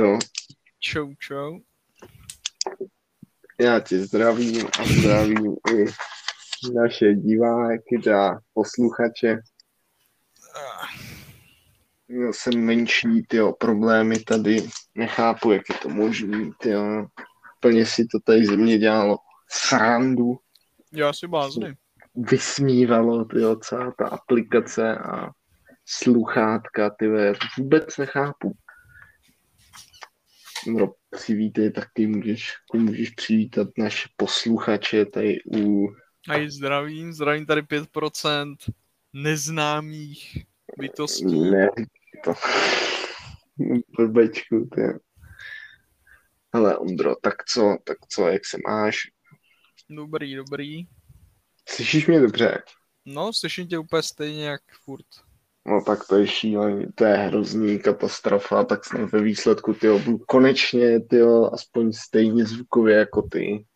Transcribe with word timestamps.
Ondro. 0.00 0.18
Čau, 0.78 1.14
čau. 1.18 1.60
Já 3.60 3.80
tě 3.80 3.98
zdravím 3.98 4.66
a 4.80 4.84
zdravím 4.84 5.56
i 5.74 5.84
naše 6.74 7.14
diváky 7.14 8.10
a 8.14 8.38
posluchače. 8.54 9.38
Měl 12.08 12.32
jsem 12.32 12.64
menší 12.64 13.22
tyjo, 13.28 13.52
problémy 13.52 14.18
tady, 14.18 14.68
nechápu, 14.94 15.52
jak 15.52 15.62
je 15.68 15.74
to 15.82 15.88
možný, 15.88 16.52
tyjo. 16.60 17.06
Plně 17.60 17.86
si 17.86 18.06
to 18.06 18.20
tady 18.24 18.46
ze 18.46 18.56
mě 18.56 18.78
dělalo 18.78 19.18
srandu, 19.50 20.38
Já 20.92 21.12
si 21.12 21.26
bázny. 21.26 21.76
vysmívalo 22.14 23.24
tyjo, 23.24 23.56
celá 23.56 23.92
ta 23.98 24.08
aplikace 24.08 24.98
a 24.98 25.30
sluchátka, 25.86 26.90
ty 26.90 27.08
vůbec 27.58 27.96
nechápu. 27.98 28.56
No, 30.66 30.94
přivítaj 31.10 31.70
taky, 31.70 32.06
můžeš, 32.06 32.52
můžeš 32.74 33.10
přivítat 33.10 33.68
naše 33.78 34.08
posluchače 34.16 35.06
tady 35.06 35.38
u 35.56 35.88
A 36.28 36.36
i 36.36 36.50
zdravím, 36.50 37.12
zdravím 37.12 37.46
tady 37.46 37.62
5% 37.62 38.56
neznámých 39.12 40.44
bytostí. 40.78 41.40
Ne, 41.50 41.68
to. 42.24 42.34
Blbečku, 43.98 44.68
ty. 44.74 44.82
Hele, 46.54 46.78
Ondro, 46.78 47.16
tak 47.22 47.44
co, 47.44 47.78
tak 47.84 47.96
co, 48.08 48.28
jak 48.28 48.46
se 48.46 48.58
máš? 48.68 48.96
Dobrý, 49.90 50.34
dobrý. 50.34 50.86
Slyšíš 51.68 52.06
mě 52.06 52.20
dobře? 52.20 52.62
No, 53.04 53.32
slyším 53.32 53.68
tě 53.68 53.78
úplně 53.78 54.02
stejně 54.02 54.44
jak 54.44 54.62
furt. 54.84 55.06
No 55.70 55.80
tak 55.80 56.06
to 56.08 56.18
je 56.18 56.26
šílený, 56.26 56.86
to 56.94 57.04
je 57.04 57.16
hrozný 57.16 57.78
katastrofa, 57.78 58.64
tak 58.64 58.84
snad 58.84 59.12
ve 59.12 59.22
výsledku, 59.22 59.74
ty 59.74 59.88
budu 59.98 60.18
konečně, 60.18 61.00
ty 61.00 61.22
aspoň 61.52 61.92
stejně 61.92 62.44
zvukově 62.44 62.96
jako 62.96 63.22
ty. 63.22 63.66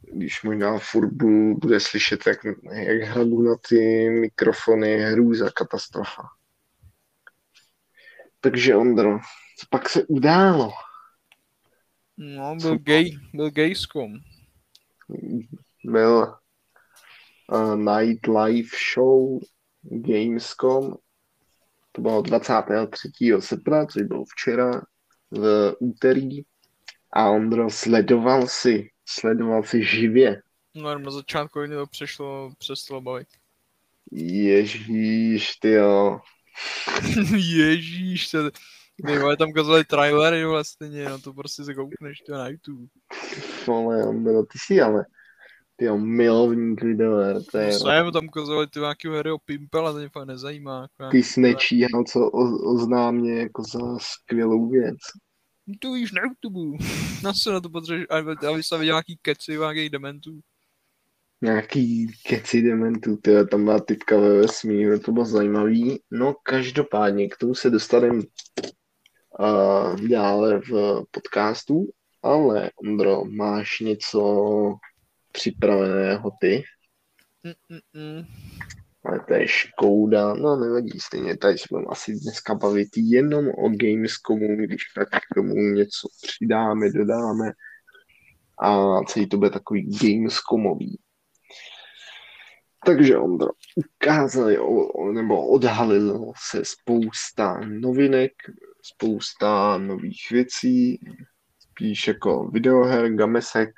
Když 0.00 0.42
možná 0.42 0.78
furt 0.78 1.12
budu, 1.12 1.54
bude 1.54 1.80
slyšet, 1.80 2.26
jak, 2.26 2.38
jak 2.72 3.02
hradu 3.02 3.42
na 3.42 3.54
ty 3.68 4.10
mikrofony, 4.10 4.96
hrůza, 4.96 5.50
katastrofa. 5.50 6.22
Takže 8.40 8.76
Ondro, 8.76 9.18
co 9.58 9.66
pak 9.70 9.88
se 9.88 10.04
událo? 10.04 10.70
No, 12.16 12.56
byl 12.56 12.78
gay, 12.78 13.10
byl 13.34 13.50
gayscom. 13.50 14.12
Byl 15.84 16.34
uh, 17.52 17.76
Night 17.76 18.26
Live 18.26 18.68
Show 18.94 19.40
Gamescom, 19.82 20.94
to 21.92 22.02
bylo 22.02 22.22
23. 22.22 23.08
srpna, 23.38 23.86
což 23.86 24.02
bylo 24.02 24.24
včera 24.24 24.82
v 25.30 25.74
úterý. 25.78 26.42
A 27.12 27.30
Ondro, 27.30 27.70
sledoval 27.70 28.46
si, 28.46 28.90
sledoval 29.06 29.62
si 29.62 29.84
živě. 29.84 30.42
No, 30.74 30.88
jenom 30.88 31.02
na 31.02 31.10
začátku 31.10 31.60
to 31.68 31.86
přešlo, 31.86 32.52
přestalo 32.58 33.00
bavit. 33.00 33.28
Ježíš, 34.12 35.56
ty 35.56 35.70
jo. 35.70 36.20
Ježíš, 37.36 38.30
to, 38.30 38.50
ty 39.06 39.18
vole, 39.18 39.36
tam 39.36 39.50
ukazovali 39.50 39.84
trailery 39.84 40.44
vlastně, 40.44 41.08
no 41.08 41.18
to 41.18 41.32
prostě 41.32 41.64
se 41.64 41.74
koukneš 41.74 42.20
to 42.20 42.32
na 42.32 42.48
YouTube. 42.48 42.86
Vole, 43.66 44.04
Ondro, 44.04 44.42
ty 44.42 44.58
jsi 44.58 44.80
ale, 44.80 45.04
ty 45.80 45.86
jo, 45.86 45.98
milovník 45.98 46.82
videoher, 46.82 47.44
to 47.44 47.58
je, 47.58 47.66
No, 47.66 47.78
jsem, 47.78 48.12
tam 48.12 48.26
ukazovali 48.26 48.66
ty 48.66 48.80
nějaký 48.80 49.08
hry 49.08 49.30
o 49.30 49.38
Pimpel 49.38 49.88
a 49.88 49.92
to 49.92 49.98
mě 49.98 50.08
fakt 50.08 50.26
nezajímá. 50.26 50.80
Jako, 50.82 51.10
ty 51.10 51.22
jsi 51.22 51.40
nečíhal, 51.40 52.04
co 52.04 52.20
o, 52.20 52.72
oznámě 52.74 53.40
jako 53.40 53.62
za 53.62 53.98
skvělou 53.98 54.68
věc. 54.68 54.98
To 55.78 55.92
víš 55.92 56.12
na 56.12 56.22
YouTube. 56.22 56.84
Na 57.22 57.34
se 57.34 57.50
na 57.50 57.60
to 57.60 57.68
potřebuješ, 57.68 58.06
aby, 58.10 58.30
aby 58.52 58.62
se 58.62 58.78
viděl 58.78 58.94
nějaký 58.94 59.18
keci, 59.22 59.52
nějakých 59.52 59.90
dementů. 59.90 60.40
Nějaký 61.42 62.12
keci 62.26 62.62
dementů, 62.62 63.16
tyjo, 63.16 63.46
tam 63.46 63.64
byla 63.64 63.80
typka 63.80 64.16
ve 64.16 64.40
vesmíru, 64.40 64.98
to 64.98 65.12
bylo 65.12 65.24
zajímavý. 65.24 66.00
No 66.10 66.34
každopádně, 66.42 67.28
k 67.28 67.36
tomu 67.36 67.54
se 67.54 67.70
dostaneme 67.70 68.22
uh, 69.38 70.08
dále 70.08 70.60
v 70.60 71.02
podcastu, 71.10 71.88
ale 72.22 72.70
Ondro, 72.84 73.24
máš 73.24 73.80
něco 73.80 74.20
připraveného 75.32 76.30
ty? 76.40 76.62
Mm-mm. 77.44 78.26
Ale 79.04 79.20
to 79.28 79.34
je 79.34 79.48
škouda, 79.48 80.34
no 80.34 80.56
nevadí 80.56 81.00
stejně, 81.00 81.36
tady 81.36 81.58
se 81.58 81.66
budeme 81.70 81.86
asi 81.90 82.12
dneska 82.12 82.54
bavit 82.54 82.88
jenom 82.96 83.48
o 83.48 83.68
Gamescomu, 83.68 84.56
když 84.56 84.82
tak 84.94 85.08
k 85.08 85.34
tomu 85.34 85.54
něco 85.54 86.08
přidáme, 86.22 86.90
dodáme 86.90 87.52
a 88.62 89.00
celý 89.02 89.28
to 89.28 89.36
bude 89.36 89.50
takový 89.50 89.98
Gamescomový. 90.02 90.98
Takže 92.86 93.18
Ondro, 93.18 93.48
ukázali 93.76 94.58
nebo 95.12 95.48
odhalilo 95.48 96.32
se 96.50 96.64
spousta 96.64 97.60
novinek, 97.60 98.32
spousta 98.82 99.78
nových 99.78 100.26
věcí, 100.30 101.00
spíš 101.58 102.08
jako 102.08 102.48
videoher, 102.48 103.14
gamesek, 103.14 103.70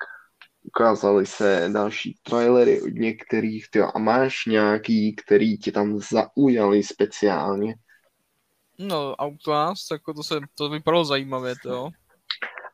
ukázaly 0.62 1.26
se 1.26 1.68
další 1.72 2.18
trailery 2.22 2.82
od 2.82 2.92
některých, 2.92 3.70
tyjo, 3.70 3.88
a 3.94 3.98
máš 3.98 4.46
nějaký, 4.46 5.16
který 5.16 5.58
ti 5.58 5.72
tam 5.72 5.98
zaujali 5.98 6.82
speciálně? 6.82 7.74
No, 8.78 9.14
Outlast, 9.24 9.90
jako 9.90 10.14
to 10.14 10.22
se, 10.22 10.40
to 10.54 10.68
vypadalo 10.68 11.04
zajímavě, 11.04 11.54
to 11.62 11.68
jo. 11.68 11.90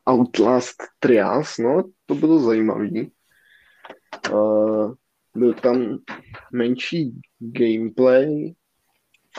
Outlast 0.09 0.83
Trials, 0.99 1.57
no, 1.57 1.83
to 2.05 2.15
bylo 2.15 2.39
zajímavý. 2.39 3.11
Uh, 4.31 4.93
byl 5.35 5.53
tam 5.53 5.97
menší 6.53 7.21
gameplay 7.39 8.53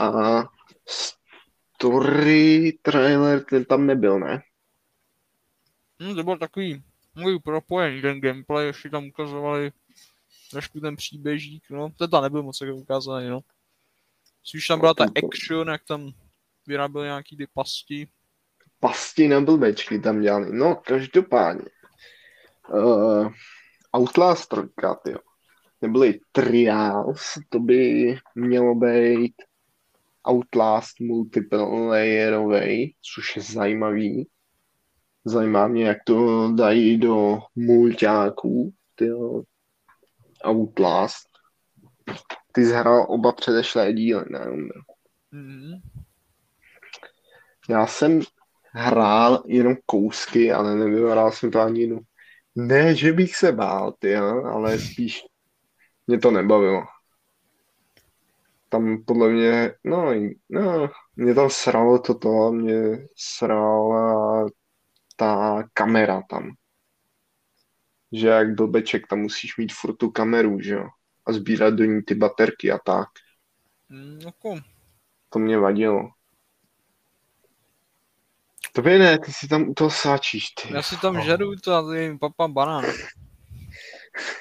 a 0.00 0.43
story 0.87 2.78
trailer, 2.83 3.44
ten 3.44 3.65
tam 3.65 3.87
nebyl, 3.87 4.21
ne? 4.21 4.43
Hm, 6.03 6.15
to 6.15 6.22
byl 6.22 6.39
takový 6.39 6.83
můj 7.21 7.39
propojený 7.39 8.03
ten 8.03 8.21
gameplay, 8.21 8.67
ještě 8.67 8.91
tam 8.91 9.07
ukazovali 9.07 9.73
trošku 10.51 10.81
ten 10.81 10.97
příběžík, 10.97 11.65
no. 11.71 11.91
Teda 11.99 12.21
nebyl 12.21 12.43
moc 12.43 12.61
jako 12.61 12.77
ukázaný, 12.77 13.29
no. 13.29 13.41
Spíš 14.45 14.67
tam 14.67 14.81
byla 14.81 14.95
ta 14.95 15.05
action, 15.05 15.69
jak 15.69 15.85
tam 15.85 16.13
vyráběl 16.67 17.05
nějaký 17.05 17.37
ty 17.37 17.47
pasti. 17.55 18.09
Pasti 18.81 19.29
na 19.29 19.41
blbečky 19.41 19.99
tam 19.99 20.21
dělali. 20.21 20.53
No, 20.53 20.77
každopádně. 20.77 21.71
Uh, 22.69 23.33
Outlast 23.97 24.49
3, 24.49 25.13
jo. 25.13 25.19
Nebyly 25.83 26.21
Trials, 26.33 27.39
to 27.49 27.61
by 27.61 28.15
mělo 28.35 28.75
být 28.75 29.35
Outlast 30.31 31.01
multiplayerový, 31.01 32.95
což 33.15 33.37
je 33.37 33.43
zajímavý. 33.43 34.29
Zajímá 35.25 35.69
mě, 35.69 35.85
jak 35.85 35.99
to 36.07 36.53
dají 36.55 36.99
do 36.99 37.39
mulťáků, 37.57 38.73
tyjo. 38.95 39.43
Outlast. 40.45 41.29
Ty 42.53 42.65
jsi 42.65 42.73
hrál 42.73 43.07
oba 43.09 43.33
předešlé 43.33 43.93
díly, 43.93 44.25
ne? 44.31 44.41
Ondro? 44.41 44.81
Mm. 45.33 45.73
Já 47.69 47.87
jsem 47.87 48.21
hrál 48.73 49.43
jenom 49.47 49.77
kousky, 49.87 50.53
ale 50.53 50.77
nevyhrál 50.77 51.33
jsem 51.33 51.51
to 51.51 51.61
ani 51.61 51.81
jednu. 51.81 52.01
Ne, 52.55 52.95
že 52.95 53.13
bych 53.13 53.37
se 53.37 53.53
bál, 53.53 53.95
ty, 53.99 54.16
ale 54.16 54.78
spíš 54.78 55.25
mě 56.07 56.19
to 56.19 56.31
nebavilo. 56.31 56.83
Tam 58.69 59.05
podle 59.05 59.28
mě, 59.28 59.75
no, 59.84 60.15
no 60.51 60.91
mě 61.16 61.34
tam 61.34 61.51
sralo 61.51 61.99
toto, 61.99 62.53
mě 62.53 63.07
srala 63.16 64.47
ta 65.21 65.63
kamera 65.75 66.22
tam. 66.31 66.51
Že 68.13 68.28
jak 68.28 68.55
blbeček, 68.55 69.07
tam 69.07 69.19
musíš 69.19 69.57
mít 69.57 69.72
furt 69.72 69.97
tu 69.97 70.11
kameru, 70.11 70.61
že 70.61 70.75
jo, 70.75 70.87
a 71.27 71.33
sbírat 71.33 71.75
do 71.75 71.84
ní 71.84 72.03
ty 72.03 72.15
baterky 72.15 72.72
a 72.72 72.78
tak. 72.78 73.09
Mm, 73.89 74.21
jako, 74.27 74.61
To 75.28 75.39
mě 75.39 75.59
vadilo. 75.59 76.11
Tobě 78.72 78.99
ne, 78.99 79.19
ty 79.19 79.33
si 79.33 79.49
tam 79.49 79.69
u 79.69 79.75
toho 79.75 79.91
sáčíš, 79.91 80.51
ty. 80.51 80.75
já 80.75 80.83
si 80.83 81.01
tam 81.01 81.23
žeru 81.23 81.57
to 81.57 81.75
a 81.75 81.83
tady 81.83 82.19
papa 82.19 82.49
banán. 82.49 82.84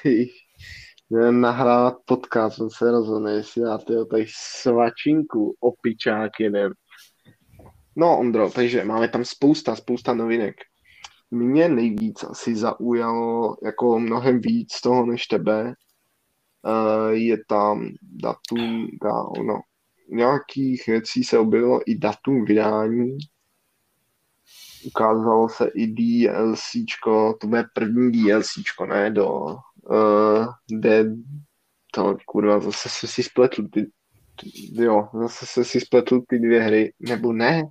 Nahrát 1.30 1.94
podcast, 2.04 2.60
on 2.60 2.70
se 2.70 2.90
rozhodne, 2.90 3.32
jestli 3.32 3.62
já 3.62 3.78
tyjo, 3.78 4.04
tady 4.04 4.26
svačinku, 4.28 5.56
opičák 5.60 6.30
jeden. 6.40 6.72
No, 7.96 8.18
Ondro, 8.18 8.50
takže 8.50 8.84
máme 8.84 9.08
tam 9.08 9.24
spousta, 9.24 9.76
spousta 9.76 10.14
novinek. 10.14 10.56
Mě 11.30 11.68
nejvíc 11.68 12.24
asi 12.24 12.56
zaujalo, 12.56 13.56
jako 13.64 13.98
mnohem 13.98 14.40
víc 14.40 14.80
toho 14.80 15.06
než 15.06 15.26
tebe, 15.26 15.74
uh, 16.64 17.10
je 17.10 17.44
tam 17.48 17.88
datum, 18.02 18.88
da, 19.02 19.12
no, 19.46 19.60
nějakých 20.08 20.86
věcí 20.86 21.24
se 21.24 21.38
objevilo 21.38 21.80
i 21.86 21.98
datum 21.98 22.44
vydání 22.44 23.18
ukázalo 24.86 25.48
se 25.48 25.70
i 25.74 25.86
DLCčko, 25.86 27.34
to 27.40 27.46
bude 27.46 27.64
první 27.74 28.12
DLCčko, 28.12 28.86
ne, 28.86 29.10
do 29.10 29.34
uh, 29.36 30.46
de, 30.70 31.04
to 31.94 32.16
kurva, 32.26 32.60
zase 32.60 32.88
se 32.88 33.06
si 33.06 33.22
spletl 33.22 33.68
ty, 33.68 33.90
jo, 34.72 35.08
zase 35.22 35.46
se 35.46 35.64
si 35.64 35.80
spletl 35.80 36.20
ty 36.28 36.38
dvě 36.38 36.62
hry, 36.62 36.92
nebo 37.00 37.32
ne? 37.32 37.62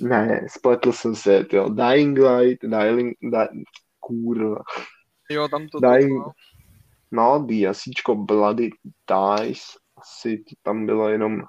Ne, 0.00 0.46
spletl 0.48 0.92
jsem 0.92 1.14
se, 1.14 1.46
jo, 1.52 1.68
Dying 1.68 2.18
Light, 2.18 2.62
Dying, 2.62 3.16
di, 3.20 3.62
kurva. 4.00 4.56
Jo, 5.30 5.48
tam 5.48 5.68
to 5.68 5.80
Dying, 5.80 6.22
no, 7.10 7.46
DLCčko 7.48 8.14
Bloody 8.14 8.70
Dice, 9.08 9.62
asi 9.96 10.38
to 10.38 10.54
tam 10.62 10.86
bylo 10.86 11.08
jenom 11.08 11.42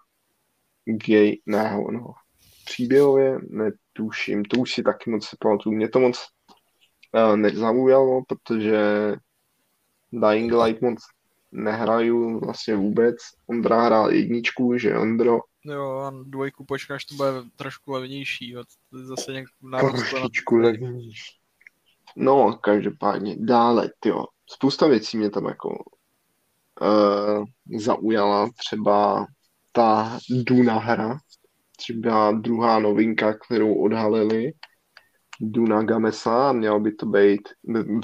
gay, 0.86 1.38
ne, 1.46 1.78
no, 1.92 2.14
příběhově 2.66 3.40
netuším, 3.50 4.46
to 4.46 4.58
už 4.58 4.74
si 4.74 4.84
taky 4.84 5.10
moc 5.10 5.30
pamatuju. 5.40 5.76
Mě 5.76 5.90
to 5.90 6.00
moc 6.00 6.28
uh, 7.16 7.38
nezaujalo, 7.38 8.22
protože 8.28 8.82
Dying 10.12 10.54
Light 10.54 10.82
moc 10.82 11.00
nehraju 11.52 12.40
vlastně 12.40 12.76
vůbec. 12.76 13.16
Ondra 13.48 13.82
hrál 13.82 14.12
jedničku, 14.12 14.78
že 14.78 14.98
Ondro? 14.98 15.40
Jo, 15.66 15.98
a 15.98 16.14
dvojku 16.24 16.66
počkáš, 16.66 17.06
to 17.06 17.16
bude 17.16 17.30
trošku 17.56 17.92
levnější, 17.92 18.50
jo. 18.50 18.64
Zase 18.92 19.32
nějak 19.32 19.46
Trošičku 19.80 20.56
levnější. 20.56 21.40
No, 22.16 22.54
každopádně, 22.54 23.36
dále, 23.40 23.92
jo. 24.06 24.26
Spousta 24.50 24.88
věcí 24.88 25.18
mě 25.18 25.30
tam 25.30 25.46
jako 25.46 25.70
uh, 26.82 27.46
zaujala, 27.80 28.50
třeba 28.58 29.26
ta 29.72 30.20
Duna 30.30 30.80
hra, 30.80 31.18
třeba 31.78 32.32
druhá 32.32 32.80
novinka, 32.80 33.34
kterou 33.34 33.74
odhalili, 33.74 34.54
Duna 35.42 35.84
Gamesa, 35.84 36.52
měl 36.52 36.80
by 36.80 36.92
to 36.92 37.06
být, 37.06 37.50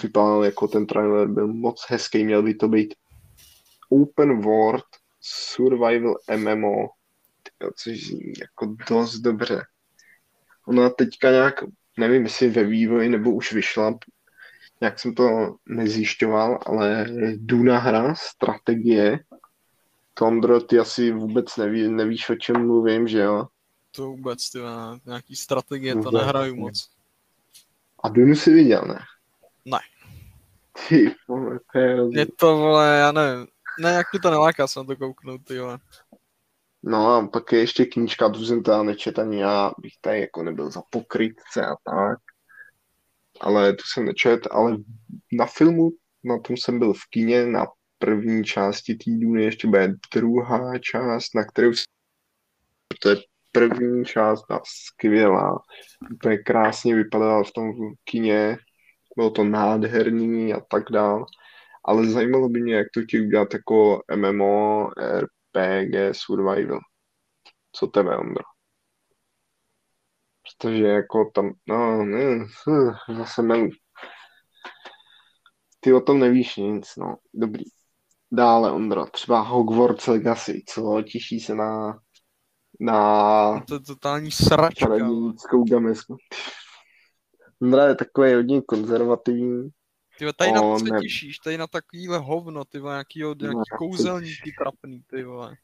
vypadal 0.02 0.44
jako 0.44 0.68
ten 0.68 0.86
trailer, 0.86 1.28
byl 1.28 1.48
moc 1.48 1.86
hezký, 1.90 2.24
měl 2.24 2.44
by 2.44 2.56
to 2.56 2.68
být 2.68 2.94
open 3.90 4.42
world 4.42 4.86
survival 5.22 6.16
MMO, 6.38 6.88
což 7.76 8.08
zní 8.08 8.34
jako 8.40 8.76
dost 8.90 9.20
dobře. 9.20 9.66
Ona 10.68 10.90
teďka 10.90 11.32
nějak, 11.32 11.64
nevím, 11.98 12.24
jestli 12.24 12.50
ve 12.50 12.64
vývoji 12.64 13.10
nebo 13.10 13.32
už 13.32 13.54
vyšla, 13.54 14.00
nějak 14.82 15.00
jsem 15.00 15.16
to 15.16 15.56
nezjišťoval, 15.66 16.60
ale 16.66 17.06
Duna 17.36 17.78
hra, 17.78 18.16
strategie, 18.16 19.20
Tondro, 20.14 20.62
ty 20.62 20.80
asi 20.80 21.12
vůbec 21.12 21.58
neví, 21.58 21.88
nevíš, 21.88 22.30
o 22.30 22.36
čem 22.36 22.68
mluvím, 22.68 23.08
že 23.08 23.20
jo? 23.20 23.48
To 23.92 24.04
vůbec, 24.04 24.50
ty 24.50 24.60
nějaký 25.06 25.36
strategie, 25.36 25.94
vůbec. 25.96 26.12
to 26.12 26.18
nehraju 26.18 26.56
moc. 26.56 26.90
A 28.04 28.10
Dunu 28.10 28.36
si 28.36 28.54
viděl, 28.54 28.82
ne? 28.88 29.00
Ne. 29.66 29.80
Ty 30.88 31.16
vole, 31.28 31.60
to 31.72 31.80
je 31.80 31.98
Je 32.12 32.26
to, 32.26 32.58
vole, 32.58 32.98
já 32.98 33.12
nevím. 33.12 33.48
Ne, 33.80 33.92
jak 33.92 34.14
mi 34.14 34.20
to 34.20 34.32
neláká 34.32 34.68
se 34.68 34.80
na 34.80 34.86
to 34.86 34.96
kouknout, 34.96 35.42
ty 35.46 35.60
vole. 35.60 35.78
No 36.84 37.16
a 37.16 37.28
pak 37.28 37.52
je 37.52 37.60
ještě 37.60 37.86
knížka, 37.86 38.30
tu 38.30 38.46
jsem 38.46 38.64
já, 39.32 39.72
bych 39.82 39.94
tady 40.02 40.22
jako 40.22 40.44
nebyl 40.44 40.72
za 40.72 40.82
pokrytce 40.90 41.66
a 41.66 41.76
tak. 41.84 42.20
Ale 43.42 43.74
tu 43.74 43.84
jsem 43.94 44.06
nečet, 44.06 44.48
ale 44.52 44.78
na 45.32 45.46
filmu, 45.46 45.90
na 46.24 46.40
tom 46.40 46.58
jsem 46.58 46.80
byl 46.80 46.94
v 46.94 47.10
kině, 47.10 47.46
na 47.46 47.68
první 48.00 48.44
části 48.44 48.96
týdnu 48.96 49.36
ještě 49.36 49.68
bude 49.68 49.94
druhá 50.14 50.80
část, 50.80 51.36
na 51.36 51.44
kterou 51.44 51.72
to 53.02 53.10
je 53.10 53.16
první 53.52 54.06
část 54.06 54.46
byla 54.48 54.62
skvělá. 54.66 55.60
Úplně 56.14 56.38
krásně 56.38 56.96
vypadala 56.96 57.44
v 57.44 57.52
tom 57.52 57.72
kině, 58.04 58.58
bylo 59.16 59.30
to 59.30 59.44
nádherný 59.44 60.54
a 60.54 60.62
tak 60.70 60.84
dál. 60.92 61.26
Ale 61.86 62.08
zajímalo 62.08 62.50
by 62.50 62.62
mě, 62.62 62.76
jak 62.76 62.88
to 62.94 63.02
ti 63.04 63.22
udělat 63.22 63.54
jako 63.54 64.02
MMO, 64.16 64.90
RPG, 65.58 66.14
Survival. 66.14 66.80
Co 67.72 67.88
tebe, 67.88 68.18
Ondro? 68.18 68.44
Protože 70.44 70.84
jako 70.88 71.32
tam, 71.36 71.54
no, 71.68 72.06
ne, 72.06 72.46
zase 73.18 73.42
melu. 73.42 73.70
Ty 75.80 75.94
o 75.94 76.02
tom 76.02 76.20
nevíš 76.20 76.56
nic, 76.56 76.96
no. 76.98 77.18
Dobrý. 77.34 77.64
Dále, 78.32 78.72
Ondro, 78.72 79.06
třeba 79.06 79.40
Hogwarts 79.40 80.08
Legacy, 80.08 80.64
co 80.68 81.02
těší 81.02 81.40
se 81.40 81.56
na 81.56 82.00
na 82.80 83.62
to 83.68 83.74
je 83.74 83.80
totální 83.80 84.32
sračka. 84.32 84.86
Čarodějnickou 84.86 85.64
gamesku. 85.64 86.18
Ondra 87.62 87.88
je 87.88 87.96
takový 87.96 88.34
hodně 88.34 88.62
konzervativní. 88.62 89.70
Ty 90.20 90.34
tady 90.34 90.52
na 90.52 90.62
to 90.62 90.80
se 90.80 90.86
těšíš, 91.02 91.40
tady 91.40 91.58
na 91.58 91.68
takovýhle 91.68 92.18
hovno, 92.18 92.66
ty 92.66 92.80
vole, 92.80 92.94
nějakýho, 92.94 93.36
nějaký 93.36 93.58
no, 93.58 93.78
kouzelníky 93.78 94.52
trapný, 94.58 95.04
ty 95.10 95.24
vole. 95.24 95.58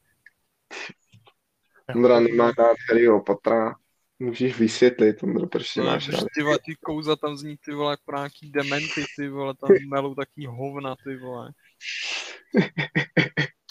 Ondra 1.94 2.20
nemá 2.20 2.52
rád 2.58 2.76
Harryho 2.88 3.22
Pottera. 3.22 3.74
Můžeš 4.18 4.58
vysvětlit, 4.58 5.22
Ondra, 5.22 5.46
proč 5.46 5.68
si 5.68 5.80
máš 5.80 6.08
rád. 6.08 6.24
Ty 6.34 6.42
vole, 6.42 6.58
ty 6.66 6.74
kouza 6.74 7.16
tam 7.16 7.36
zní, 7.36 7.56
ty 7.56 7.72
vole, 7.72 7.92
jako 7.92 8.12
nějaký 8.16 8.50
dementy, 8.50 9.04
ty 9.16 9.28
vole, 9.28 9.54
tam 9.54 9.70
melou 9.88 10.14
taký 10.14 10.46
hovna, 10.46 10.96
ty 11.04 11.16
vole. 11.16 11.52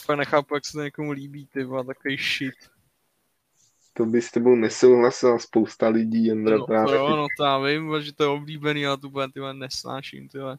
Fakt 0.02 0.18
nechápu, 0.18 0.56
jak 0.56 0.66
se 0.66 0.72
to 0.72 0.84
někomu 0.84 1.12
líbí, 1.12 1.48
ty 1.48 1.64
vole, 1.64 1.86
takový 1.86 2.18
shit 2.18 2.56
to 3.98 4.06
by 4.06 4.22
s 4.22 4.32
tebou 4.32 4.56
nesouhlasila 4.56 5.40
spousta 5.40 5.88
lidí, 5.88 6.26
Jendra. 6.26 6.58
No, 6.58 6.66
právě. 6.66 6.96
jo, 6.96 7.10
no 7.10 7.28
to 7.38 7.44
já 7.44 7.60
vím, 7.60 8.02
že 8.02 8.14
to 8.14 8.24
je 8.24 8.30
oblíbený, 8.30 8.86
ale 8.86 8.98
tu 8.98 9.10
bude 9.10 9.28
tyhle 9.34 9.54
nesnáším, 9.54 10.30
tyhle. 10.30 10.58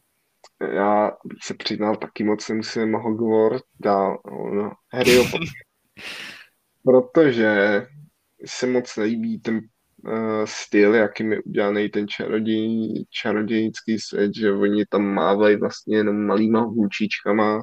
Já 0.73 1.11
bych 1.25 1.37
se 1.43 1.53
přiznal, 1.53 1.95
taky 1.95 2.23
moc 2.23 2.49
nemusím 2.49 2.93
Hogwarts 2.93 3.63
dál, 3.79 4.17
no, 4.53 4.71
Harry 4.93 5.11
Protože 6.83 7.81
se 8.45 8.67
moc 8.67 8.97
nelíbí 8.97 9.39
ten 9.39 9.55
uh, 9.55 10.45
styl, 10.45 10.95
jakým 10.95 11.31
je 11.31 11.41
udělaný 11.41 11.89
ten 11.89 12.07
čaroděj, 12.07 13.05
čarodějnický 13.09 13.99
svět, 13.99 14.31
že 14.35 14.51
oni 14.51 14.85
tam 14.85 15.01
mávají 15.01 15.55
vlastně 15.55 15.97
jenom 15.97 16.25
malýma 16.25 16.61
hůčičkama 16.61 17.61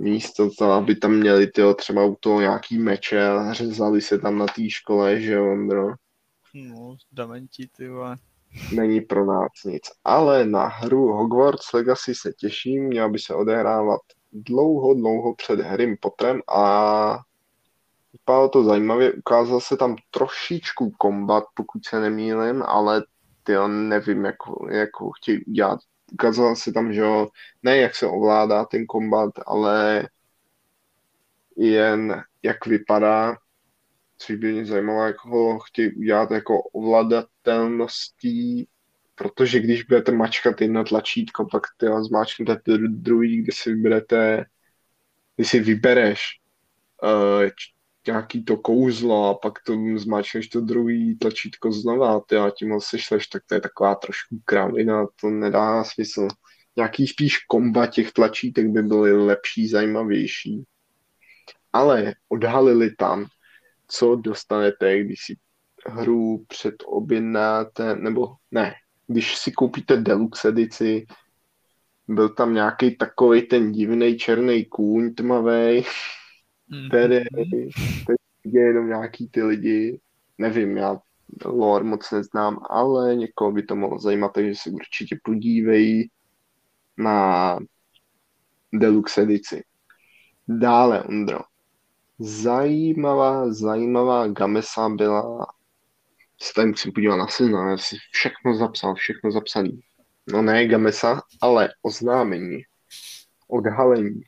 místo 0.00 0.50
to, 0.58 0.72
aby 0.72 0.94
tam 0.94 1.12
měli 1.12 1.46
tyjo, 1.46 1.74
třeba 1.74 2.04
u 2.04 2.16
toho 2.20 2.40
nějaký 2.40 2.78
meče 2.78 3.28
a 3.28 3.52
řezali 3.52 4.00
se 4.00 4.18
tam 4.18 4.38
na 4.38 4.46
té 4.46 4.70
škole, 4.70 5.20
že 5.20 5.32
jo, 5.32 5.52
Ondro? 5.52 5.86
No, 6.54 6.96
dementi, 7.12 7.68
ty 7.76 7.88
vole. 7.88 8.16
Není 8.74 9.00
pro 9.00 9.26
nás 9.26 9.50
nic. 9.64 9.82
Ale 10.04 10.44
na 10.46 10.66
hru 10.66 11.12
Hogwarts 11.12 11.72
Legacy 11.72 12.14
se 12.14 12.32
těším, 12.32 12.84
měla 12.84 13.08
by 13.08 13.18
se 13.18 13.34
odehrávat 13.34 14.00
dlouho, 14.32 14.94
dlouho 14.94 15.34
před 15.34 15.60
Harrym 15.60 15.96
Potterem 16.00 16.40
a 16.48 17.18
vypadalo 18.12 18.48
to 18.48 18.64
zajímavě, 18.64 19.12
ukázal 19.12 19.60
se 19.60 19.76
tam 19.76 19.96
trošičku 20.10 20.90
kombat, 20.90 21.44
pokud 21.54 21.84
se 21.86 22.00
nemýlim, 22.00 22.62
ale 22.62 23.02
ty 23.42 23.52
nevím, 23.66 24.24
jak, 24.24 24.36
jak 24.70 25.00
ho 25.00 25.10
chtějí 25.10 25.44
udělat 25.44 25.80
ukázalo 26.12 26.56
se 26.56 26.72
tam, 26.72 26.92
že 26.92 27.02
ne 27.62 27.76
jak 27.76 27.94
se 27.94 28.06
ovládá 28.06 28.64
ten 28.64 28.86
kombat, 28.86 29.30
ale 29.46 30.08
jen 31.56 32.22
jak 32.42 32.66
vypadá, 32.66 33.36
což 34.22 34.36
by 34.36 34.52
mě 34.52 34.66
zajímalo, 34.66 35.06
jak 35.06 35.24
ho 35.24 35.58
chtějí 35.58 35.92
udělat 35.92 36.30
jako 36.30 36.62
ovladatelností, 36.62 38.68
protože 39.14 39.60
když 39.60 39.82
budete 39.82 40.12
mačkat 40.12 40.60
jedno 40.60 40.84
tlačítko, 40.84 41.46
pak 41.50 41.62
ty 41.76 41.86
zmáčknete 42.00 42.78
druhý, 42.88 43.42
kde 43.42 43.52
si 43.54 43.74
vyberete, 43.74 44.44
když 45.36 45.48
si 45.48 45.60
vybereš 45.60 46.22
uh, 47.02 47.48
nějaký 48.06 48.44
to 48.44 48.56
kouzlo 48.56 49.28
a 49.28 49.34
pak 49.34 49.52
to 49.66 49.76
zmáčneš 49.96 50.48
to 50.48 50.60
druhý 50.60 51.18
tlačítko 51.18 51.72
znova 51.72 52.20
ty 52.20 52.36
a 52.36 52.50
tím 52.50 52.70
ho 52.70 52.80
sešleš, 52.80 53.26
tak 53.26 53.42
to 53.46 53.54
je 53.54 53.60
taková 53.60 53.94
trošku 53.94 54.38
kravina, 54.44 55.06
to 55.20 55.30
nedá 55.30 55.84
smysl. 55.84 56.28
Nějaký 56.76 57.06
spíš 57.06 57.38
komba 57.38 57.86
těch 57.86 58.12
tlačítek 58.12 58.66
by 58.66 58.82
byly 58.82 59.12
lepší, 59.12 59.68
zajímavější. 59.68 60.64
Ale 61.72 62.14
odhalili 62.28 62.96
tam, 62.96 63.26
co 63.90 64.16
dostanete, 64.16 65.02
když 65.02 65.24
si 65.24 65.36
hru 65.86 66.44
předobjednáte, 66.48 67.96
nebo 67.96 68.28
ne, 68.50 68.74
když 69.06 69.36
si 69.36 69.52
koupíte 69.52 69.96
deluxe 69.96 70.48
edici, 70.48 71.06
byl 72.08 72.28
tam 72.28 72.54
nějaký 72.54 72.96
takový 72.96 73.42
ten 73.42 73.72
divný 73.72 74.18
černý 74.18 74.64
kůň 74.64 75.14
tmavý, 75.14 75.84
Tedy, 76.90 77.24
tedy 78.06 78.16
je 78.44 78.62
jenom 78.62 78.88
nějaký 78.88 79.28
ty 79.28 79.42
lidi, 79.42 80.00
nevím, 80.38 80.76
já 80.76 81.00
lore 81.44 81.84
moc 81.84 82.10
neznám, 82.10 82.58
ale 82.70 83.16
někoho 83.16 83.52
by 83.52 83.62
to 83.62 83.76
mohlo 83.76 83.98
zajímat, 83.98 84.32
takže 84.32 84.54
si 84.54 84.70
určitě 84.70 85.18
podívejí 85.24 86.10
na 86.96 87.58
deluxe 88.72 89.22
edici. 89.22 89.62
Dále, 90.48 91.02
Ondro. 91.02 91.40
Zajímavá, 92.20 93.52
zajímavá 93.52 94.28
gamesa 94.28 94.88
byla 94.88 95.46
se 96.42 96.52
tady 96.54 96.68
musím 96.68 96.92
podívat 96.92 97.16
na 97.16 97.26
seznam, 97.26 97.68
já 97.68 97.78
si 97.78 97.96
všechno 98.12 98.56
zapsal, 98.56 98.94
všechno 98.94 99.30
zapsaný. 99.30 99.80
No 100.32 100.42
ne 100.42 100.66
Gamesa, 100.66 101.22
ale 101.40 101.68
oznámení, 101.82 102.62
odhalení 103.48 104.20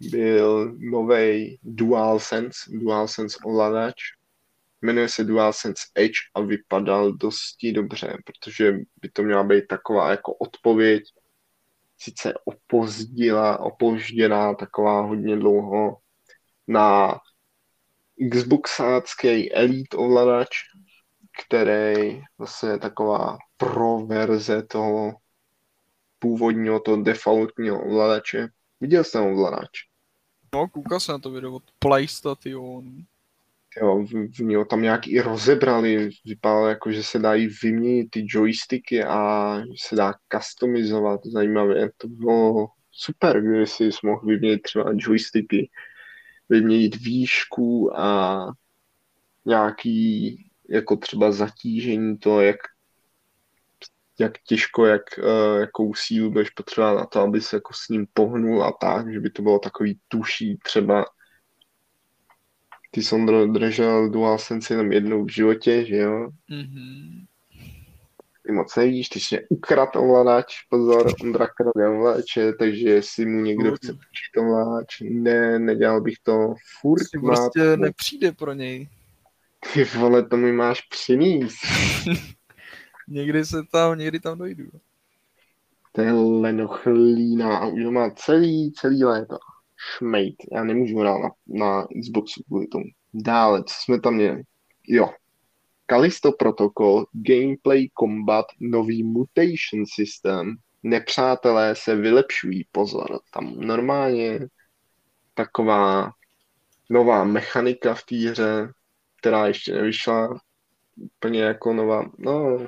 byl 0.00 0.74
nový 0.78 1.58
DualSense, 1.62 2.58
DualSense 2.68 3.38
ovladač, 3.44 3.94
jmenuje 4.82 5.08
se 5.08 5.24
DualSense 5.24 5.82
Edge 5.94 6.18
a 6.34 6.40
vypadal 6.40 7.12
dosti 7.12 7.72
dobře, 7.72 8.16
protože 8.24 8.72
by 9.02 9.08
to 9.12 9.22
měla 9.22 9.42
být 9.42 9.66
taková 9.68 10.10
jako 10.10 10.34
odpověď, 10.34 11.04
sice 11.98 12.34
opozdila, 12.44 13.60
opožděná, 13.60 14.54
taková 14.54 15.00
hodně 15.00 15.36
dlouho, 15.36 15.96
na 16.68 17.18
Xboxácký 18.30 19.52
Elite 19.52 19.96
ovladač, 19.96 20.48
který 21.42 22.22
zase 22.38 22.70
je 22.70 22.78
taková 22.78 23.38
pro 23.56 23.98
verze 23.98 24.62
toho 24.62 25.14
původního, 26.18 26.80
toho 26.80 27.02
defaultního 27.02 27.84
ovladače. 27.84 28.48
Viděl 28.80 29.04
jsi 29.04 29.12
ten 29.12 29.22
ovladač? 29.22 29.68
No, 30.54 30.68
koukal 30.68 31.00
jsem 31.00 31.12
na 31.12 31.18
to 31.18 31.30
video 31.30 31.54
od 31.54 31.62
PlayStation. 31.78 33.04
Jo, 33.80 33.98
v, 33.98 34.36
v 34.36 34.38
něho 34.38 34.64
tam 34.64 34.82
nějak 34.82 35.06
i 35.06 35.20
rozebrali, 35.20 36.10
vypadalo 36.24 36.68
jako, 36.68 36.92
že 36.92 37.02
se 37.02 37.18
dají 37.18 37.48
vyměnit 37.62 38.10
ty 38.10 38.26
joysticky 38.28 39.04
a 39.04 39.60
že 39.60 39.72
se 39.78 39.96
dá 39.96 40.14
customizovat 40.32 41.20
zajímavě. 41.24 41.90
To 41.96 42.08
bylo 42.08 42.68
super, 42.90 43.42
když 43.42 43.70
si 43.70 43.90
mohl 44.02 44.26
vyměnit 44.26 44.62
třeba 44.62 44.90
joysticky, 44.94 45.70
vyměnit 46.48 46.96
výšku 46.96 48.00
a 48.00 48.38
nějaký 49.44 50.36
jako 50.68 50.96
třeba 50.96 51.32
zatížení 51.32 52.18
to, 52.18 52.40
jak, 52.40 52.56
jak 54.18 54.32
těžko, 54.46 54.86
jak, 54.86 55.02
uh, 55.18 55.60
jakou 55.60 55.94
sílu 55.94 56.30
budeš 56.30 56.50
potřebovat 56.50 56.94
na 56.94 57.06
to, 57.06 57.20
aby 57.20 57.40
se 57.40 57.56
jako 57.56 57.72
s 57.74 57.88
ním 57.88 58.06
pohnul 58.12 58.64
a 58.64 58.72
tak, 58.80 59.12
že 59.12 59.20
by 59.20 59.30
to 59.30 59.42
bylo 59.42 59.58
takový 59.58 59.98
tuší 60.08 60.58
třeba 60.64 61.04
ty 62.90 63.02
Sondro 63.02 63.46
držel 63.46 64.10
DualSense 64.10 64.74
jenom 64.74 64.92
jednou 64.92 65.24
v 65.24 65.32
životě, 65.32 65.84
že 65.84 65.96
jo? 65.96 66.28
Mm-hmm. 66.50 67.26
Ty 68.48 68.52
moc 68.52 68.76
nevíš, 68.76 69.08
ty 69.08 69.20
jsi 69.20 69.46
ukrad 69.48 69.96
ovladač, 69.96 70.54
pozor, 70.70 71.12
Ondra 71.22 71.46
krade 71.46 71.88
ovladače, 71.88 72.52
takže 72.52 72.88
jestli 72.88 73.26
mu 73.26 73.40
někdo 73.40 73.76
chce 73.76 73.92
půjčit 73.92 74.36
ovladač, 74.38 75.00
ne, 75.00 75.58
nedělal 75.58 76.00
bych 76.00 76.14
to 76.22 76.54
furt. 76.80 77.02
Si 77.02 77.18
prostě 77.18 77.60
má... 77.60 77.76
nepřijde 77.76 78.32
pro 78.32 78.52
něj. 78.52 78.88
Ty 79.72 79.84
vole, 79.84 80.28
to 80.28 80.36
mi 80.36 80.52
máš 80.52 80.80
přinést. 80.80 81.56
někdy 83.08 83.44
se 83.44 83.62
tam, 83.72 83.98
někdy 83.98 84.20
tam 84.20 84.38
dojdu. 84.38 84.64
To 85.92 86.00
je 86.00 86.12
lenochlína 86.12 87.58
a 87.58 87.66
už 87.66 87.84
má 87.84 88.10
celý, 88.10 88.72
celý 88.72 89.04
léto. 89.04 89.38
Šmejt. 89.76 90.36
Já 90.52 90.64
nemůžu 90.64 90.98
hrát 90.98 91.18
na, 91.18 91.30
na 91.46 91.86
Xboxu 92.02 92.42
kvůli 92.46 92.66
tomu. 92.66 92.84
Dále, 93.14 93.64
co 93.64 93.74
jsme 93.84 94.00
tam 94.00 94.14
měli? 94.14 94.42
Jo. 94.86 95.10
Kalisto 95.90 96.32
Protocol, 96.32 97.06
Gameplay 97.12 97.88
Combat, 97.98 98.46
nový 98.60 99.02
Mutation 99.02 99.84
System. 99.94 100.56
Nepřátelé 100.82 101.74
se 101.76 101.96
vylepšují, 101.96 102.68
pozor. 102.72 103.20
Tam 103.32 103.60
normálně 103.60 104.40
taková 105.34 106.12
nová 106.90 107.24
mechanika 107.24 107.94
v 107.94 108.02
té 108.02 108.16
hře, 108.16 108.72
která 109.18 109.46
ještě 109.46 109.72
nevyšla, 109.72 110.40
úplně 110.96 111.42
jako 111.42 111.72
nová, 111.72 112.10
no, 112.18 112.66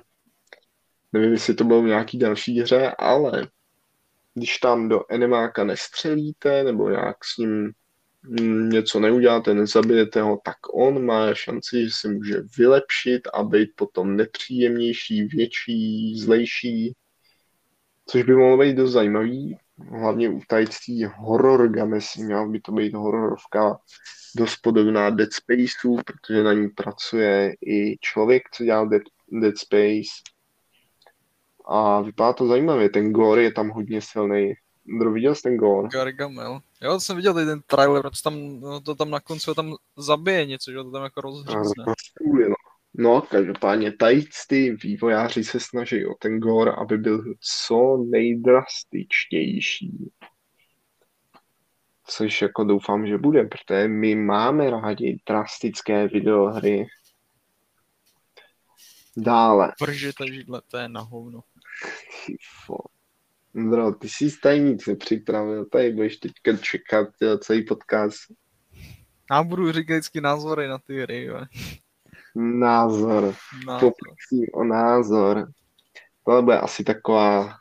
nevím, 1.13 1.33
jestli 1.33 1.55
to 1.55 1.65
bylo 1.65 1.83
v 1.83 1.87
nějaký 1.87 2.19
další 2.19 2.61
hře, 2.61 2.91
ale 2.99 3.49
když 4.35 4.59
tam 4.59 4.89
do 4.89 5.05
enemáka 5.09 5.65
nestřelíte, 5.65 6.65
nebo 6.65 6.91
nějak 6.91 7.25
s 7.25 7.37
ním 7.39 7.73
něco 8.29 9.01
neuděláte, 9.01 9.55
nezabijete 9.55 10.23
ho, 10.23 10.41
tak 10.45 10.57
on 10.75 11.05
má 11.05 11.35
šanci, 11.35 11.85
že 11.85 11.91
se 11.91 12.09
může 12.09 12.35
vylepšit 12.59 13.29
a 13.35 13.43
být 13.43 13.71
potom 13.77 14.17
nepříjemnější, 14.17 15.23
větší, 15.23 16.19
zlejší, 16.19 16.95
což 18.07 18.23
by 18.23 18.35
mohlo 18.35 18.59
být 18.59 18.77
dost 18.77 18.93
zajímavý, 18.93 19.59
hlavně 19.89 20.29
u 20.29 20.41
tající 20.49 21.05
horror 21.17 21.69
gamesy, 21.69 22.23
měla 22.23 22.49
by 22.49 22.61
to 22.61 22.73
být 22.73 22.95
hororovka 22.95 23.79
dost 24.37 24.57
podobná 24.63 25.11
Dead 25.11 25.33
Spaceu, 25.33 25.97
protože 26.07 26.43
na 26.43 26.53
ní 26.53 26.69
pracuje 26.69 27.55
i 27.67 27.97
člověk, 28.01 28.43
co 28.53 28.65
dělal 28.65 28.89
Dead, 28.89 29.03
Dead 29.33 29.59
Space. 29.59 30.11
A 31.69 32.01
vypadá 32.01 32.33
to 32.33 32.47
zajímavě, 32.47 32.89
ten 32.89 33.13
gore 33.13 33.43
je 33.43 33.53
tam 33.53 33.69
hodně 33.69 34.01
silný. 34.01 34.53
Kdo 34.85 35.11
viděl 35.11 35.35
jsi 35.35 35.43
ten 35.43 35.57
gore? 35.57 35.89
Gargamel. 35.89 36.61
Jo, 36.83 36.93
to 36.93 37.01
jsem 37.01 37.17
viděl 37.17 37.35
tady 37.35 37.47
ten 37.47 37.63
trailer, 37.67 38.03
protože 38.03 38.23
tam, 38.23 38.61
no, 38.61 38.81
to 38.81 38.95
tam 38.95 39.11
na 39.11 39.21
konci 39.21 39.51
tam 39.57 39.75
zabije 39.97 40.47
něco, 40.47 40.71
že 40.71 40.77
to 40.77 40.91
tam 40.91 41.03
jako 41.03 41.21
rozhřízne. 41.21 41.85
No. 41.87 41.95
no, 42.95 43.23
každopádně 43.23 43.93
tady 43.93 44.25
ty 44.49 44.77
vývojáři 44.83 45.45
se 45.45 45.61
snaží 45.61 46.07
o 46.07 46.15
ten 46.21 46.39
gore, 46.39 46.73
aby 46.73 46.99
byl 46.99 47.35
co 47.41 48.07
nejdrastičtější 48.11 50.11
což 52.11 52.43
jako 52.43 52.65
doufám, 52.65 53.07
že 53.07 53.19
bude, 53.19 53.45
protože 53.45 53.89
my 53.89 54.15
máme 54.15 54.71
rádi 54.71 55.23
drastické 55.29 56.09
videohry. 56.09 56.87
Dále. 59.17 59.73
Pržete 59.79 60.33
židle, 60.33 60.63
to 60.69 60.77
je 60.77 60.89
na 60.89 61.01
hovno. 61.01 61.41
Bro, 63.55 63.93
ty 63.93 64.09
jsi 64.09 64.31
tady 64.43 64.61
nic 64.61 64.87
nepřipravil, 64.87 65.65
tady 65.65 65.93
budeš 65.93 66.17
teďka 66.17 66.57
čekat 66.57 67.09
jo, 67.21 67.39
celý 67.39 67.65
podcast. 67.65 68.19
Já 69.31 69.43
budu 69.43 69.73
říkat 69.73 69.95
vždycky 69.95 70.21
názory 70.21 70.69
na 70.69 70.79
ty 70.79 71.03
hry, 71.03 71.25
jo. 71.25 71.41
Názor. 72.35 73.35
názor. 73.67 73.93
O 74.53 74.65
názor. 74.65 75.53
To 76.25 76.43
bude 76.43 76.59
asi 76.59 76.85
taková 76.85 77.57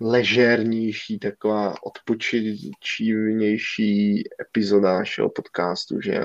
ležérnější, 0.00 1.18
taková 1.18 1.74
odpočivnější 1.82 4.24
epizoda 4.40 4.98
našeho 4.98 5.30
podcastu, 5.30 6.00
že 6.00 6.20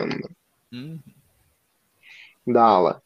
mm. 0.72 1.00
Dále. 2.48 3.02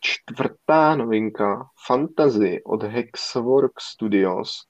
Čtvrtá 0.00 0.96
novinka 0.96 1.68
Fantasy 1.86 2.62
od 2.64 2.82
Hexwork 2.82 3.80
Studios 3.80 4.69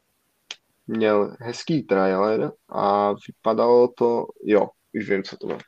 měl 0.90 1.37
hezký 1.40 1.82
trailer 1.82 2.52
a 2.68 3.12
vypadalo 3.12 3.88
to, 3.99 4.26
jo, 4.44 4.68
už 4.94 5.11
vím, 5.11 5.23
co 5.23 5.37
to 5.37 5.47
bylo. 5.47 5.59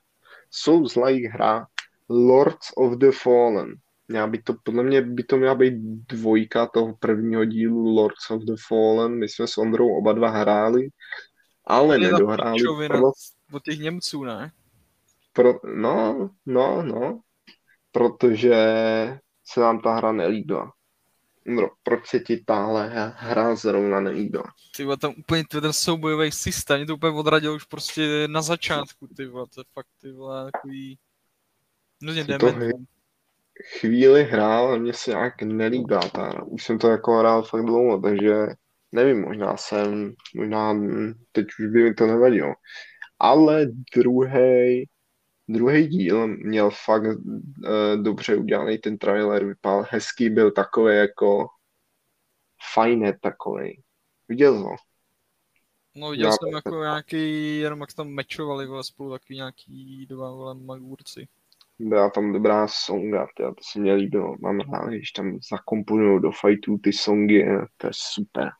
Souls-like 0.51 1.33
hra 1.33 1.67
Lords 2.09 2.71
of 2.77 2.93
the 2.93 3.11
Fallen. 3.23 3.75
Měla 4.09 4.27
by 4.27 4.43
to, 4.43 4.55
podle 4.63 4.83
mě 4.83 5.03
by 5.03 5.25
to 5.25 5.37
měla 5.37 5.55
být 5.55 5.75
dvojka 6.09 6.67
toho 6.67 6.97
prvního 7.01 7.45
dílu 7.45 7.95
Lords 7.95 8.31
of 8.31 8.43
the 8.43 8.55
Fallen. 8.69 9.19
My 9.19 9.29
jsme 9.29 9.47
s 9.47 9.59
Ondrou 9.59 9.99
oba 9.99 10.13
dva 10.13 10.29
hráli, 10.29 10.89
ale 11.65 11.97
je 11.97 12.13
nedohráli. 12.13 12.59
Pro... 12.87 13.11
Od 13.53 13.63
těch 13.63 13.79
Němců, 13.79 14.25
ne? 14.25 14.53
Pro, 15.33 15.55
no, 15.77 16.31
no, 16.47 16.83
no. 16.83 17.21
Protože 17.93 18.55
se 19.45 19.61
nám 19.61 19.81
ta 19.81 19.95
hra 19.95 20.13
nelíbila. 20.13 20.73
No, 21.47 21.71
proč 21.83 22.07
se 22.07 22.21
ti 22.21 22.45
tahle 22.45 23.13
hra 23.17 23.55
zrovna 23.55 24.01
nelíbila? 24.01 24.45
Ty 24.77 24.87
tam 25.01 25.15
úplně 25.19 25.45
ten 25.45 25.73
soubojový 25.73 26.33
systém, 26.33 26.79
mě 26.79 26.87
to 26.87 26.95
úplně 26.95 27.19
odradil 27.19 27.55
už 27.55 27.65
prostě 27.65 28.29
na 28.29 28.43
začátku, 28.43 29.09
ty 29.17 29.27
vole, 29.27 29.47
to 29.55 29.61
je 29.61 29.65
fakt, 29.75 29.87
ty 30.01 30.13
vole, 30.13 30.51
takový... 30.53 30.99
No, 32.03 32.13
chvíli 33.79 34.25
hrál 34.25 34.73
a 34.73 34.77
mně 34.77 34.93
se 34.93 35.11
nějak 35.11 35.43
nelíbá 35.43 36.01
ta 36.09 36.25
hra. 36.25 36.43
Už 36.43 36.65
jsem 36.65 36.79
to 36.79 36.89
jako 36.89 37.19
hrál 37.19 37.43
fakt 37.43 37.65
dlouho, 37.65 38.01
takže 38.01 38.35
nevím, 38.93 39.23
možná 39.23 39.57
jsem, 39.57 40.15
možná 40.35 40.75
teď 41.33 41.47
už 41.61 41.67
by 41.67 41.83
mi 41.83 41.95
to 41.95 42.07
nevadilo. 42.07 42.55
Ale 43.19 43.67
druhý 43.97 44.89
druhý 45.53 45.87
díl 45.87 46.27
měl 46.27 46.71
fakt 46.85 47.03
uh, 47.03 48.03
dobře 48.03 48.37
udělaný 48.37 48.79
ten 48.79 48.99
trailer, 48.99 49.45
vypadal 49.45 49.87
hezký, 49.91 50.31
byl 50.31 50.51
takový 50.51 50.97
jako 50.97 51.47
fajné 52.75 53.19
takový. 53.19 53.83
Viděl 54.29 54.55
jsi 54.55 54.63
ho? 54.63 54.77
No 55.95 56.11
viděl 56.11 56.27
Já 56.27 56.33
jsem 56.33 56.55
jako 56.55 56.81
nějaký, 56.81 57.59
jenom 57.59 57.81
jak 57.81 57.93
tam 57.93 58.09
mečovali 58.09 58.67
vole, 58.67 58.85
spolu 58.85 59.11
takový 59.11 59.37
nějaký 59.37 60.07
dva 60.07 60.31
vole 60.31 60.55
magurci 60.55 61.29
byla 61.89 62.11
tam 62.11 62.33
dobrá 62.33 62.67
songa, 62.69 63.27
teda, 63.37 63.49
to 63.49 63.61
se 63.73 63.81
mě 63.81 63.95
líbilo. 63.95 64.37
Mám 64.41 64.61
rád, 64.61 64.89
když 64.89 65.11
tam 65.11 65.39
zakomponují 65.51 66.23
do 66.23 66.31
fightů 66.31 66.79
ty 66.79 66.93
songy, 66.93 67.45
to 67.77 67.87
je 67.87 67.91
super. 67.95 68.51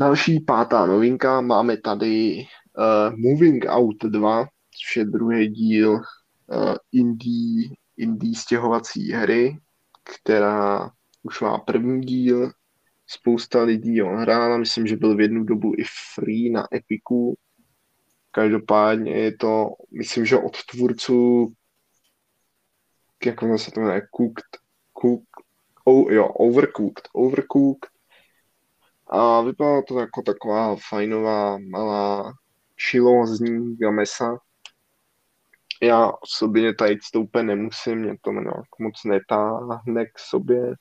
Další 0.00 0.40
pátá 0.40 0.86
novinka, 0.86 1.40
máme 1.40 1.76
tady 1.76 2.46
uh, 2.78 3.16
Moving 3.16 3.64
Out 3.68 4.04
2, 4.04 4.46
což 4.76 4.96
je 4.96 5.04
druhý 5.04 5.48
díl 5.48 5.92
uh, 5.92 6.74
indie 6.92 7.68
indie 7.96 8.34
stěhovací 8.34 9.12
hry, 9.12 9.58
která 10.02 10.90
už 11.22 11.40
má 11.40 11.58
první 11.58 12.00
díl, 12.00 12.52
spousta 13.06 13.62
lidí 13.62 14.00
ho 14.00 14.16
hrála, 14.16 14.58
myslím, 14.58 14.86
že 14.86 14.96
byl 14.96 15.16
v 15.16 15.20
jednu 15.20 15.44
dobu 15.44 15.72
i 15.78 15.84
free 16.14 16.50
na 16.50 16.68
Epiku. 16.74 17.38
Každopádně 18.30 19.12
je 19.12 19.36
to, 19.36 19.68
myslím, 19.98 20.26
že 20.26 20.36
od 20.36 20.64
tvůrců, 20.64 21.52
jak 23.24 23.42
ono 23.42 23.58
se 23.58 23.70
to 23.70 23.80
jmenuje, 23.80 24.02
Cooked, 24.16 24.44
Cooked, 25.00 25.28
oh, 25.84 26.12
jo, 26.12 26.26
Overcooked, 26.26 27.08
Overcooked. 27.12 27.90
A 29.06 29.40
vypadalo 29.40 29.82
to 29.82 30.00
jako 30.00 30.22
taková 30.22 30.76
fajnová, 30.88 31.58
malá, 31.58 32.32
šilózní 32.76 33.76
gamesa. 33.76 34.38
Já 35.82 36.12
osobně 36.22 36.74
tady 36.74 36.98
to 37.12 37.20
úplně 37.20 37.44
nemusím, 37.44 37.98
mě 37.98 38.16
to 38.20 38.32
moc 38.78 39.04
netáhne 39.04 40.06
k 40.06 40.18
sobě 40.18 40.74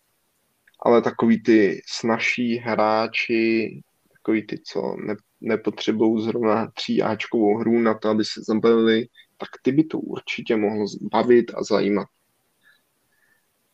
ale 0.85 1.01
takový 1.01 1.43
ty 1.43 1.81
snažší 1.87 2.57
hráči, 2.57 3.81
takový 4.13 4.47
ty, 4.47 4.59
co 4.59 4.95
ne, 5.05 5.15
nepotřebují 5.41 6.25
zrovna 6.25 6.71
tříáčkovou 6.71 7.57
hru 7.57 7.79
na 7.79 7.93
to, 7.93 8.09
aby 8.09 8.25
se 8.25 8.41
zabavili, 8.47 9.07
tak 9.37 9.49
ty 9.61 9.71
by 9.71 9.83
to 9.83 9.99
určitě 9.99 10.55
mohlo 10.55 10.85
bavit 11.01 11.51
a 11.55 11.63
zajímat. 11.63 12.07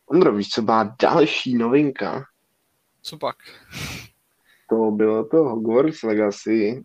Ondro, 0.06 0.36
víš, 0.36 0.48
co 0.48 0.62
byla 0.62 0.96
další 1.02 1.54
novinka? 1.54 2.24
Co 3.02 3.18
pak? 3.18 3.36
To 4.68 4.90
bylo 4.90 5.24
to 5.24 5.36
Hogwarts 5.36 6.02
Legacy. 6.02 6.82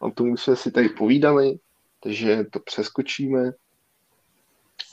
O 0.00 0.10
tom 0.10 0.36
jsme 0.36 0.56
si 0.56 0.70
tady 0.70 0.88
povídali, 0.88 1.58
takže 2.00 2.44
to 2.44 2.60
přeskočíme. 2.60 3.52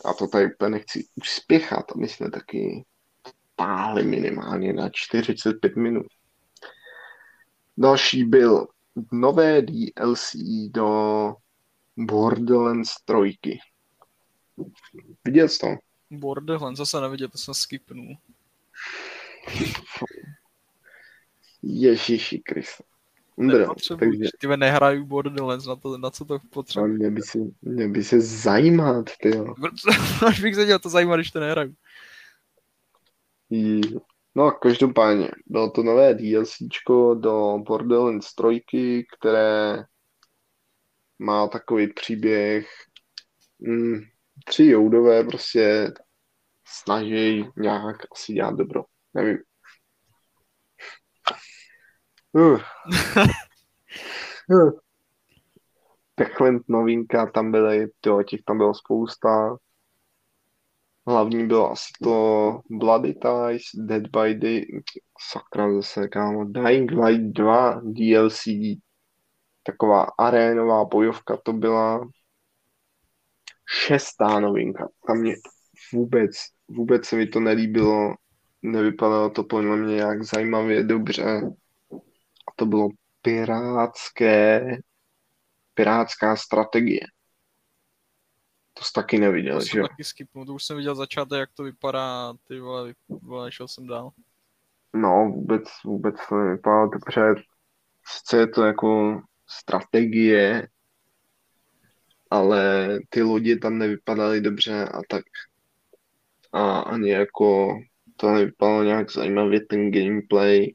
A 0.05 0.13
to 0.13 0.27
tady 0.27 0.53
úplně 0.53 0.69
nechci 0.69 1.07
uspěchat, 1.15 1.91
aby 1.95 2.07
jsme 2.07 2.31
taky 2.31 2.85
táhli 3.55 4.03
minimálně 4.03 4.73
na 4.73 4.89
45 4.93 5.75
minut. 5.75 6.07
Další 7.77 8.23
byl 8.23 8.67
nové 9.11 9.61
DLC 9.61 10.35
do 10.69 11.33
Borderlands 11.97 12.95
3. 13.05 13.57
Viděl 15.25 15.49
jsi 15.49 15.59
to? 15.59 15.67
Borderlands 16.11 16.77
zase 16.77 17.01
neviděl, 17.01 17.27
to 17.27 17.37
jsem 17.37 17.53
skipnul. 17.53 18.17
Ježíši 21.61 22.39
Krista. 22.39 22.83
Takže... 23.99 24.23
Ty 24.39 24.47
nehraju 24.57 25.05
Borderlands, 25.05 25.65
na, 25.65 25.75
to, 25.75 25.97
na 25.97 26.09
co 26.09 26.25
to 26.25 26.39
potřebuji. 26.49 26.87
Mě 26.87 27.11
by, 27.11 27.21
se, 27.21 27.39
mě 27.61 27.87
by 27.87 28.03
se 28.03 28.21
zajímat, 28.21 29.05
ty 29.21 29.37
jo. 29.37 29.55
Proč 30.19 30.41
bych 30.41 30.55
se 30.55 30.65
dělal 30.65 30.79
to 30.79 30.89
zajímat, 30.89 31.15
když 31.15 31.31
to 31.31 31.39
nehraju? 31.39 31.73
No, 34.35 34.51
každopádně, 34.51 35.31
bylo 35.45 35.71
to 35.71 35.83
nové 35.83 36.13
DLCčko 36.13 37.13
do 37.15 37.57
Borderlands 37.57 38.35
3, 38.35 39.05
které 39.19 39.85
má 41.19 41.47
takový 41.47 41.93
příběh. 41.93 42.67
Mm, 43.59 43.99
tři 44.45 44.65
joudové 44.65 45.23
prostě 45.23 45.93
snaží 46.65 47.45
nějak 47.57 47.97
asi 48.11 48.33
dělat 48.33 48.55
dobro. 48.55 48.83
Nevím. 49.13 49.37
Uh. 52.33 52.59
uh. 54.49 54.71
Techland 56.15 56.69
novinka, 56.69 57.31
tam 57.31 57.51
byly, 57.51 57.87
jo, 58.05 58.23
těch 58.23 58.39
tam 58.45 58.57
bylo 58.57 58.73
spousta. 58.73 59.57
Hlavní 61.07 61.47
bylo 61.47 61.71
asi 61.71 61.91
to 62.03 62.61
Bloody 62.69 63.13
Ties, 63.13 63.61
Dead 63.75 64.03
by 64.07 64.35
Day, 64.35 64.65
sakra 65.31 65.73
zase, 65.73 66.07
kámo, 66.07 66.45
Dying 66.45 66.91
Light 66.91 67.37
2 67.37 67.81
DLC, 67.83 68.43
taková 69.63 70.07
arénová 70.19 70.85
bojovka 70.85 71.37
to 71.43 71.53
byla 71.53 72.09
šestá 73.85 74.39
novinka. 74.39 74.89
Tam 75.07 75.17
mě 75.17 75.35
vůbec, 75.93 76.31
vůbec 76.67 77.05
se 77.05 77.15
mi 77.15 77.27
to 77.27 77.39
nelíbilo, 77.39 78.15
nevypadalo 78.61 79.29
to 79.29 79.43
podle 79.43 79.75
mě 79.75 79.95
nějak 79.95 80.23
zajímavě, 80.23 80.83
dobře. 80.83 81.41
To 82.63 82.67
bylo 82.67 82.89
pirátské, 83.21 84.61
pirátská 85.73 86.35
strategie. 86.35 86.99
To 88.73 88.83
jsi 88.83 88.91
taky 88.95 89.19
neviděl, 89.19 89.59
to 89.59 89.65
že 89.65 89.79
jo? 89.79 89.87
taky 89.87 90.03
skipnu, 90.03 90.45
to 90.45 90.53
už 90.53 90.63
jsem 90.63 90.77
viděl 90.77 90.95
začátek, 90.95 91.39
jak 91.39 91.49
to 91.53 91.63
vypadá, 91.63 92.33
ty 92.47 92.59
vole, 92.59 92.93
vole 93.09 93.51
šel 93.51 93.67
jsem 93.67 93.87
dál. 93.87 94.11
No, 94.93 95.31
vůbec, 95.35 95.63
vůbec 95.85 96.15
to 96.29 96.35
nevypadá 96.35 96.85
dobře. 96.85 97.43
Sice 98.05 98.37
je 98.37 98.47
to 98.47 98.63
jako 98.63 99.21
strategie, 99.47 100.67
ale 102.29 102.89
ty 103.09 103.21
lodě 103.21 103.57
tam 103.57 103.77
nevypadaly 103.77 104.41
dobře 104.41 104.85
a 104.85 104.99
tak. 105.09 105.23
A 106.51 106.79
ani 106.79 107.09
jako 107.09 107.77
to 108.15 108.31
nevypadalo 108.31 108.83
nějak 108.83 109.11
zajímavě, 109.11 109.65
ten 109.65 109.91
gameplay 109.91 110.73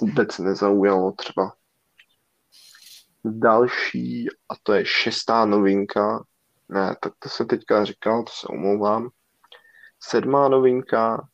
vůbec 0.00 0.38
nezaujalo 0.38 1.12
třeba. 1.12 1.52
Další, 3.24 4.28
a 4.48 4.54
to 4.62 4.72
je 4.72 4.86
šestá 4.86 5.44
novinka, 5.44 6.24
ne, 6.68 6.96
tak 7.02 7.12
to 7.18 7.28
se 7.28 7.44
teďka 7.44 7.84
říkal, 7.84 8.22
to 8.22 8.32
se 8.34 8.46
omlouvám. 8.46 9.08
Sedmá 10.00 10.48
novinka, 10.48 11.28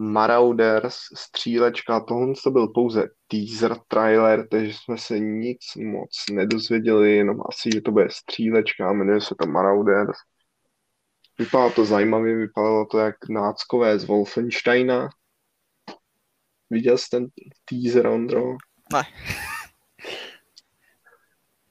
Marauders, 0.00 0.96
střílečka, 1.14 2.00
tohle 2.00 2.34
to 2.44 2.50
byl 2.50 2.68
pouze 2.68 3.08
teaser 3.28 3.76
trailer, 3.88 4.48
takže 4.48 4.72
jsme 4.74 4.98
se 4.98 5.18
nic 5.18 5.58
moc 5.76 6.10
nedozvěděli, 6.32 7.16
jenom 7.16 7.40
asi, 7.48 7.70
že 7.74 7.80
to 7.80 7.90
bude 7.90 8.08
střílečka, 8.10 8.92
jmenuje 8.92 9.20
se 9.20 9.34
to 9.40 9.46
Marauders. 9.46 10.16
Vypadalo 11.38 11.70
to 11.70 11.84
zajímavě, 11.84 12.36
vypadalo 12.36 12.86
to 12.86 12.98
jak 12.98 13.28
náckové 13.28 13.98
z 13.98 14.04
Wolfensteina. 14.04 15.08
Viděl 16.70 16.98
jsi 16.98 17.10
ten 17.10 17.26
teaser, 17.64 18.06
Ondro? 18.06 18.56
Ne. 18.92 19.02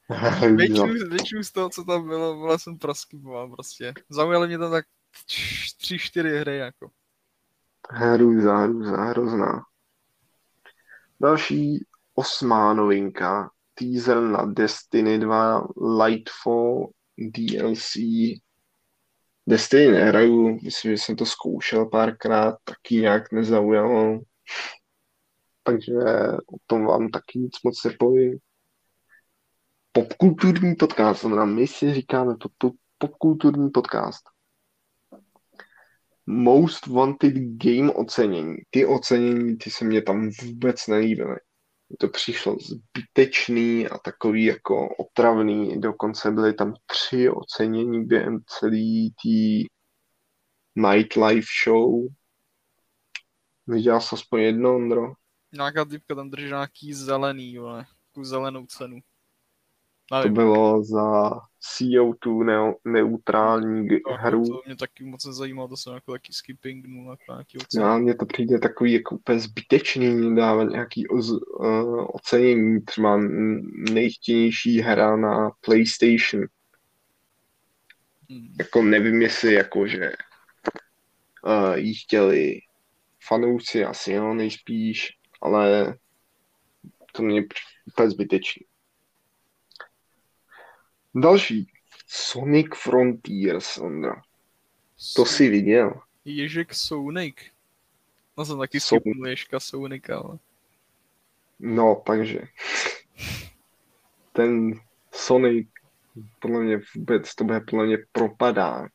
většinu, 0.56 0.94
většinu 1.10 1.44
z 1.44 1.52
toho, 1.52 1.70
co 1.70 1.84
tam 1.84 2.08
bylo, 2.08 2.36
byla 2.36 2.58
jsem 2.58 2.78
proskypoval 2.78 3.50
prostě. 3.50 3.94
Zaujaly 4.10 4.48
mě 4.48 4.58
tam 4.58 4.72
tak 4.72 4.86
tři, 5.78 6.00
čtyři 6.00 6.38
hry 6.38 6.58
jako. 6.58 6.90
Hrůza, 7.90 8.58
hrůza, 8.58 9.04
hrozná. 9.04 9.64
Další 11.22 11.86
osmá 12.16 12.74
novinka, 12.74 13.52
teaser 13.74 14.22
na 14.22 14.46
Destiny 14.46 15.20
2 15.20 15.68
Lightfall 15.98 16.90
DLC. 17.18 17.98
Destiny 19.48 19.92
nehraju, 19.92 20.60
myslím, 20.64 20.92
že 20.92 20.98
jsem 20.98 21.16
to 21.16 21.26
zkoušel 21.26 21.86
párkrát, 21.86 22.56
taky 22.64 22.96
nějak 22.96 23.32
nezaujalo. 23.32 24.20
Takže 25.68 25.94
o 26.54 26.58
tom 26.68 26.86
vám 26.86 27.10
taky 27.10 27.40
nic 27.40 27.54
moc 27.64 27.84
nepovím 27.84 28.40
popkulturní 29.92 30.76
podcast, 30.76 31.22
znamená 31.22 31.46
my 31.46 31.68
si 31.68 31.94
říkáme 31.94 32.36
popkulturní 32.98 33.70
podcast. 33.70 34.24
Most 36.26 36.88
Wanted 36.88 37.34
Game 37.34 37.94
ocenění. 37.94 38.56
Ty 38.70 38.86
ocenění, 38.86 39.58
ty 39.58 39.72
se 39.72 39.86
mě 39.86 40.02
tam 40.02 40.30
vůbec 40.44 40.88
nelíbily. 40.88 41.36
To 42.00 42.08
přišlo 42.08 42.58
zbytečný 42.60 43.88
a 43.88 43.98
takový 43.98 44.46
jako 44.46 44.96
otravný. 44.96 45.82
Dokonce 45.82 46.32
byly 46.32 46.54
tam 46.54 46.74
tři 46.86 47.30
ocenění 47.30 48.06
během 48.06 48.40
celý 48.48 49.14
tý 49.24 49.66
nightlife 50.76 51.48
show. 51.66 52.08
Viděl 53.68 54.02
jsi 54.02 54.10
aspoň 54.14 54.42
jedno, 54.42 54.76
Ondro? 54.76 55.14
Nějaká 55.58 55.86
typka 55.86 56.16
tam 56.16 56.30
drží 56.30 56.48
nějaký 56.48 56.94
zelený, 56.94 57.58
vole. 57.58 57.86
zelenou 58.22 58.66
cenu. 58.66 59.00
To 60.24 60.30
bylo 60.30 60.84
za 60.84 61.32
CO2 61.62 62.44
ne- 62.44 62.74
neutrální 62.86 63.88
to, 63.90 64.14
hru. 64.14 64.46
To 64.46 64.62
mě 64.66 64.76
taky 64.76 65.04
moc 65.04 65.26
nezajímalo, 65.26 65.68
to 65.68 65.78
jsem 65.78 65.94
jako 65.94 66.12
taky 66.12 66.34
skipping 66.34 66.86
no, 66.88 67.12
jako 67.12 67.24
nějaký 67.30 67.58
No, 67.76 68.00
mně 68.00 68.16
to 68.16 68.26
přijde 68.26 68.60
takový 68.60 68.94
jako 68.94 69.16
úplně 69.16 69.40
zbytečný 69.40 70.36
dávat 70.36 70.64
nějaký 70.64 71.08
oz, 71.08 71.32
uh, 71.32 72.08
ocenění, 72.14 72.82
třeba 72.82 73.18
nejchtěnější 73.94 74.80
hra 74.82 75.16
na 75.16 75.52
PlayStation. 75.62 76.46
Hmm. 78.30 78.54
Jako 78.60 78.82
nevím, 78.82 79.22
jestli 79.22 79.54
jako, 79.54 79.88
že 79.88 80.12
uh, 81.46 81.76
jí 81.76 81.94
chtěli 81.94 82.60
fanouci 83.28 83.86
asi, 83.86 84.12
jo, 84.12 84.34
nejspíš, 84.34 85.17
ale 85.42 85.98
to 87.12 87.24
mě 87.24 87.44
úplně 87.86 88.10
zbytečný. 88.10 88.66
Další. 91.16 91.72
Sonic 92.08 92.68
Frontiers, 92.76 93.78
Ondra. 93.78 94.22
To 95.16 95.26
si 95.26 95.50
viděl. 95.50 96.02
Ježek 96.26 96.74
Sonic. 96.74 97.36
No 98.38 98.46
jsem 98.46 98.58
taky 98.58 98.80
skipnul 98.80 99.28
Ježka 99.28 99.60
Sonika, 99.60 100.18
ale... 100.18 100.38
No, 101.60 102.04
takže. 102.06 102.40
Ten 104.34 104.80
Sonic, 105.12 105.68
podle 106.40 106.60
mě 106.60 106.80
vůbec, 106.96 107.36
to 107.36 107.44
bude 107.44 107.60
podle 107.60 107.86
mě 107.86 107.98
propadák. 108.12 108.92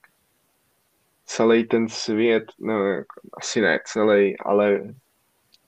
Celý 1.24 1.64
ten 1.64 1.88
svět, 1.88 2.44
no, 2.58 3.04
asi 3.32 3.60
ne 3.60 3.78
celý, 3.86 4.38
ale 4.38 4.94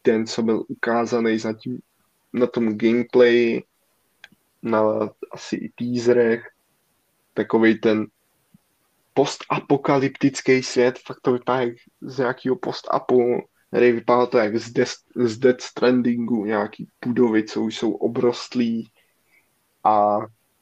ten, 0.05 0.27
co 0.27 0.43
byl 0.43 0.65
ukázaný 0.69 1.39
zatím 1.39 1.79
na 2.33 2.47
tom 2.47 2.79
gameplay, 2.79 3.63
na 4.63 4.83
asi 5.33 5.57
i 5.57 5.69
teaserech, 5.69 6.49
takový 7.35 7.79
ten 7.81 8.07
postapokalyptický 9.15 10.63
svět, 10.63 10.99
fakt 10.99 11.21
to 11.23 11.33
vypadá 11.33 11.61
jak 11.61 11.75
z 12.01 12.19
nějakého 12.19 12.57
postapu, 12.57 13.43
který 13.69 13.93
vypadá 13.93 14.27
to 14.27 14.39
jak 14.39 14.57
z, 14.57 14.73
Death, 14.73 14.93
z 15.17 15.39
Death 15.39 15.61
Strandingu, 15.61 16.45
nějaký 16.45 16.89
budovy, 17.07 17.45
co 17.45 17.63
už 17.63 17.79
jsou 17.79 17.93
obrostlí 17.93 18.91
a 19.85 20.19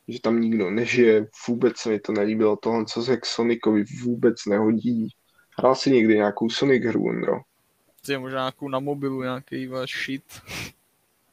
že 0.09 0.20
tam 0.20 0.40
nikdo 0.40 0.70
nežije, 0.70 1.26
vůbec 1.48 1.78
se 1.78 1.88
mi 1.88 2.00
to 2.00 2.12
nelíbilo, 2.12 2.57
tohle, 2.57 2.85
co 2.85 3.02
se 3.02 3.16
k 3.16 3.26
Sonicovi 3.26 3.85
vůbec 4.02 4.37
nehodí. 4.46 5.09
Hrál 5.59 5.74
si 5.74 5.90
někdy 5.90 6.14
nějakou 6.14 6.50
Sonic 6.50 6.85
hru, 6.85 7.05
Ondro? 7.05 7.40
Ty 8.06 8.18
možná 8.18 8.38
nějakou 8.38 8.68
na 8.68 8.80
mobilu, 8.80 9.22
nějaký 9.22 9.66
váš 9.66 10.04
shit. 10.04 10.24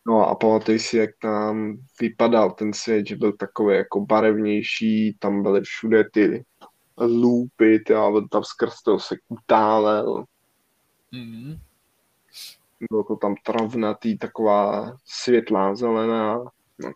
No 0.07 0.29
a 0.29 0.35
pamatuj 0.35 0.79
si, 0.79 0.97
jak 0.97 1.09
tam 1.21 1.77
vypadal 2.01 2.51
ten 2.51 2.73
svět, 2.73 3.07
že 3.07 3.15
byl 3.15 3.33
takový 3.33 3.75
jako 3.75 4.05
barevnější, 4.05 5.17
tam 5.19 5.43
byly 5.43 5.61
všude 5.61 6.09
ty 6.09 6.45
loopy, 6.97 7.79
ty, 7.79 7.93
a 7.93 8.11
tam 8.31 8.43
skrz 8.43 8.81
toho 8.81 8.99
se 8.99 9.15
utálel, 9.27 10.25
Mm. 11.11 11.55
bylo 12.89 13.03
to 13.03 13.15
tam 13.15 13.35
travnatý, 13.45 14.17
taková 14.17 14.97
světlá 15.05 15.75
zelená, 15.75 16.37
no, 16.79 16.91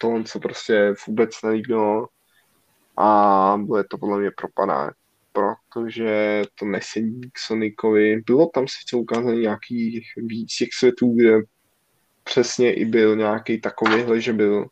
tohle 0.00 0.26
se 0.26 0.38
prostě 0.38 0.94
vůbec 1.06 1.30
nelíbilo 1.44 2.08
a 2.96 3.56
bude 3.60 3.84
to 3.84 3.98
podle 3.98 4.18
mě 4.18 4.30
propadá, 4.30 4.90
protože 5.32 6.42
to 6.54 6.64
nesedí 6.66 7.30
k 7.32 7.38
Sonicovi. 7.38 8.22
Bylo 8.26 8.46
tam 8.54 8.64
sice 8.68 8.96
ukázané 8.96 9.36
nějaký 9.36 10.02
víc 10.16 10.56
těch 10.56 10.68
světů, 10.78 11.14
kde 11.14 11.40
přesně 12.24 12.74
i 12.74 12.84
byl 12.84 13.16
nějaký 13.16 13.60
takovýhle, 13.60 14.20
že 14.20 14.32
byl 14.32 14.66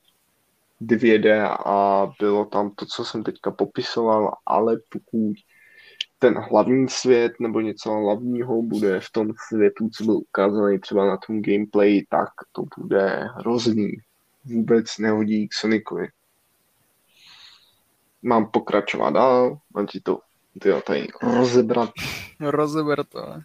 2D 0.83 1.57
a 1.67 2.07
bylo 2.21 2.45
tam 2.45 2.71
to, 2.71 2.87
co 2.87 3.05
jsem 3.05 3.23
teďka 3.23 3.51
popisoval, 3.51 4.35
ale 4.47 4.77
pokud 4.89 5.33
ten 6.19 6.39
hlavní 6.39 6.89
svět 6.89 7.33
nebo 7.41 7.61
něco 7.61 7.91
hlavního 7.91 8.63
bude 8.63 9.01
v 9.01 9.11
tom 9.11 9.29
světu, 9.49 9.89
co 9.89 10.05
byl 10.05 10.17
ukázaný 10.17 10.79
třeba 10.79 11.07
na 11.07 11.17
tom 11.27 11.43
gameplay, 11.43 12.05
tak 12.09 12.29
to 12.53 12.63
bude 12.79 13.29
hrozný. 13.37 13.93
Vůbec 14.45 14.99
nehodí 14.99 15.49
k 15.49 15.55
Sonicovi. 15.55 16.09
Mám 18.23 18.51
pokračovat 18.51 19.11
dál, 19.11 19.59
mám 19.75 19.87
ti 19.87 20.01
to 20.01 20.21
tyjo, 20.59 20.81
tady 20.81 21.09
rozebrat. 21.23 21.91
Rozeber 22.41 23.05
to, 23.05 23.21
ne? 23.21 23.45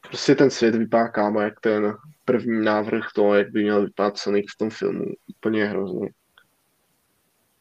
Prostě 0.00 0.34
ten 0.34 0.50
svět 0.50 0.74
vypadá 0.74 1.08
kámo, 1.08 1.40
jak 1.40 1.60
ten 1.60 1.96
první 2.24 2.64
návrh 2.64 3.04
toho, 3.14 3.34
jak 3.34 3.50
by 3.50 3.62
měl 3.62 3.84
vypadat 3.84 4.18
Sonic 4.18 4.46
v 4.54 4.58
tom 4.58 4.70
filmu. 4.70 5.04
Úplně 5.36 5.64
hrozně. 5.64 6.10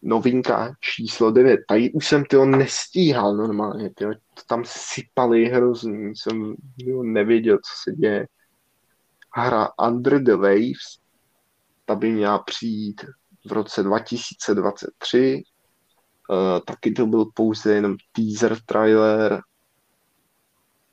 Novinka 0.01 0.73
číslo 0.79 1.31
9. 1.31 1.59
Tady 1.67 1.91
už 1.91 2.07
jsem 2.07 2.25
tyho 2.25 2.45
nestíhal 2.45 3.35
normálně. 3.35 3.89
Tyjo. 3.93 4.13
To 4.13 4.41
tam 4.47 4.63
sypali 4.65 5.45
hrozný. 5.45 6.15
Jsem 6.15 6.55
tyjo, 6.77 7.03
nevěděl, 7.03 7.57
co 7.57 7.71
se 7.83 7.91
děje. 7.95 8.27
Hra 9.33 9.69
Under 9.87 10.23
the 10.23 10.35
Waves. 10.35 10.99
Ta 11.85 11.95
by 11.95 12.11
měla 12.11 12.39
přijít 12.39 13.05
v 13.47 13.51
roce 13.51 13.83
2023. 13.83 15.43
Uh, 16.29 16.59
taky 16.65 16.91
to 16.91 17.05
byl 17.05 17.25
pouze 17.33 17.73
jenom 17.73 17.95
teaser 18.11 18.57
trailer. 18.65 19.41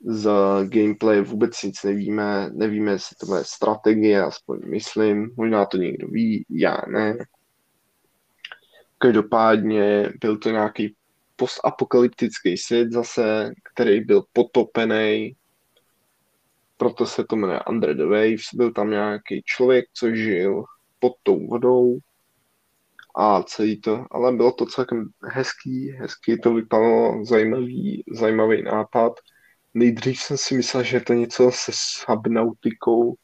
Z 0.05 0.29
gameplay 0.63 1.21
vůbec 1.21 1.63
nic 1.63 1.83
nevíme. 1.83 2.49
Nevíme, 2.53 2.91
jestli 2.91 3.15
to 3.19 3.25
bude 3.25 3.43
strategie, 3.43 4.23
aspoň 4.23 4.59
myslím. 4.65 5.31
Možná 5.37 5.65
to 5.65 5.77
někdo 5.77 6.07
ví, 6.07 6.45
já 6.49 6.77
ne. 6.87 7.17
Každopádně 8.97 10.13
byl 10.21 10.37
to 10.37 10.49
nějaký 10.49 10.95
postapokalyptický 11.35 12.57
svět 12.57 12.91
zase, 12.91 13.53
který 13.73 14.01
byl 14.01 14.23
potopený, 14.33 15.35
proto 16.77 17.05
se 17.05 17.23
to 17.23 17.35
jmenuje 17.35 17.59
Under 17.69 17.95
the 17.95 18.03
Waves. 18.03 18.53
Byl 18.53 18.73
tam 18.73 18.89
nějaký 18.89 19.41
člověk, 19.45 19.85
co 19.93 20.15
žil 20.15 20.63
pod 20.99 21.13
tou 21.23 21.47
vodou 21.47 21.97
a 23.17 23.43
celý 23.43 23.81
to, 23.81 24.05
ale 24.11 24.31
bylo 24.31 24.51
to 24.51 24.65
celkem 24.65 25.09
hezký, 25.23 25.91
hezký 25.91 26.39
to 26.39 26.53
vypadalo, 26.53 27.25
zajímavý, 27.25 28.03
zajímavý 28.19 28.63
nápad. 28.63 29.13
Nejdřív 29.73 30.19
jsem 30.19 30.37
si 30.37 30.55
myslel, 30.55 30.83
že 30.83 30.97
je 30.97 31.01
to 31.01 31.13
něco 31.13 31.51
se 31.53 31.71
subnautikou, 31.73 33.15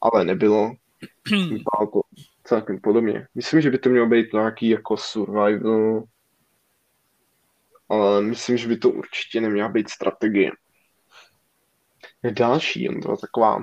ale 0.00 0.24
nebylo. 0.24 0.72
Vypadalo 1.30 1.90
to 1.92 2.00
celkem 2.44 2.80
podobně. 2.80 3.26
Myslím, 3.34 3.60
že 3.60 3.70
by 3.70 3.78
to 3.78 3.88
mělo 3.88 4.06
být 4.06 4.32
nějaký 4.32 4.68
jako 4.68 4.96
survival, 4.96 6.04
ale 7.88 8.22
myslím, 8.22 8.56
že 8.56 8.68
by 8.68 8.76
to 8.76 8.90
určitě 8.90 9.40
neměla 9.40 9.68
být 9.68 9.90
strategie. 9.90 10.50
Další, 12.30 12.82
jen 12.82 13.00
byla 13.00 13.16
taková 13.16 13.58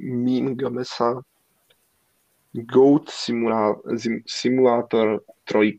meme 0.00 0.54
gamesa. 0.54 1.22
Goat 2.54 3.10
sim, 3.10 3.50
Simulator 4.26 5.20
3. 5.44 5.76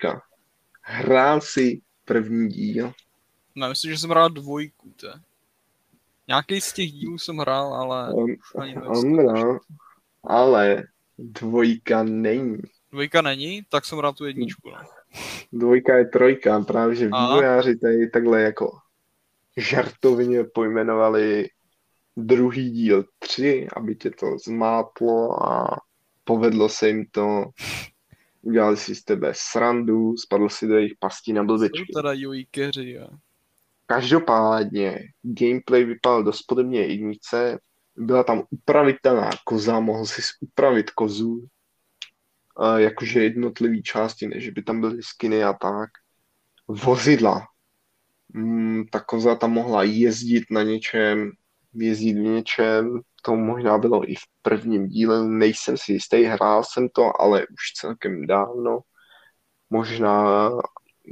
Hrál 0.82 1.42
si 1.42 1.82
první 2.06 2.48
díl. 2.50 2.94
No, 3.56 3.70
myslím, 3.70 3.92
že 3.92 3.98
jsem 3.98 4.10
hrál 4.10 4.30
dvojku, 4.30 4.94
to. 4.96 5.08
Nějaký 6.28 6.62
z 6.62 6.74
těch 6.74 6.92
dílů 6.92 7.18
jsem 7.18 7.38
hrál, 7.38 7.74
ale 7.74 8.14
Um, 8.14 8.36
ani. 8.60 8.76
Andra, 8.76 9.60
ale 10.24 10.84
dvojka 11.18 12.04
není. 12.04 12.58
Dvojka 12.92 13.22
není, 13.22 13.64
tak 13.70 13.86
jsem 13.86 13.98
hrál 13.98 14.14
tu 14.14 14.26
jedničku, 14.26 14.70
no. 14.70 14.78
Dvojka 15.54 15.98
je 15.98 16.06
trojka, 16.06 16.60
právě 16.60 16.96
že 16.96 17.06
vývojáři 17.06 17.78
tady 17.78 18.10
takhle 18.10 18.42
jako 18.42 18.78
žartovně 19.58 20.44
pojmenovali 20.44 21.50
druhý 22.18 22.70
díl 22.70 23.06
3, 23.20 23.68
aby 23.76 23.96
tě 23.96 24.10
to 24.10 24.38
zmátlo 24.46 25.44
a 25.48 25.78
povedlo 26.26 26.70
se 26.70 26.88
jim 26.88 27.06
to. 27.12 27.46
Udělali 28.42 28.78
si 28.78 28.96
z 28.96 29.04
tebe 29.04 29.32
srandu, 29.36 30.18
spadl 30.18 30.50
si 30.50 30.68
do 30.68 30.76
jejich 30.76 30.94
pastí 31.00 31.34
na 31.34 31.42
Jsou 31.42 31.48
blbečky. 31.48 31.94
teda 31.96 32.14
jojkeři, 32.14 32.92
jo. 32.92 33.08
Každopádně 33.86 35.00
gameplay 35.22 35.84
vypadal 35.84 36.24
dost 36.24 36.42
podobně 36.42 36.80
jednice. 36.82 37.60
Byla 37.96 38.24
tam 38.24 38.44
upravitelná 38.50 39.30
koza, 39.46 39.80
mohl 39.80 40.06
si 40.06 40.22
upravit 40.42 40.92
kozu, 40.92 41.48
jakože 42.78 43.24
jednotlivý 43.24 43.84
části, 43.84 44.28
než 44.28 44.50
by 44.50 44.64
tam 44.64 44.82
byly 44.82 45.04
skiny 45.04 45.44
a 45.44 45.54
tak. 45.54 45.90
Vozidla. 46.68 47.48
Mm, 48.34 48.86
ta 48.92 49.00
koza 49.00 49.36
tam 49.36 49.52
mohla 49.52 49.84
jezdit 49.84 50.44
na 50.52 50.64
něčem, 50.64 51.32
jezdit 51.74 52.14
v 52.14 52.18
něčem, 52.18 53.02
to 53.26 53.36
možná 53.36 53.78
bylo 53.78 54.12
i 54.12 54.16
v 54.16 54.24
prvním 54.42 54.88
díle, 54.88 55.28
nejsem 55.28 55.78
si 55.78 55.94
jistý, 55.94 56.24
hrál 56.24 56.64
jsem 56.64 56.90
to, 56.90 57.22
ale 57.22 57.48
už 57.48 57.74
celkem 57.76 58.28
dávno. 58.28 58.80
Možná 59.70 60.50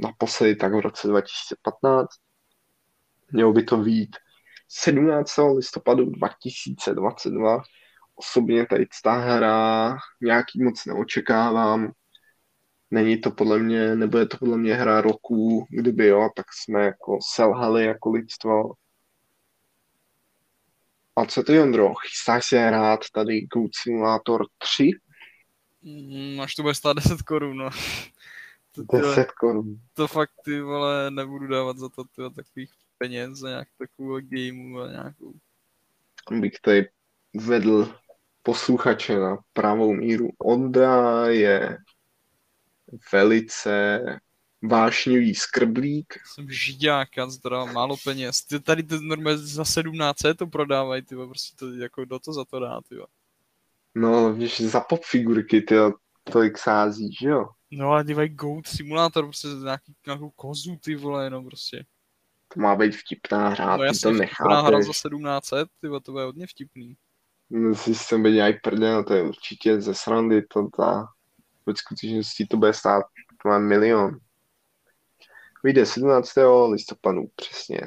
naposledy 0.02 0.56
tak 0.56 0.74
v 0.74 0.80
roce 0.80 1.08
2015. 1.08 2.08
Mělo 3.32 3.52
by 3.52 3.62
to 3.62 3.76
být 3.76 4.16
17. 4.68 5.30
listopadu 5.56 6.10
2022. 6.10 7.62
Osobně 8.14 8.66
tady 8.66 8.86
ta 9.04 9.12
hra 9.12 9.96
nějaký 10.22 10.62
moc 10.64 10.84
neočekávám. 10.86 11.92
Není 12.90 13.20
to 13.20 13.30
podle 13.30 13.58
mě, 13.58 13.96
nebo 13.96 14.18
je 14.18 14.26
to 14.26 14.36
podle 14.36 14.58
mě 14.58 14.74
hra 14.74 15.00
roku, 15.00 15.66
kdyby 15.70 16.06
jo, 16.06 16.28
tak 16.36 16.46
jsme 16.52 16.84
jako 16.84 17.18
selhali 17.34 17.84
jako 17.84 18.10
lidstvo. 18.10 18.62
A 21.16 21.26
co 21.26 21.42
ty, 21.42 21.60
Ondro, 21.60 21.94
chystáš 21.94 22.48
se 22.48 22.58
hrát 22.58 23.00
tady 23.12 23.40
Goat 23.40 23.70
Simulator 23.82 24.46
3? 24.58 24.90
Mm, 25.82 26.40
až 26.40 26.54
to 26.54 26.62
bude 26.62 26.74
stát 26.74 26.96
10 26.96 27.22
korun, 27.22 27.56
no. 27.56 27.70
To, 28.72 28.82
ty, 28.96 29.02
10 29.02 29.32
korun. 29.32 29.80
to 29.94 30.08
fakt 30.08 30.30
ty 30.44 30.60
vole 30.60 31.10
nebudu 31.10 31.46
dávat 31.46 31.78
za 31.78 31.88
to 31.88 32.04
tyhle, 32.04 32.30
takových 32.30 32.70
peněz, 32.98 33.38
za 33.38 33.48
nějak 33.48 33.68
takovou 33.78 34.20
gameu 34.20 34.80
a 34.80 34.90
nějakou. 34.90 35.34
Bych 36.30 36.60
tady 36.60 36.88
vedl 37.34 37.94
posluchače 38.42 39.18
na 39.18 39.36
pravou 39.52 39.92
míru. 39.92 40.28
Ondra 40.38 41.26
je 41.28 41.78
velice 43.12 44.00
vášnivý 44.68 45.34
skrblík. 45.34 46.14
Jsem 46.26 46.50
žiďák, 46.50 47.08
zdra, 47.26 47.64
málo 47.64 47.96
peněz. 48.04 48.44
Ty 48.44 48.60
tady 48.60 48.82
ty 48.82 48.94
normálně 49.00 49.38
za 49.38 49.64
17 49.64 50.16
to 50.36 50.46
prodávají, 50.46 51.02
ty 51.02 51.16
prostě 51.16 51.56
to 51.56 51.72
jako 51.72 52.04
do 52.04 52.18
to 52.18 52.32
za 52.32 52.44
to 52.44 52.60
dá, 52.60 52.80
ty 52.88 52.96
No, 53.94 54.32
víš, 54.32 54.60
za 54.60 54.80
pop 54.80 55.04
figurky, 55.04 55.60
ty 55.60 55.74
tolik 56.24 56.58
sází, 56.58 57.12
že 57.20 57.28
jo? 57.28 57.48
No 57.70 57.90
ale 57.90 58.04
dívaj 58.04 58.28
Goat 58.28 58.66
Simulator, 58.66 59.24
prostě 59.24 59.48
nějaký, 59.48 59.94
nějakou 60.06 60.30
kozu, 60.30 60.76
ty 60.76 60.94
vole, 60.94 61.30
no 61.30 61.42
prostě. 61.42 61.84
To 62.54 62.60
má 62.60 62.76
být 62.76 62.96
vtipná 62.96 63.48
hra, 63.48 63.76
no, 63.76 63.92
ty 63.92 63.98
to 63.98 64.10
nechápeš. 64.12 64.34
vtipná 64.34 64.60
hra 64.60 64.82
za 64.82 64.92
1700, 64.92 65.68
ty 65.80 65.88
to 66.02 66.12
bude 66.12 66.24
hodně 66.24 66.46
vtipný. 66.46 66.96
No, 67.50 67.74
si 67.74 67.94
jsem 67.94 68.22
být 68.22 68.32
nějak 68.32 68.62
prdel, 68.62 69.04
to 69.04 69.14
je 69.14 69.22
určitě 69.22 69.80
ze 69.80 69.94
srandy, 69.94 70.42
to 70.42 70.68
ta, 70.76 71.06
ve 71.66 71.76
skutečnosti 71.76 72.46
to 72.46 72.56
bude 72.56 72.72
stát, 72.72 73.04
to 73.42 73.48
má 73.48 73.58
milion. 73.58 74.18
Vyjde 75.64 75.86
17. 75.86 76.32
listopadu, 76.70 77.22
přesně. 77.34 77.80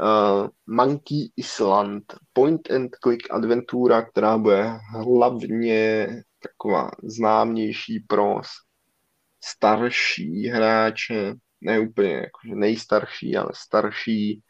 Uh, 0.00 0.48
Monkey 0.66 1.32
Island, 1.36 2.04
point 2.32 2.70
and 2.70 2.90
click 3.02 3.30
adventura, 3.30 4.02
která 4.02 4.38
bude 4.38 4.78
hlavně 4.90 6.08
taková 6.42 6.90
známější 7.02 8.00
pro 8.08 8.40
starší 9.44 10.48
hráče, 10.48 11.34
ne 11.60 11.80
úplně 11.80 12.12
jakože 12.12 12.54
nejstarší, 12.54 13.36
ale 13.36 13.50
starší. 13.54 14.42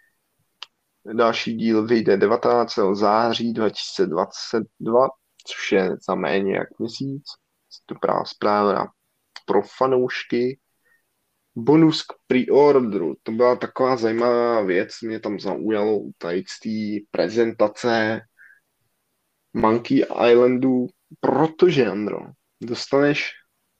Další 1.12 1.54
díl 1.54 1.86
vyjde 1.86 2.16
19. 2.16 2.74
září 2.92 3.52
2022, 3.52 5.08
což 5.46 5.72
je 5.72 5.96
za 6.08 6.14
méně 6.14 6.54
jak 6.54 6.78
měsíc. 6.78 7.24
Dobrá 7.88 8.24
zpráva 8.24 8.86
pro 9.46 9.62
fanoušky. 9.78 10.58
Bonus 11.56 12.02
k 12.02 12.12
pre-orderu. 12.26 13.14
To 13.22 13.32
byla 13.32 13.56
taková 13.56 13.96
zajímavá 13.96 14.62
věc, 14.62 14.90
mě 15.02 15.20
tam 15.20 15.40
zaujalo 15.40 15.98
u 15.98 16.12
tady 16.18 16.44
prezentace 17.10 18.20
Monkey 19.52 20.04
Islandu, 20.30 20.86
protože, 21.20 21.86
Andro, 21.86 22.20
dostaneš 22.60 23.30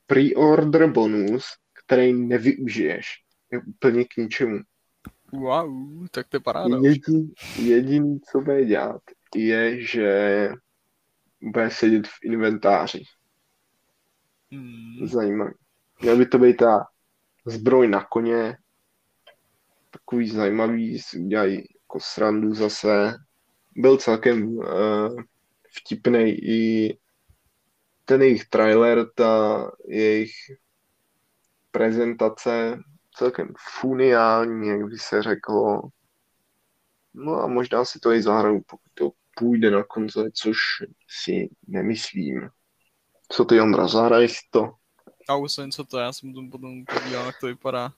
pre-order 0.06 0.92
bonus, 0.92 1.44
který 1.84 2.12
nevyužiješ. 2.12 3.06
Je 3.52 3.60
úplně 3.66 4.04
k 4.04 4.16
ničemu. 4.16 4.58
Wow, 5.32 6.06
tak 6.10 6.28
to 6.28 6.36
je 6.36 6.40
paráda. 6.40 6.76
Jedin, 6.82 7.32
jediný, 7.62 8.20
co 8.20 8.40
bude 8.40 8.64
dělat, 8.64 9.00
je, 9.36 9.84
že 9.84 10.48
bude 11.42 11.70
sedět 11.70 12.06
v 12.06 12.24
inventáři. 12.24 13.02
Hmm. 14.52 15.06
Zajímavý. 15.06 15.52
Měl 16.00 16.16
by 16.16 16.26
to 16.26 16.38
být 16.38 16.56
ta 16.56 16.86
zbroj 17.44 17.88
na 17.88 18.04
koně, 18.04 18.56
takový 19.90 20.30
zajímavý, 20.30 20.98
si 20.98 21.18
udělají 21.18 21.56
jako 21.56 22.00
srandu 22.00 22.54
zase. 22.54 23.14
Byl 23.76 23.96
celkem 23.96 24.48
uh, 24.48 25.22
vtipný 25.78 26.30
i 26.30 26.98
ten 28.04 28.22
jejich 28.22 28.48
trailer, 28.48 29.06
ta 29.14 29.70
jejich 29.88 30.32
prezentace 31.70 32.78
celkem 33.14 33.54
funiální, 33.80 34.68
jak 34.68 34.84
by 34.84 34.98
se 34.98 35.22
řeklo. 35.22 35.82
No 37.14 37.42
a 37.42 37.46
možná 37.46 37.84
si 37.84 37.98
to 37.98 38.12
i 38.12 38.22
zahraju, 38.22 38.62
pokud 38.66 38.90
to 38.94 39.10
půjde 39.36 39.70
na 39.70 39.84
konzoli, 39.84 40.32
což 40.32 40.56
si 41.08 41.50
nemyslím. 41.66 42.48
Co 43.28 43.44
ty, 43.44 43.60
Ondra, 43.60 43.88
zahraj 43.88 44.28
si 44.28 44.40
to? 44.50 44.72
Už 45.40 45.52
jsem 45.52 45.70
co 45.70 45.84
to, 45.84 45.98
já 45.98 46.12
jsem 46.12 46.50
potom 46.50 46.84
podíval, 46.84 47.26
jak 47.26 47.40
to 47.40 47.46
vypadá. 47.46 47.92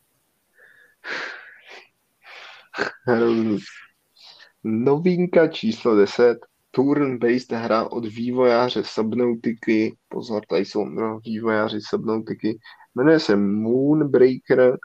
Novinka 4.64 5.48
číslo 5.48 5.96
10 5.96 6.38
turn-based 6.70 7.56
hra 7.56 7.84
od 7.84 8.06
vývojáře 8.06 8.84
Subnautiky, 8.84 9.96
pozor, 10.08 10.42
tady 10.48 10.64
jsou 10.64 10.84
no, 10.84 11.20
vývojáři 11.24 11.80
Subnautiky, 11.80 12.58
jmenuje 12.94 13.20
se 13.20 13.37
Moonbreaker, 13.37 14.78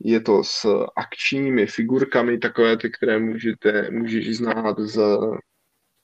je 0.00 0.20
to 0.20 0.44
s 0.44 0.84
akčními 0.96 1.66
figurkami, 1.66 2.38
takové 2.38 2.76
ty, 2.76 2.90
které 2.90 3.18
můžete, 3.18 3.90
můžeš 3.90 4.36
znát 4.36 4.78
z 4.78 5.18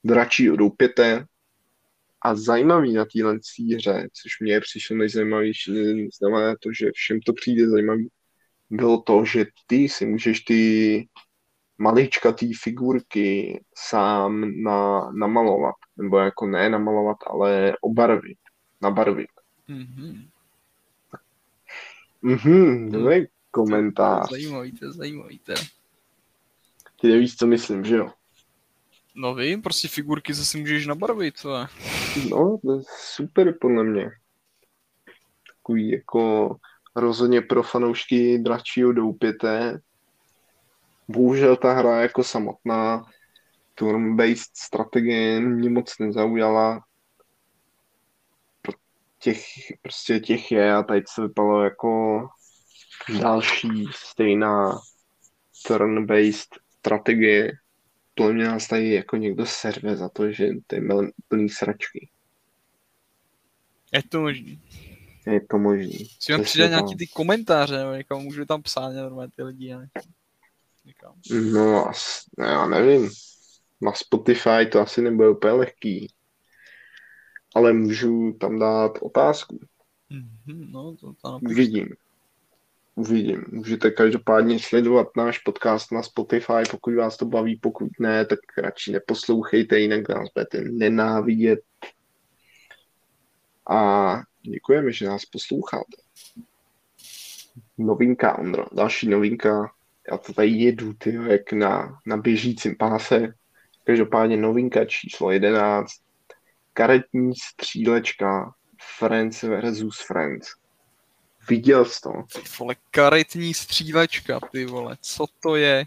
dračího 0.04 0.56
doupěte. 0.56 1.26
A 2.24 2.34
zajímavý 2.34 2.92
na 2.92 3.04
téhle 3.04 3.38
hře, 3.74 4.08
což 4.12 4.40
mě 4.40 4.60
přišlo 4.60 4.96
nejzajímavější, 4.96 6.08
znamená 6.18 6.54
to, 6.60 6.72
že 6.72 6.90
všem 6.94 7.20
to 7.20 7.32
přijde 7.32 7.68
zajímavý, 7.68 8.08
bylo 8.70 9.02
to, 9.02 9.24
že 9.24 9.46
ty 9.66 9.88
si 9.88 10.06
můžeš 10.06 10.40
ty 10.40 11.08
maličkatý 11.78 12.54
figurky 12.54 13.60
sám 13.76 14.62
na, 14.62 15.10
namalovat. 15.10 15.74
Nebo 15.96 16.18
jako 16.18 16.46
ne 16.46 16.70
namalovat, 16.70 17.16
ale 17.26 17.76
obarvit. 17.80 18.38
Nabarvit. 18.82 19.30
Mhm. 19.68 20.28
Mhm, 22.22 22.90
dobrý 22.90 23.26
komentář. 23.50 24.28
To 24.28 24.37
je 24.37 24.42
zajímavý, 24.42 24.72
to 24.72 24.84
je 24.84 24.92
zajímavý, 24.92 25.40
Ty 27.00 27.08
nevíš, 27.08 27.37
co 27.37 27.46
myslím, 27.46 27.84
že 27.84 27.96
jo? 27.96 28.10
No 29.16 29.35
vím, 29.35 29.62
prostě 29.62 29.88
figurky 29.88 30.35
zase 30.35 30.59
můžeš 30.59 30.87
nabarvit, 30.87 31.37
co 31.37 31.57
je? 31.57 31.66
No, 32.31 32.59
to 32.62 32.72
je 32.72 32.83
super 32.98 33.55
podle 33.61 33.85
mě. 33.85 34.11
Takový 35.57 35.90
jako 35.90 36.57
rozhodně 36.96 37.42
pro 37.42 37.62
fanoušky 37.62 38.38
dračího 38.38 38.92
doupěte, 38.92 39.81
bohužel 41.09 41.57
ta 41.57 41.72
hra 41.72 42.00
jako 42.00 42.24
samotná 42.24 43.05
turn-based 43.74 44.50
strategie 44.55 45.40
mě 45.40 45.70
moc 45.70 45.98
nezaujala. 45.98 46.85
Těch, 49.18 49.44
prostě 49.83 50.20
těch 50.20 50.53
je 50.53 50.74
a 50.74 50.83
tady 50.83 51.03
se 51.09 51.22
vypadalo 51.22 51.62
jako 51.62 52.20
další 53.20 53.87
stejná 53.94 54.79
turn-based 55.66 56.59
strategie. 56.79 57.53
To 58.14 58.33
mě 58.33 58.44
nás 58.44 58.68
tady 58.68 58.94
jako 58.94 59.16
někdo 59.16 59.46
serve 59.46 59.96
za 59.96 60.09
to, 60.09 60.33
že 60.33 60.48
to 60.66 60.74
je 60.74 60.83
plný 61.29 61.48
sračky. 61.48 62.09
Je 63.92 64.03
to 64.03 64.20
možný. 64.20 64.61
Je 65.27 65.40
to 65.50 65.59
možný. 65.59 66.09
Si 66.20 66.33
mám 66.33 66.42
přidat 66.42 66.68
nějaký 66.68 66.96
ty 66.96 67.07
komentáře, 67.07 67.79
nebo 67.79 67.92
někam 67.92 68.22
můžu 68.22 68.44
tam 68.44 68.62
psát 68.62 68.92
normálně 68.92 69.33
ty 69.37 69.42
lidi. 69.42 69.74
Ne? 69.74 69.88
Někam. 70.85 71.14
No, 71.53 71.90
já 72.38 72.66
nevím. 72.66 73.11
Na 73.81 73.92
Spotify 73.92 74.66
to 74.72 74.81
asi 74.81 75.03
nebude 75.03 75.29
úplně 75.29 75.53
lehký. 75.53 76.12
Ale 77.55 77.72
můžu 77.72 78.37
tam 78.40 78.59
dát 78.59 78.98
otázku. 79.03 79.59
Mm-hmm, 80.11 80.70
no, 80.70 80.96
to 80.96 81.12
tam 81.22 81.40
Uvidím. 81.42 81.88
Uvidím. 82.94 83.44
Můžete 83.48 83.90
každopádně 83.90 84.59
sledovat 84.59 85.09
náš 85.16 85.38
podcast 85.38 85.92
na 85.92 86.02
Spotify, 86.02 86.62
pokud 86.70 86.94
vás 86.94 87.16
to 87.16 87.24
baví, 87.24 87.57
pokud 87.57 87.88
ne, 88.00 88.26
tak 88.26 88.38
radši 88.59 88.92
neposlouchejte, 88.92 89.78
jinak 89.78 90.09
nás 90.09 90.28
budete 90.35 90.61
nenávidět. 90.61 91.61
A 93.70 94.14
děkujeme, 94.42 94.92
že 94.92 95.07
nás 95.07 95.24
posloucháte. 95.24 95.96
Novinka, 97.78 98.38
Ondro. 98.38 98.66
Další 98.72 99.09
novinka 99.09 99.74
já 100.11 100.18
to 100.18 100.33
tady 100.33 100.48
jedu, 100.48 100.92
ty, 100.92 101.18
jak 101.28 101.52
na, 101.52 102.00
na 102.07 102.16
běžícím 102.16 102.76
páse. 102.76 103.35
Každopádně 103.85 104.37
novinka 104.37 104.85
číslo 104.85 105.30
11. 105.30 105.90
Karetní 106.72 107.33
střílečka 107.35 108.54
Friends 108.98 109.42
versus 109.42 110.07
Friends. 110.07 110.63
Viděl 111.48 111.85
jsi 111.85 112.00
to? 112.00 112.12
Ty 112.33 112.40
vole, 112.59 112.74
karetní 112.90 113.54
střílečka, 113.54 114.40
ty 114.52 114.66
vole, 114.66 114.96
co 115.00 115.26
to 115.42 115.57
je? 115.57 115.85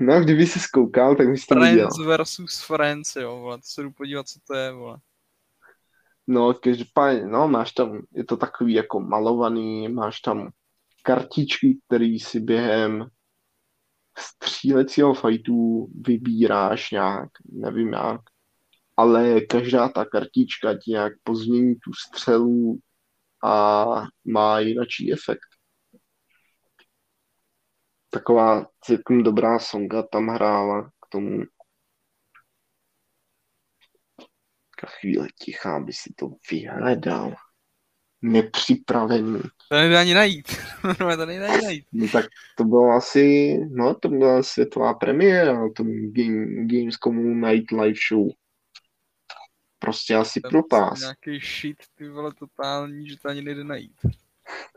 No, 0.00 0.20
kdyby 0.20 0.46
jsi 0.46 0.60
zkoukal, 0.60 1.16
tak 1.16 1.28
bys 1.28 1.46
to 1.46 1.54
Friends 1.54 1.70
viděl. 1.70 1.88
Friends 1.88 2.06
versus 2.06 2.62
Friends, 2.66 3.16
jo, 3.16 3.36
vole, 3.36 3.56
to 3.56 3.62
se 3.64 3.82
jdu 3.82 3.90
podívat, 3.90 4.28
co 4.28 4.38
to 4.46 4.54
je, 4.54 4.72
vole. 4.72 4.98
No, 6.26 6.54
každopádně, 6.54 7.26
no, 7.26 7.48
máš 7.48 7.72
tam, 7.72 8.02
je 8.14 8.24
to 8.24 8.36
takový 8.36 8.72
jako 8.72 9.00
malovaný, 9.00 9.88
máš 9.88 10.20
tam 10.20 10.50
kartičky, 11.02 11.78
které 11.86 12.16
si 12.20 12.40
během 12.40 13.06
střílecího 14.18 15.14
fajtu 15.14 15.88
vybíráš 16.06 16.90
nějak, 16.90 17.28
nevím 17.52 17.92
jak, 17.92 18.20
ale 18.96 19.40
každá 19.40 19.88
ta 19.88 20.04
kartička 20.04 20.74
ti 20.74 20.90
nějak 20.90 21.12
pozmění 21.22 21.74
tu 21.74 21.92
střelu 21.92 22.78
a 23.42 23.84
má 24.24 24.58
jinačí 24.60 25.12
efekt. 25.12 25.48
Taková 28.10 28.66
celkem 28.80 29.22
dobrá 29.22 29.58
songa 29.58 30.02
tam 30.02 30.26
hrála 30.28 30.82
k 30.82 31.08
tomu. 31.10 31.42
Ka 34.78 34.86
chvíle 34.86 35.28
tichá, 35.38 35.80
by 35.80 35.92
si 35.92 36.12
to 36.16 36.28
vyhledal. 36.50 37.34
nepřipravený. 38.22 39.40
To 39.68 39.76
nejde 39.76 39.98
ani 39.98 40.14
najít. 40.14 40.48
to 41.16 41.26
nejde 41.26 41.46
ani 41.46 41.62
najít. 41.64 41.86
No 41.92 42.08
tak 42.08 42.24
to 42.56 42.64
bylo 42.64 42.90
asi, 42.90 43.56
no 43.70 43.94
to 43.94 44.08
byla 44.08 44.42
světová 44.42 44.94
premiéra 44.94 45.52
na 45.52 45.68
tom 45.76 45.86
Game, 46.12 46.46
Gamescomu 46.66 47.34
Night 47.34 47.70
Live 47.70 47.98
Show. 48.08 48.28
Prostě 49.92 50.14
asi 50.14 50.40
je 50.44 50.50
propás. 50.50 51.00
Nějaký 51.00 51.46
shit, 51.46 51.76
ty 51.94 52.08
vole, 52.08 52.32
totální, 52.38 53.08
že 53.08 53.16
to 53.22 53.28
ani 53.28 53.42
nejde 53.42 53.64
najít. 53.64 54.00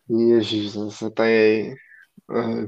Ježíš, 0.10 0.72
zase 0.72 1.10
tady 1.10 1.74
uh, 2.30 2.66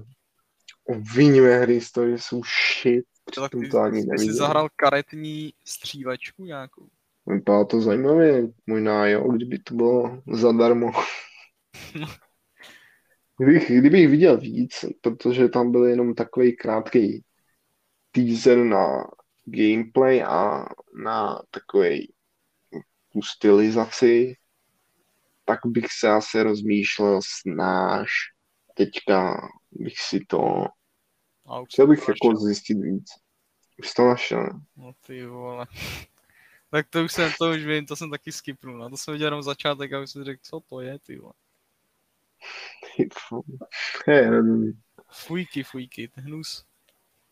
obviníme 0.83 1.59
hry 1.59 1.81
z 1.81 1.91
toho, 1.91 2.07
že 2.07 2.17
jsou 2.17 2.41
shit. 2.43 3.05
To 3.35 3.41
tak 3.41 3.51
ty, 3.51 3.69
to 3.69 3.79
ani 3.79 4.05
není. 4.05 4.27
jsi 4.27 4.33
zahrál 4.33 4.69
karetní 4.75 5.53
střílečku 5.65 6.45
nějakou. 6.45 6.87
Vypadá 7.25 7.65
to 7.65 7.81
zajímavě, 7.81 8.47
možná 8.67 9.07
jo, 9.07 9.31
kdyby 9.31 9.59
to 9.59 9.73
bylo 9.73 10.21
zadarmo. 10.33 10.91
Kdybych, 13.39 13.71
kdybych 13.71 14.07
viděl 14.07 14.37
víc, 14.37 14.85
protože 15.01 15.47
tam 15.47 15.71
byl 15.71 15.85
jenom 15.85 16.13
takový 16.15 16.55
krátký 16.55 17.23
teaser 18.11 18.57
na 18.57 19.03
gameplay 19.45 20.23
a 20.23 20.65
na 21.03 21.41
takový 21.51 22.13
stylizaci, 23.21 24.35
tak 25.45 25.59
bych 25.65 25.85
se 25.99 26.09
asi 26.09 26.43
rozmýšlel 26.43 27.19
snáš. 27.23 28.09
Teďka 28.73 29.47
bych 29.71 29.99
si 29.99 30.25
to, 30.27 30.65
A 31.45 31.59
už 31.59 31.69
chtěl 31.69 31.87
bych 31.87 32.05
to 32.05 32.11
jako 32.11 32.39
zjistit 32.39 32.73
víc. 32.73 33.05
Už 33.79 33.93
to 33.93 34.07
našel? 34.07 34.49
No 34.75 34.91
ty 35.07 35.25
vole. 35.25 35.65
tak 36.71 36.87
to 36.89 37.03
už 37.03 37.11
jsem, 37.11 37.31
to 37.39 37.51
už 37.51 37.65
vím, 37.65 37.85
to 37.85 37.95
jsem 37.95 38.11
taky 38.11 38.31
skipnul. 38.31 38.77
Na 38.77 38.89
to 38.89 38.97
jsem 38.97 39.11
viděl 39.11 39.27
jenom 39.27 39.43
začátek 39.43 39.93
a 39.93 39.99
už 39.99 40.11
jsem 40.11 40.23
řekl, 40.23 40.41
co 40.43 40.59
to 40.59 40.81
je, 40.81 40.99
ty 40.99 41.17
vole. 41.17 41.33
Ty. 42.95 43.09
Fujky, 45.11 45.63
fujky, 45.63 46.01
je 46.01 46.09
hnus. 46.15 46.65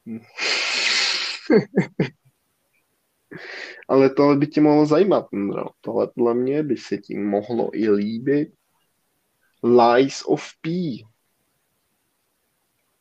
Ale 3.88 4.10
tohle 4.10 4.38
by 4.38 4.48
tě 4.48 4.62
mohlo 4.62 4.86
zajímat, 4.86 5.26
Ondro. 5.34 5.65
Tohle 5.82 6.08
podle 6.08 6.34
mě 6.34 6.63
by 6.63 6.78
se 6.78 6.98
ti 6.98 7.17
mohlo 7.17 7.69
i 7.74 7.89
líbit. 7.89 8.54
Lies 9.63 10.24
of 10.26 10.43
P. 10.62 10.69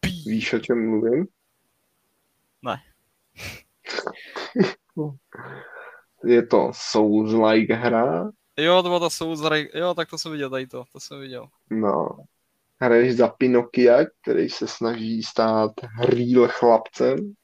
Pí. 0.00 0.24
Víš, 0.26 0.52
o 0.52 0.58
čem 0.58 0.90
mluvím? 0.90 1.26
Ne. 2.62 2.76
Je 6.24 6.46
to 6.46 6.70
Souls-like 6.72 7.74
hra. 7.74 8.30
Jo, 8.56 8.82
to 8.82 8.88
byla 8.88 9.00
ta 9.00 9.10
souzraj, 9.10 9.68
jo, 9.74 9.94
tak 9.94 10.10
to 10.10 10.18
jsem 10.18 10.32
viděl, 10.32 10.50
tady 10.50 10.66
to, 10.66 10.84
to 10.92 11.00
jsem 11.00 11.20
viděl. 11.20 11.48
No. 11.70 12.08
Hraješ 12.80 13.16
za 13.16 13.28
Pinokia, 13.28 13.98
který 14.22 14.48
se 14.48 14.68
snaží 14.68 15.22
stát 15.22 15.72
real 15.98 16.48
chlapcem. 16.48 17.34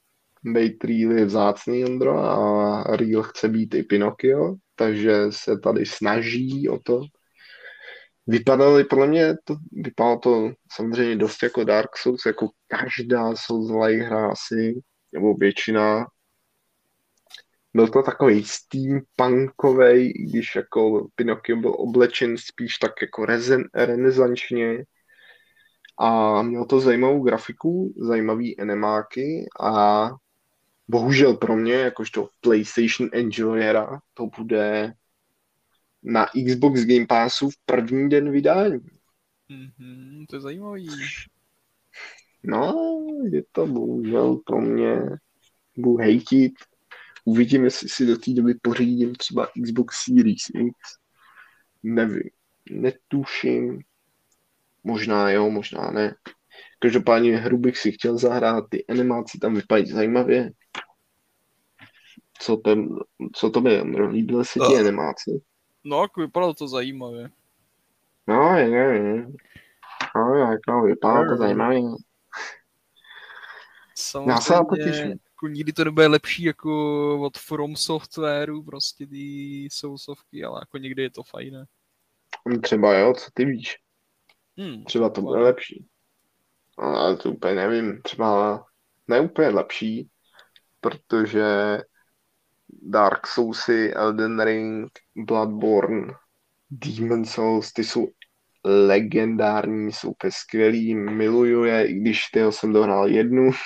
Bejt 0.45 0.85
real 0.85 1.13
je 1.13 1.25
vzácný, 1.25 1.85
Ondro, 1.85 2.19
a 2.19 2.97
real 2.97 3.23
chce 3.23 3.49
být 3.49 3.75
i 3.75 3.83
Pinokio, 3.83 4.55
takže 4.75 5.15
se 5.31 5.59
tady 5.59 5.87
snaží 5.87 6.69
o 6.69 6.79
to. 6.79 7.03
Vypadalo, 8.27 8.85
podle 8.85 9.07
mě 9.07 9.35
to, 9.45 9.57
vypadalo 9.73 10.19
to 10.19 10.51
samozřejmě 10.73 11.17
dost 11.17 11.43
jako 11.43 11.65
Dark 11.65 11.97
Souls, 11.97 12.27
jako 12.27 12.49
každá 12.69 13.33
Souls-like 13.33 14.07
hra 14.07 14.31
asi, 14.31 14.81
nebo 15.13 15.35
většina. 15.35 16.07
Byl 17.75 17.89
to 17.89 18.03
takový 18.03 18.45
steampunkovej, 18.45 20.13
i 20.17 20.23
když 20.23 20.57
jako 20.57 21.09
Pinocchio 21.15 21.57
byl 21.57 21.75
oblečen 21.79 22.37
spíš 22.37 22.79
tak 22.79 22.93
jako 23.03 23.25
rezen, 23.25 23.65
renesančně. 23.75 24.85
A 25.99 26.43
měl 26.43 26.65
to 26.65 26.81
zajímavou 26.81 27.23
grafiku, 27.23 27.95
zajímavý 27.97 28.61
enemáky 28.61 29.49
a 29.61 30.11
bohužel 30.91 31.35
pro 31.37 31.57
mě, 31.57 31.75
jakožto 31.75 32.29
PlayStation 32.41 33.11
enjoyera, 33.13 34.01
to 34.15 34.27
bude 34.39 34.95
na 36.03 36.27
Xbox 36.47 36.85
Game 36.85 37.07
Passu 37.07 37.51
v 37.51 37.55
první 37.65 38.09
den 38.09 38.31
vydání. 38.31 38.81
Mhm, 39.49 40.25
to 40.29 40.37
je 40.37 40.41
zajímavý. 40.41 40.89
No, 42.43 42.75
je 43.33 43.43
to 43.53 43.67
bohužel 43.67 44.37
pro 44.37 44.61
mě, 44.61 45.01
budu 45.77 45.97
hejtit. 45.97 46.53
Uvidím, 47.25 47.65
jestli 47.65 47.89
si 47.89 48.07
do 48.07 48.19
té 48.19 48.31
doby 48.31 48.55
pořídím 48.55 49.15
třeba 49.15 49.49
Xbox 49.65 49.97
Series 50.05 50.43
X. 50.55 50.77
Nevím, 51.83 52.31
netuším. 52.71 53.81
Možná 54.85 55.31
jo, 55.31 55.51
možná 55.51 55.91
ne. 55.91 56.15
Každopádně 56.83 57.37
hru 57.37 57.59
bych 57.59 57.79
si 57.79 57.93
chtěl 57.93 58.19
zahrát, 58.19 58.65
ty 58.71 58.87
animáce 58.87 59.39
tam 59.41 59.55
vypadají 59.55 59.87
zajímavě. 59.91 60.51
Co, 62.39 62.57
ten, 62.57 62.89
co 63.35 63.51
to 63.51 63.61
by, 63.61 63.81
líbily 64.11 64.45
se 64.45 64.59
ti 64.69 64.77
Eh. 64.77 64.81
animáce? 64.81 65.31
No, 65.85 66.03
jako 66.03 66.21
vypadalo 66.21 66.55
to 66.55 66.69
zajímavě. 66.69 67.31
No, 68.27 68.57
je, 68.57 68.69
je, 68.69 68.95
je. 68.95 69.27
No, 70.17 70.35
jako 70.35 70.83
vypadá 70.83 71.29
to 71.29 71.37
zajímavě. 71.37 71.81
Já 71.81 71.87
se 73.97 74.19
na 74.27 74.35
to 74.37 74.41
Samozřejmě, 74.43 74.85
těším. 74.93 75.11
jako 75.11 75.49
nikdy 75.49 75.73
to 75.73 75.85
nebude 75.85 76.07
lepší 76.07 76.43
jako 76.43 77.21
od 77.23 77.39
From 77.39 77.77
Softwareu, 77.77 78.63
prostě 78.63 79.07
ty 79.07 79.69
sousovky, 79.73 80.45
ale 80.45 80.61
jako 80.63 80.79
někdy 80.79 81.03
je 81.03 81.11
to 81.11 81.23
fajn. 81.23 81.55
ne? 81.55 81.67
Třeba 82.63 82.95
jo, 82.99 83.15
co 83.15 83.31
ty 83.35 83.45
víš? 83.45 83.77
Hmm, 84.59 84.85
Třeba 84.85 85.11
to 85.11 85.23
bude 85.23 85.41
lepší. 85.41 85.87
Ale 86.79 87.17
to 87.17 87.31
úplně 87.31 87.55
nevím. 87.55 88.03
Třeba 88.03 88.65
ne 89.09 89.21
úplně 89.21 89.49
lepší, 89.49 90.09
protože 90.81 91.79
Dark 92.83 93.27
Soulsy, 93.27 93.95
Elden 93.95 94.41
Ring, 94.41 94.91
Bloodborne, 95.17 96.13
Demon 96.71 97.25
Souls, 97.25 97.73
ty 97.73 97.85
jsou 97.85 98.09
legendární, 98.65 99.93
jsou 99.93 100.11
úplně 100.11 100.31
skvělý, 100.33 100.95
miluju 100.95 101.65
je, 101.65 101.87
i 101.87 101.93
když 101.93 102.27
tyho 102.27 102.53
jsem 102.53 102.73
dohrál 102.73 103.09
jednu. 103.09 103.51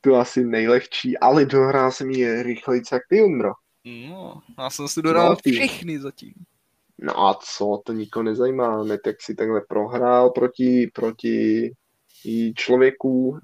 Tu 0.00 0.16
asi 0.16 0.44
nejlehčí, 0.44 1.18
ale 1.18 1.46
dohrál 1.46 1.92
jsem 1.92 2.10
ji 2.10 2.42
rychleji 2.42 2.82
jak 2.92 3.02
ty, 3.08 3.22
Ondro. 3.22 3.52
No, 3.84 4.42
já 4.58 4.70
jsem 4.70 4.88
si 4.88 5.02
No, 5.04 5.36
ty. 5.36 5.52
všechny 5.52 5.98
zatím. 5.98 6.34
No 6.98 7.20
a 7.20 7.38
co, 7.42 7.82
to 7.84 7.92
nikoho 7.92 8.22
nezajímá, 8.22 8.84
ne, 8.84 8.98
tak 8.98 9.22
si 9.22 9.34
takhle 9.34 9.60
prohrál 9.68 10.30
proti, 10.30 10.90
proti 10.94 11.72
člověku. 12.56 13.38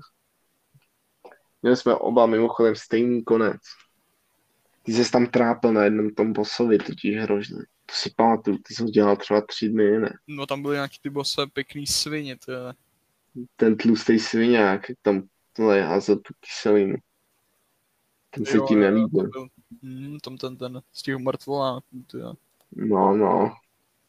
Měli 1.62 1.76
jsme 1.76 1.94
oba 1.94 2.26
mimochodem 2.26 2.76
stejný 2.76 3.24
konec. 3.24 3.60
Ty 4.82 4.92
jsi 4.92 5.10
tam 5.10 5.26
trápil 5.26 5.72
na 5.72 5.84
jednom 5.84 6.10
tom 6.10 6.32
bossovi, 6.32 6.78
totiž 6.78 7.16
hrozně. 7.16 7.58
To 7.86 7.94
si 7.94 8.10
pamatuju, 8.16 8.58
ty 8.58 8.74
jsi 8.74 8.84
dělal 8.84 9.16
třeba 9.16 9.40
tři 9.40 9.68
dny, 9.68 9.98
ne? 9.98 10.12
No 10.26 10.46
tam 10.46 10.62
byly 10.62 10.74
nějaký 10.74 10.98
ty 11.02 11.10
bose 11.10 11.46
pěkný 11.52 11.86
svině, 11.86 12.36
to 12.44 12.52
je. 12.52 12.74
Ten 13.56 13.76
tlustý 13.76 14.18
sviňák, 14.18 14.88
jak 14.88 14.98
tam 15.02 15.22
tohle 15.52 15.82
házel 15.82 16.16
tu 16.16 16.34
kyselinu. 16.40 16.96
Ten 18.30 18.44
se 18.44 18.56
Jo, 18.56 18.66
ti 18.68 18.74
jo, 18.74 18.80
nelíbil. 18.80 19.28
to 19.28 19.46
Hmm, 19.82 20.18
tam 20.18 20.36
ten, 20.36 20.56
ten 20.56 20.80
z 20.92 21.02
těch 21.02 21.16
mrtvoláků, 21.16 22.04
to 22.06 22.18
je. 22.18 22.24
No, 22.76 23.16
no. 23.16 23.52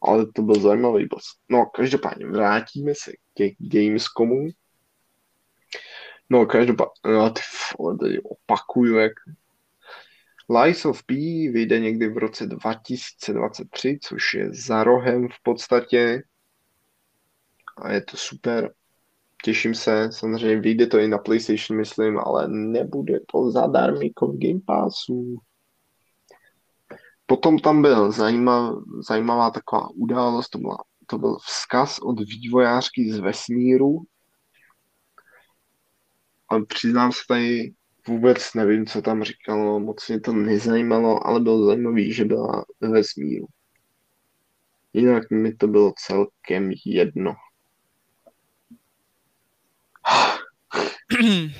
Ale 0.02 0.26
to 0.32 0.42
byl 0.42 0.60
zajímavý 0.60 1.06
boss. 1.06 1.24
No, 1.48 1.66
každopádně 1.66 2.26
vrátíme 2.26 2.92
se 2.94 3.12
ke 3.34 3.48
Gamescomu. 3.58 4.48
No, 6.30 6.46
každopádně, 6.46 6.92
no, 7.06 7.30
ty 7.30 7.40
vole, 7.78 7.98
tady 7.98 8.20
opakuju, 8.20 8.96
jak 8.96 9.12
Lies 10.48 10.84
of 10.84 11.02
P 11.02 11.14
vyjde 11.48 11.80
někdy 11.80 12.08
v 12.08 12.18
roce 12.18 12.46
2023, 12.46 13.98
což 14.02 14.34
je 14.34 14.50
za 14.52 14.84
rohem 14.84 15.28
v 15.28 15.42
podstatě. 15.42 16.22
A 17.76 17.92
je 17.92 18.00
to 18.00 18.16
super. 18.16 18.74
Těším 19.44 19.74
se, 19.74 20.08
samozřejmě 20.12 20.60
vyjde 20.60 20.86
to 20.86 20.98
i 20.98 21.08
na 21.08 21.18
PlayStation, 21.18 21.78
myslím, 21.78 22.18
ale 22.18 22.48
nebude 22.48 23.20
to 23.32 23.50
zadarmíko 23.50 24.26
v 24.26 24.38
Game 24.38 24.60
Passu. 24.66 25.38
Potom 27.26 27.58
tam 27.58 27.82
byl 27.82 28.12
zajímav, 28.12 28.74
zajímavá 29.08 29.50
taková 29.50 29.88
událost, 29.94 30.48
to, 30.48 30.58
byla, 30.58 30.78
to 31.06 31.18
byl 31.18 31.36
vzkaz 31.36 31.98
od 31.98 32.20
vývojářky 32.20 33.12
z 33.12 33.18
vesmíru. 33.18 34.02
Ale 36.48 36.64
přiznám 36.64 37.12
se 37.12 37.18
tady, 37.28 37.72
vůbec 38.08 38.54
nevím, 38.54 38.86
co 38.86 39.02
tam 39.02 39.22
říkalo, 39.22 39.80
moc 39.80 40.08
mě 40.08 40.20
to 40.20 40.32
nezajímalo, 40.32 41.26
ale 41.26 41.40
bylo 41.40 41.66
zajímavý, 41.66 42.12
že 42.12 42.24
byla 42.24 42.64
ve 42.80 42.88
vesmíru. 42.88 43.46
Jinak 44.92 45.30
mi 45.30 45.54
to 45.54 45.66
bylo 45.66 45.92
celkem 45.96 46.70
jedno. 46.86 47.34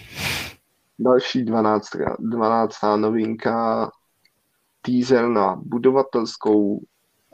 Další 0.98 1.44
12. 1.44 1.88
12. 2.18 2.74
novinka, 2.96 3.90
teaser 4.87 5.28
na 5.28 5.57
budovatelskou 5.57 6.80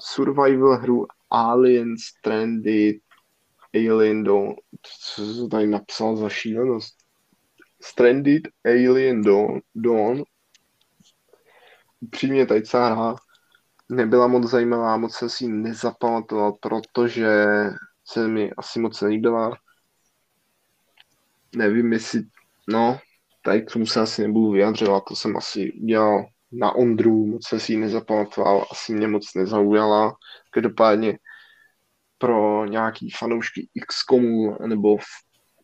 survival 0.01 0.77
hru 0.77 1.07
Alien 1.31 1.95
Stranded 1.99 2.97
Alien 3.75 4.25
Dawn. 4.25 4.55
Co 4.83 5.35
se 5.35 5.49
tady 5.49 5.67
napsal 5.67 6.17
za 6.17 6.29
šílenost? 6.29 6.95
Stranded 7.83 8.43
Alien 8.65 9.23
Dawn. 9.23 9.61
Dawn. 9.75 10.23
Upřímně 12.01 12.47
tady 12.47 12.63
celá 12.63 12.95
hra 12.95 13.17
nebyla 13.89 14.27
moc 14.27 14.51
zajímavá, 14.51 14.97
moc 14.97 15.15
jsem 15.15 15.29
si 15.29 15.49
nezapamatoval, 15.49 16.53
protože 16.53 17.45
se 18.05 18.29
mi 18.29 18.53
asi 18.53 18.81
moc 18.81 19.01
nelíbila. 19.01 19.57
Nevím, 21.57 21.93
jestli, 21.93 22.23
no, 22.69 22.99
tady 23.45 23.63
k 23.63 23.73
tomu 23.73 23.87
se 23.87 24.01
asi 24.01 24.23
nebudu 24.23 24.53
vyjadřovat, 24.53 25.05
to 25.09 25.17
jsem 25.17 25.37
asi 25.37 25.73
udělal 25.73 26.27
na 26.53 26.73
Ondru, 26.73 27.27
moc 27.27 27.49
jsem 27.49 27.61
si 27.61 27.73
ji 27.73 27.79
nezapamatoval, 27.79 28.67
asi 28.71 28.95
mě 28.95 29.09
moc 29.09 29.35
nezaujala. 29.35 30.17
Každopádně 30.51 31.19
pro 32.19 32.67
nějaký 32.67 33.11
fanoušky 33.11 33.69
XCOMu 33.87 34.57
nebo 34.67 34.97
v 34.97 35.05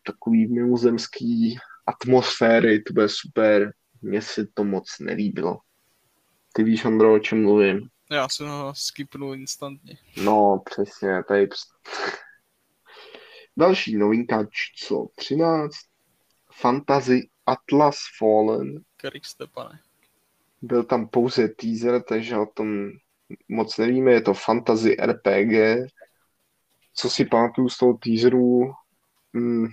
takový 0.03 0.47
mimozemský 0.53 1.57
atmosféry, 1.85 2.81
to 2.81 2.93
bude 2.93 3.09
super. 3.09 3.73
Mně 4.01 4.21
se 4.21 4.47
to 4.53 4.63
moc 4.63 4.99
nelíbilo. 4.99 5.57
Ty 6.53 6.63
víš, 6.63 6.85
Ondro, 6.85 7.13
o 7.13 7.19
čem 7.19 7.43
mluvím? 7.43 7.89
Já 8.11 8.29
jsem 8.29 8.47
ho 8.47 8.73
skipnul 8.75 9.35
instantně. 9.35 9.97
No, 10.23 10.61
přesně, 10.65 11.23
tady... 11.27 11.49
Další 13.57 13.97
novinka 13.97 14.45
číslo 14.45 15.07
13. 15.15 15.75
Fantasy 16.53 17.29
Atlas 17.45 17.97
Fallen. 18.19 18.83
Kriste, 18.97 19.47
pane. 19.47 19.79
Byl 20.61 20.83
tam 20.83 21.07
pouze 21.07 21.47
teaser, 21.47 22.03
takže 22.03 22.37
o 22.37 22.45
tom 22.45 22.89
moc 23.47 23.77
nevíme. 23.77 24.11
Je 24.11 24.21
to 24.21 24.33
fantasy 24.33 24.95
RPG. 24.95 25.85
Co 26.93 27.09
si 27.09 27.25
pamatuju 27.25 27.69
z 27.69 27.77
toho 27.77 27.93
teaseru, 27.93 28.71
hmm, 29.33 29.67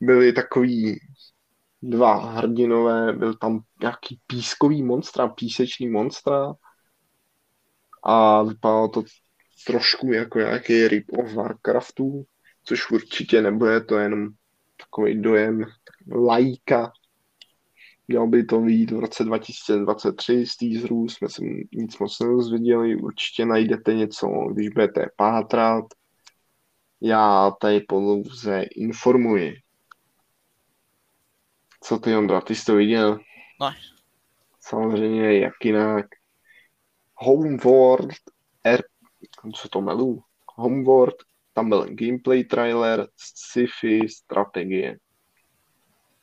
byly 0.00 0.32
takový 0.32 1.00
dva 1.82 2.30
hrdinové, 2.30 3.12
byl 3.12 3.34
tam 3.34 3.60
nějaký 3.80 4.20
pískový 4.26 4.82
monstra, 4.82 5.28
písečný 5.28 5.88
monstra 5.88 6.54
a 8.02 8.42
vypadalo 8.42 8.88
to 8.88 9.02
trošku 9.66 10.12
jako 10.12 10.38
nějaký 10.38 10.88
rip 10.88 11.04
of 11.18 11.34
Warcraftu, 11.34 12.24
což 12.64 12.90
určitě 12.90 13.42
nebude, 13.42 13.80
to 13.80 13.96
je 13.96 14.02
jenom 14.02 14.28
takový 14.76 15.22
dojem 15.22 15.64
lajka. 16.26 16.92
Mělo 18.08 18.26
by 18.26 18.44
to 18.44 18.60
vyjít 18.60 18.90
v 18.90 18.98
roce 18.98 19.24
2023 19.24 20.46
z 20.46 20.56
teaserů, 20.56 21.08
jsme 21.08 21.28
se 21.28 21.42
nic 21.72 21.98
moc 21.98 22.20
nedozvěděli, 22.20 22.96
určitě 22.96 23.46
najdete 23.46 23.94
něco, 23.94 24.26
když 24.52 24.68
budete 24.68 25.06
pátrat. 25.16 25.84
Já 27.00 27.50
tady 27.60 27.80
pouze 27.80 28.62
informuji. 28.62 29.54
Co 31.80 31.98
ty, 31.98 32.16
Ondra, 32.16 32.40
ty 32.40 32.54
jsi 32.54 32.64
to 32.64 32.74
viděl? 32.74 33.18
Ne. 33.60 33.74
Samozřejmě, 34.60 35.38
jak 35.38 35.54
jinak. 35.64 36.06
Homeworld 37.14 38.14
R... 38.64 38.82
Co 39.54 39.68
to 39.68 39.80
melu? 39.80 40.22
Homeworld, 40.54 41.16
tam 41.52 41.68
byl 41.68 41.86
gameplay 41.90 42.44
trailer, 42.44 43.08
sci-fi, 43.16 44.08
strategie. 44.08 44.98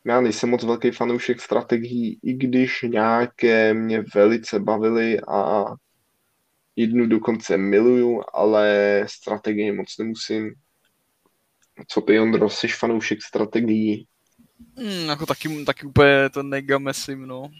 Já 0.07 0.21
nejsem 0.21 0.49
moc 0.49 0.63
velký 0.63 0.91
fanoušek 0.91 1.41
strategií, 1.41 2.19
i 2.23 2.33
když 2.33 2.81
nějaké 2.81 3.73
mě 3.73 4.03
velice 4.15 4.59
bavily 4.59 5.19
a 5.21 5.65
jednu 6.75 7.07
dokonce 7.07 7.57
miluju, 7.57 8.23
ale 8.33 9.03
strategie 9.09 9.73
moc 9.73 9.97
nemusím. 9.99 10.53
Co 11.87 12.01
ty, 12.01 12.19
Ondro, 12.19 12.49
jsi 12.49 12.67
fanoušek 12.67 13.23
strategií? 13.23 14.07
Hmm, 14.77 15.09
jako 15.09 15.25
taky, 15.25 15.65
taky 15.65 15.85
úplně 15.85 16.29
to 16.29 16.43
negamesím, 16.43 17.27
no. 17.27 17.51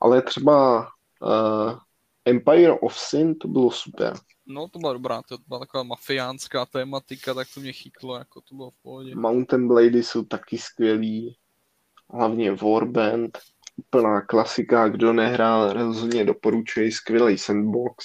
Ale 0.00 0.22
třeba 0.22 0.88
uh, 1.22 1.78
Empire 2.24 2.72
of 2.72 2.98
Sin, 2.98 3.34
to 3.34 3.48
bylo 3.48 3.70
super. 3.70 4.14
No, 4.46 4.68
to 4.68 4.78
byla 4.78 4.92
dobrá, 4.92 5.22
to 5.22 5.38
byla 5.48 5.60
taková 5.60 5.82
mafiánská 5.82 6.66
tématika, 6.66 7.34
tak 7.34 7.48
to 7.54 7.60
mě 7.60 7.72
chytlo, 7.72 8.16
jako 8.16 8.40
to 8.40 8.54
bylo 8.54 8.70
v 8.70 8.82
pohodě. 8.82 9.14
Mountain 9.14 9.68
Blady 9.68 10.02
jsou 10.02 10.24
taky 10.24 10.58
skvělí, 10.58 11.36
hlavně 12.12 12.52
Warband, 12.52 13.38
plná 13.90 14.20
klasika, 14.20 14.88
kdo 14.88 15.12
nehrál, 15.12 15.72
rozhodně 15.72 16.24
doporučuji, 16.24 16.92
skvělý 16.92 17.38
sandbox. 17.38 18.04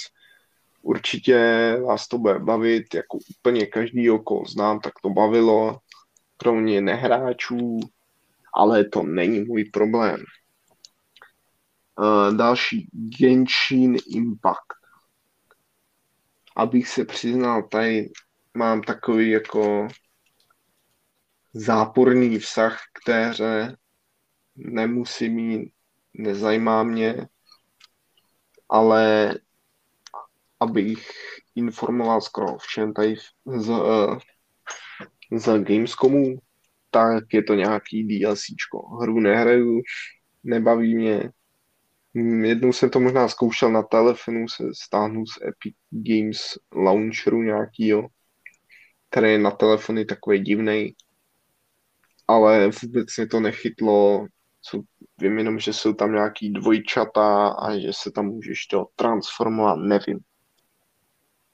Určitě 0.81 1.37
vás 1.85 2.07
to 2.07 2.17
bude 2.17 2.39
bavit, 2.39 2.93
jako 2.93 3.17
úplně 3.39 3.65
každý, 3.65 4.09
koho 4.25 4.45
znám, 4.45 4.79
tak 4.79 4.93
to 5.03 5.09
bavilo, 5.09 5.79
kromě 6.37 6.81
nehráčů, 6.81 7.79
ale 8.53 8.83
to 8.83 9.03
není 9.03 9.43
můj 9.43 9.65
problém. 9.65 10.23
Uh, 11.99 12.37
další, 12.37 12.89
Genshin 13.19 13.97
Impact. 14.07 14.73
Abych 16.55 16.87
se 16.87 17.05
přiznal, 17.05 17.63
tady 17.63 18.09
mám 18.57 18.81
takový 18.81 19.29
jako 19.29 19.87
záporný 21.53 22.39
vztah 22.39 22.79
k 22.93 23.05
té 23.05 23.25
hře. 23.25 23.75
Nemusím 24.55 25.39
jí, 25.39 25.71
nezajímá 26.13 26.83
mě, 26.83 27.27
ale 28.69 29.33
abych 30.59 31.09
informoval 31.55 32.21
skoro 32.21 32.57
všem 32.57 32.93
tady 32.93 33.15
z, 33.45 33.69
uh, 33.69 34.19
z 35.31 35.63
Gamescomu, 35.63 36.37
tak 36.91 37.23
je 37.33 37.43
to 37.43 37.53
nějaký 37.53 38.03
DLCčko. 38.03 38.87
Hru 39.01 39.19
nehraju, 39.19 39.81
nebaví 40.43 40.95
mě, 40.95 41.31
jednou 42.43 42.73
jsem 42.73 42.89
to 42.89 42.99
možná 42.99 43.27
zkoušel 43.27 43.71
na 43.71 43.83
telefonu, 43.83 44.47
se 44.49 44.63
stáhnu 44.83 45.25
z 45.25 45.41
Epic 45.47 45.75
Games 45.91 46.57
Launcheru 46.75 47.43
nějakýho, 47.43 48.07
který 49.09 49.31
je 49.31 49.39
na 49.39 49.51
telefony 49.51 50.05
takový 50.05 50.39
divný, 50.39 50.95
ale 52.27 52.69
vůbec 52.83 53.17
mě 53.17 53.27
to 53.27 53.39
nechytlo. 53.39 54.27
Co, 54.69 54.81
vím 55.17 55.37
jenom, 55.37 55.59
že 55.59 55.73
jsou 55.73 55.93
tam 55.93 56.11
nějaký 56.11 56.49
dvojčata 56.49 57.47
a 57.47 57.77
že 57.77 57.93
se 57.93 58.11
tam 58.11 58.25
můžeš 58.25 58.65
to 58.65 58.85
transformovat, 58.95 59.75
nevím. 59.75 60.19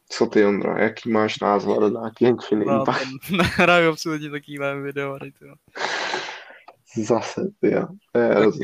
Co 0.10 0.26
ty, 0.26 0.46
Ondra, 0.46 0.80
jaký 0.80 1.12
máš 1.12 1.40
názor 1.40 1.92
na 1.92 2.10
Genshin 2.20 2.62
Impact? 2.62 3.06
Nehraju 3.38 3.90
absolutně 3.90 4.30
takovýhle 4.30 4.82
video, 4.82 5.18
jo. 5.42 5.56
Zase, 6.96 7.42
ty 7.60 7.72
jo. 7.72 7.88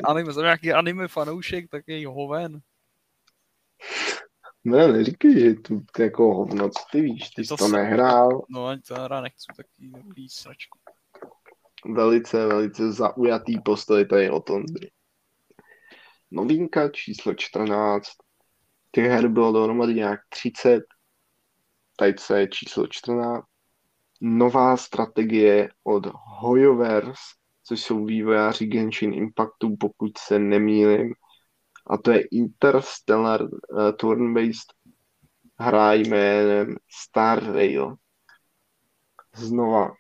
Anime, 0.04 0.34
jsem 0.34 0.44
nějaký 0.44 0.74
anime 0.74 1.08
fanoušek, 1.08 1.70
tak 1.70 1.84
je 1.88 2.08
hoven. 2.08 2.62
Ne, 4.64 4.88
neříkej, 4.88 5.40
že 5.40 5.54
tu 5.54 5.82
ty 5.94 6.02
jako 6.02 6.34
hovno, 6.34 6.70
co 6.70 6.84
ty 6.92 7.02
víš, 7.02 7.30
ty 7.30 7.44
jsi 7.44 7.50
to, 7.50 7.58
to 7.58 7.68
nehrál. 7.68 8.46
No, 8.50 8.68
ani 8.68 8.82
to 8.82 8.96
hra 8.96 9.22
nechci 9.22 9.46
taky 9.58 9.92
takový 9.92 10.30
sračku. 10.30 10.80
Velice, 11.94 12.48
velice 12.48 12.92
zaujatý 12.92 13.62
postoj 13.62 14.06
tady 14.06 14.30
o 14.30 14.42
tom. 14.42 14.64
Novinka 16.32 16.90
číslo 16.90 17.34
14. 17.34 18.08
Těch 18.92 19.06
her 19.06 19.28
bylo 19.28 19.52
dohromady 19.52 19.94
nějak 19.94 20.20
30. 20.30 20.84
Tady 21.96 22.14
je 22.36 22.48
číslo 22.48 22.88
14. 22.88 23.46
Nová 24.22 24.78
strategie 24.78 25.70
od 25.84 26.06
Hoyoverse 26.16 27.38
což 27.68 27.84
jsou 27.84 28.06
vývojáři 28.06 28.66
Genshin 28.66 29.14
Impactu, 29.14 29.76
pokud 29.80 30.18
se 30.18 30.40
nemýlím. 30.40 31.14
A 31.88 31.98
to 31.98 32.12
je 32.12 32.22
Interstellar 32.32 33.42
uh, 33.42 33.50
Turn-Based 33.92 34.74
hra 35.60 35.94
jménem 35.94 36.76
Star 37.06 37.44
Rail. 37.44 37.96
Znova. 39.36 39.92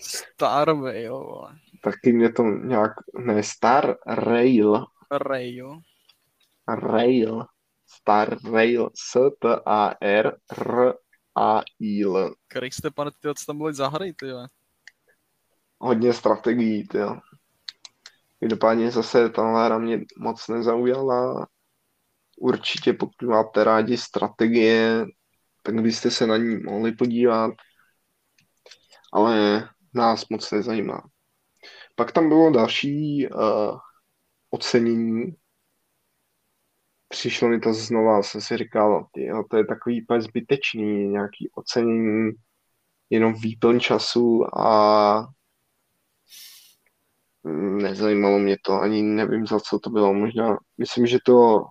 Star 0.00 0.82
Rail, 0.82 1.46
Taky 1.82 2.12
mě 2.12 2.32
to 2.32 2.42
nějak, 2.42 2.92
ne, 3.18 3.42
Star 3.42 3.96
Rail. 4.06 4.86
Rail. 5.10 5.78
Rail. 6.68 7.46
Star 7.86 8.36
Rail. 8.52 8.90
S-T-A-R 8.94 10.36
R-A-I-L. 10.58 12.34
Kriste, 12.48 12.90
pane, 12.90 13.10
ty 13.10 13.28
tam 13.46 13.58
byli 13.58 13.74
za 13.74 13.88
hry, 13.88 14.14
ty 14.14 14.26
hodně 15.82 16.12
strategií, 16.12 16.88
jo. 16.94 17.16
Každopádně 18.40 18.90
zase 18.90 19.28
ta 19.28 19.64
hra 19.64 19.78
mě 19.78 20.00
moc 20.18 20.48
nezaujala. 20.48 21.46
Určitě 22.38 22.92
pokud 22.92 23.22
máte 23.22 23.64
rádi 23.64 23.96
strategie, 23.96 25.06
tak 25.62 25.80
byste 25.80 26.10
se 26.10 26.26
na 26.26 26.36
ní 26.36 26.56
mohli 26.56 26.92
podívat. 26.92 27.50
Ale 29.12 29.68
nás 29.94 30.28
moc 30.28 30.50
nezajímá. 30.50 31.02
Pak 31.96 32.12
tam 32.12 32.28
bylo 32.28 32.50
další 32.50 33.28
uh, 33.28 33.78
ocenění. 34.50 35.36
přišlo 37.08 37.48
mi 37.48 37.60
to 37.60 37.74
znova, 37.74 38.22
jsem 38.22 38.40
si 38.40 38.56
říkal, 38.56 39.06
tyjo, 39.12 39.44
to 39.50 39.56
je 39.56 39.66
takový 39.66 40.06
zbytečný, 40.18 41.08
nějaký 41.08 41.50
ocenění, 41.54 42.32
jenom 43.10 43.34
výplň 43.34 43.80
času 43.80 44.58
a 44.58 45.26
nezajímalo 47.82 48.38
mě 48.38 48.56
to, 48.64 48.72
ani 48.72 49.02
nevím, 49.02 49.46
za 49.46 49.60
co 49.60 49.78
to 49.78 49.90
bylo. 49.90 50.14
Možná, 50.14 50.58
myslím, 50.78 51.06
že 51.06 51.18
to 51.24 51.64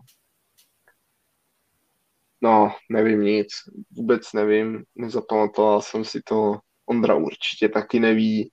no, 2.42 2.76
nevím 2.89 3.22
nic, 3.22 3.48
vůbec 3.92 4.34
nevím, 4.34 4.84
nezapamatoval 4.96 5.82
jsem 5.82 6.06
si 6.06 6.22
to, 6.22 6.60
Ondra 6.86 7.16
určitě 7.16 7.70
taky 7.70 8.00
neví, 8.00 8.52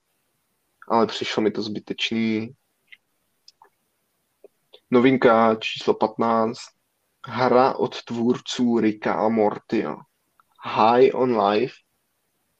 ale 0.88 1.06
přišlo 1.06 1.42
mi 1.42 1.50
to 1.50 1.62
zbytečný. 1.62 2.54
Novinka 4.90 5.54
číslo 5.54 5.94
15, 5.94 6.58
hra 7.26 7.74
od 7.74 8.02
tvůrců 8.02 8.80
Rika 8.80 9.14
a 9.14 9.28
Morty. 9.28 9.84
High 10.64 11.10
on 11.14 11.40
Life, 11.40 11.74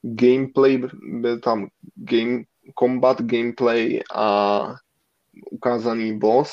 gameplay, 0.03 0.83
byl 1.03 1.41
tam 1.41 1.69
game, 1.95 2.43
combat 2.79 3.23
gameplay 3.23 4.01
a 4.15 4.61
ukázaný 5.51 6.19
boss, 6.19 6.53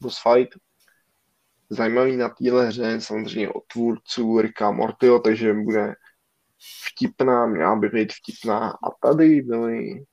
boss 0.00 0.22
fight. 0.22 0.58
Zajímavý 1.70 2.16
na 2.16 2.28
téhle 2.28 2.66
hře 2.66 3.00
samozřejmě 3.00 3.48
od 3.48 3.64
tvůrců 3.72 4.40
Rika 4.40 4.70
Mortyho, 4.70 5.20
takže 5.20 5.52
bude 5.52 5.94
vtipná, 6.88 7.46
měla 7.46 7.76
by 7.76 7.88
být 7.88 8.12
vtipná. 8.12 8.70
A 8.70 9.08
tady 9.08 9.42
byly 9.42 10.04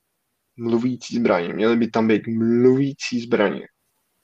mluvící 0.56 1.16
zbraně. 1.16 1.54
Měly 1.54 1.76
by 1.76 1.88
tam 1.88 2.08
být 2.08 2.22
mluvící 2.26 3.20
zbraně. 3.20 3.66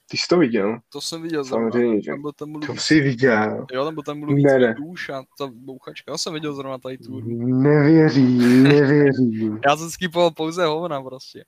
Ty 0.09 0.17
jsi 0.17 0.27
to 0.29 0.37
viděl? 0.37 0.79
To 0.89 1.01
jsem 1.01 1.21
viděl 1.21 1.45
Samozřejmě, 1.45 2.01
že. 2.01 2.11
Tam 2.11 2.21
byl 2.21 2.31
ten 2.31 2.49
mluvící, 2.49 2.67
To 2.73 2.79
jsi 2.79 3.01
viděl. 3.01 3.65
jo, 3.71 3.85
tam 3.85 3.93
byl 3.93 4.03
ten 4.03 4.19
mluvící 4.19 4.45
Ne, 4.45 4.59
ne. 4.59 4.73
duš 4.73 5.09
a 5.09 5.23
ta 5.39 5.47
bouchačka. 5.53 6.11
Já 6.11 6.17
jsem 6.17 6.33
viděl 6.33 6.53
zrovna 6.53 6.77
tady 6.77 6.97
tu. 6.97 7.19
Nevěřím, 7.61 8.63
nevěřím. 8.63 9.59
Já 9.67 9.77
jsem 9.77 9.89
skipoval 9.89 10.31
pouze 10.31 10.65
hovna 10.65 11.01
prostě. 11.01 11.43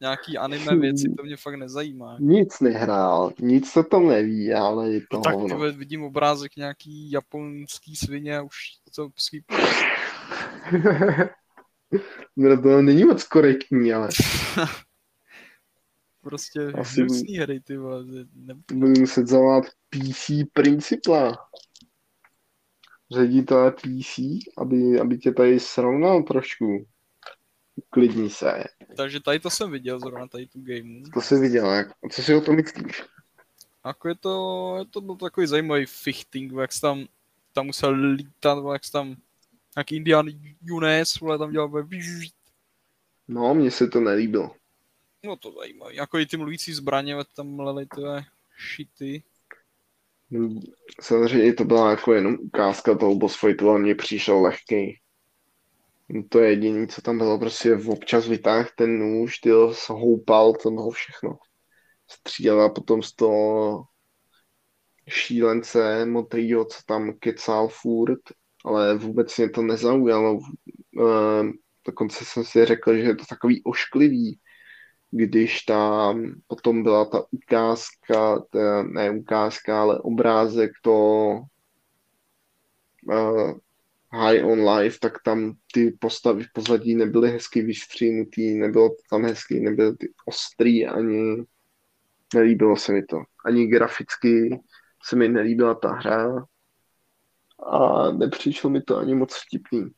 Nějaký 0.00 0.38
anime 0.38 0.76
věci, 0.76 1.14
to 1.16 1.22
mě 1.22 1.36
fakt 1.36 1.54
nezajímá. 1.54 2.16
Nic 2.20 2.60
nehrál, 2.60 3.32
nic 3.40 3.76
o 3.76 3.82
tom 3.82 4.08
neví, 4.08 4.52
ale 4.52 4.90
je 4.90 5.00
to 5.00 5.16
No 5.16 5.20
tak 5.22 5.34
hovno. 5.34 5.58
vidím 5.72 6.02
obrázek 6.02 6.56
nějaký 6.56 7.10
japonský 7.10 7.96
svině 7.96 8.38
a 8.38 8.42
už 8.42 8.54
to 8.96 9.08
skip. 9.18 9.44
no 12.36 12.62
to 12.62 12.82
není 12.82 13.04
moc 13.04 13.24
korektní, 13.24 13.92
ale 13.92 14.08
Prostě 16.20 16.60
Asi 16.60 17.00
hnusný 17.00 17.36
hry, 17.38 17.60
ty 17.60 17.76
vole. 17.76 18.04
Ne, 18.34 18.54
budu 18.72 19.00
muset 19.00 19.26
zavolat 19.28 19.64
PC 19.90 20.30
principla. 20.52 21.36
Ředitele 23.14 23.72
PC, 23.72 24.18
aby, 24.58 25.00
aby 25.00 25.18
tě 25.18 25.32
tady 25.32 25.60
srovnal 25.60 26.22
trošku. 26.22 26.86
Klidni 27.90 28.30
se. 28.30 28.64
takže 28.96 29.20
tady 29.20 29.40
to 29.40 29.50
jsem 29.50 29.70
viděl 29.70 30.00
zrovna, 30.00 30.28
tady 30.28 30.46
tu 30.46 30.60
gameu. 30.62 31.02
To 31.14 31.20
jsi 31.20 31.38
viděl, 31.40 31.70
jak? 31.70 31.88
Co 32.12 32.22
si 32.22 32.34
o 32.34 32.40
tom 32.40 32.56
myslíš? 32.56 33.02
Jako 33.86 34.08
je 34.08 34.14
to, 34.14 34.74
je 34.78 34.84
to 34.84 35.00
byl 35.00 35.16
takový 35.16 35.46
zajímavý 35.46 35.86
fichting, 35.86 36.52
jak 36.60 36.72
jsi 36.72 36.80
tam, 36.80 37.04
tam 37.52 37.66
musel 37.66 37.94
lítat, 37.94 38.58
jak 38.72 38.84
jsi 38.84 38.92
tam 38.92 39.16
nějaký 39.76 39.96
Indian 39.96 40.26
Junes, 40.62 41.20
vole, 41.20 41.38
tam 41.38 41.52
dělal, 41.52 41.88
No, 43.28 43.54
mně 43.54 43.70
se 43.70 43.88
to 43.88 44.00
nelíbilo. 44.00 44.54
no 45.24 45.36
to 45.36 45.52
zajímavý. 45.52 45.96
Jako 45.96 46.18
i 46.18 46.26
ty 46.26 46.36
mluvící 46.36 46.72
zbraně, 46.72 47.16
tam 47.36 47.60
lely 47.60 47.86
ty 47.86 48.00
shity. 48.76 49.22
Samozřejmě 51.00 51.54
to 51.54 51.64
byla 51.64 51.90
jako 51.90 52.12
jenom 52.14 52.36
ukázka 52.40 52.98
toho 52.98 53.14
boss 53.14 53.40
fightu, 53.40 53.68
ale 53.70 53.78
mně 53.78 53.94
přišel 53.94 54.42
lehký. 54.42 55.00
To 56.28 56.38
je 56.38 56.50
jediné, 56.50 56.86
co 56.86 57.02
tam 57.02 57.18
bylo, 57.18 57.38
prostě 57.38 57.76
občas 57.88 58.28
vytáhl 58.28 58.68
ten 58.76 58.98
nůž, 58.98 59.38
ty 59.38 59.50
houpal, 59.88 60.52
to 60.52 60.70
bylo 60.70 60.90
všechno. 60.90 61.38
Střílel 62.10 62.62
a 62.62 62.68
potom 62.68 63.02
z 63.02 63.12
toho 63.12 63.84
šílence 65.08 66.06
motrýho, 66.06 66.64
co 66.64 66.78
tam 66.86 67.12
kecal 67.12 67.68
furt, 67.68 68.20
ale 68.64 68.94
vůbec 68.94 69.38
mě 69.38 69.50
to 69.50 69.62
nezaujalo. 69.62 70.38
Ehm, 71.00 71.52
Dokonce 71.86 72.24
jsem 72.24 72.44
si 72.44 72.64
řekl, 72.64 72.94
že 72.94 73.02
je 73.02 73.16
to 73.16 73.24
takový 73.28 73.62
ošklivý, 73.64 74.40
když 75.10 75.62
tam 75.62 76.34
potom 76.46 76.82
byla 76.82 77.04
ta 77.04 77.24
ukázka, 77.30 78.38
ta, 78.50 78.82
ne 78.82 79.10
ukázka, 79.10 79.82
ale 79.82 79.98
obrázek 79.98 80.70
to 80.82 81.40
High 84.14 84.44
on 84.44 84.68
Life, 84.68 84.98
tak 85.00 85.22
tam 85.22 85.56
ty 85.72 85.96
postavy 86.00 86.44
v 86.44 86.52
pozadí 86.52 86.94
nebyly 86.94 87.30
hezky 87.30 87.62
vystřínutý, 87.62 88.54
nebylo 88.54 88.88
to 88.88 88.96
tam 89.10 89.24
hezky, 89.24 89.60
nebyly 89.60 89.96
ty 89.96 90.12
ostrý, 90.26 90.86
ani 90.86 91.44
nelíbilo 92.34 92.76
se 92.76 92.92
mi 92.92 93.02
to. 93.02 93.16
Ani 93.44 93.66
graficky 93.66 94.60
se 95.04 95.16
mi 95.16 95.28
nelíbila 95.28 95.74
ta 95.74 95.92
hra 95.92 96.46
a 97.72 98.10
nepřišlo 98.10 98.70
mi 98.70 98.82
to 98.82 98.96
ani 98.96 99.14
moc 99.14 99.34
vtipný. 99.34 99.90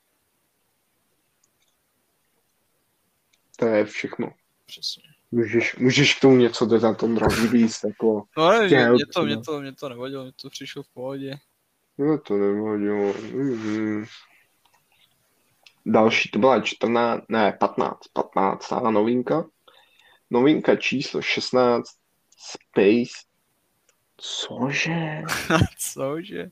To 3.56 3.66
je 3.66 3.84
všechno. 3.84 4.32
Přesně. 4.66 5.02
Můžeš, 5.30 5.76
můžeš 5.76 6.14
k 6.14 6.20
tomu 6.20 6.36
něco 6.36 6.66
dodat, 6.66 7.02
Ondro, 7.02 7.26
víc, 7.52 7.80
jako, 7.84 8.24
No 8.36 8.50
ne, 8.50 8.68
mě, 8.68 9.06
to, 9.14 9.24
mě, 9.24 9.36
to, 9.36 9.60
mě 9.60 9.72
to 9.72 9.88
nevadilo, 9.88 10.22
mě 10.22 10.32
to 10.42 10.50
přišlo 10.50 10.82
v 10.82 10.88
pohodě. 10.88 11.34
No 11.98 12.18
to 12.18 12.36
nevadilo. 12.36 13.14
Mhm. 13.32 14.04
Další, 15.86 16.30
to 16.30 16.38
byla 16.38 16.60
14, 16.60 17.24
ne, 17.28 17.56
15, 17.60 17.98
15. 18.12 18.90
novinka. 18.90 19.44
Novinka 20.30 20.76
číslo 20.76 21.22
16, 21.22 21.86
Space. 22.38 23.12
Cože? 24.16 25.22
Cože? 25.78 26.50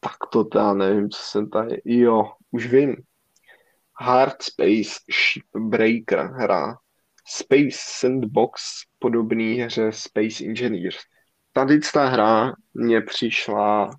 Tak 0.00 0.16
to 0.32 0.48
já 0.54 0.74
nevím, 0.74 1.10
co 1.10 1.22
jsem 1.22 1.50
tady. 1.50 1.82
Jo, 1.84 2.32
už 2.50 2.66
vím. 2.66 2.96
Hard 4.00 4.42
Space 4.42 5.00
Shipbreaker 5.12 6.18
hra. 6.18 6.78
Space 7.26 7.78
Sandbox 7.98 8.62
podobný 8.98 9.54
hře 9.54 9.92
Space 9.92 10.44
Engineers. 10.44 10.96
Tady 11.58 11.80
ta 11.94 12.06
hra 12.06 12.52
mě 12.74 13.00
přišla 13.00 13.90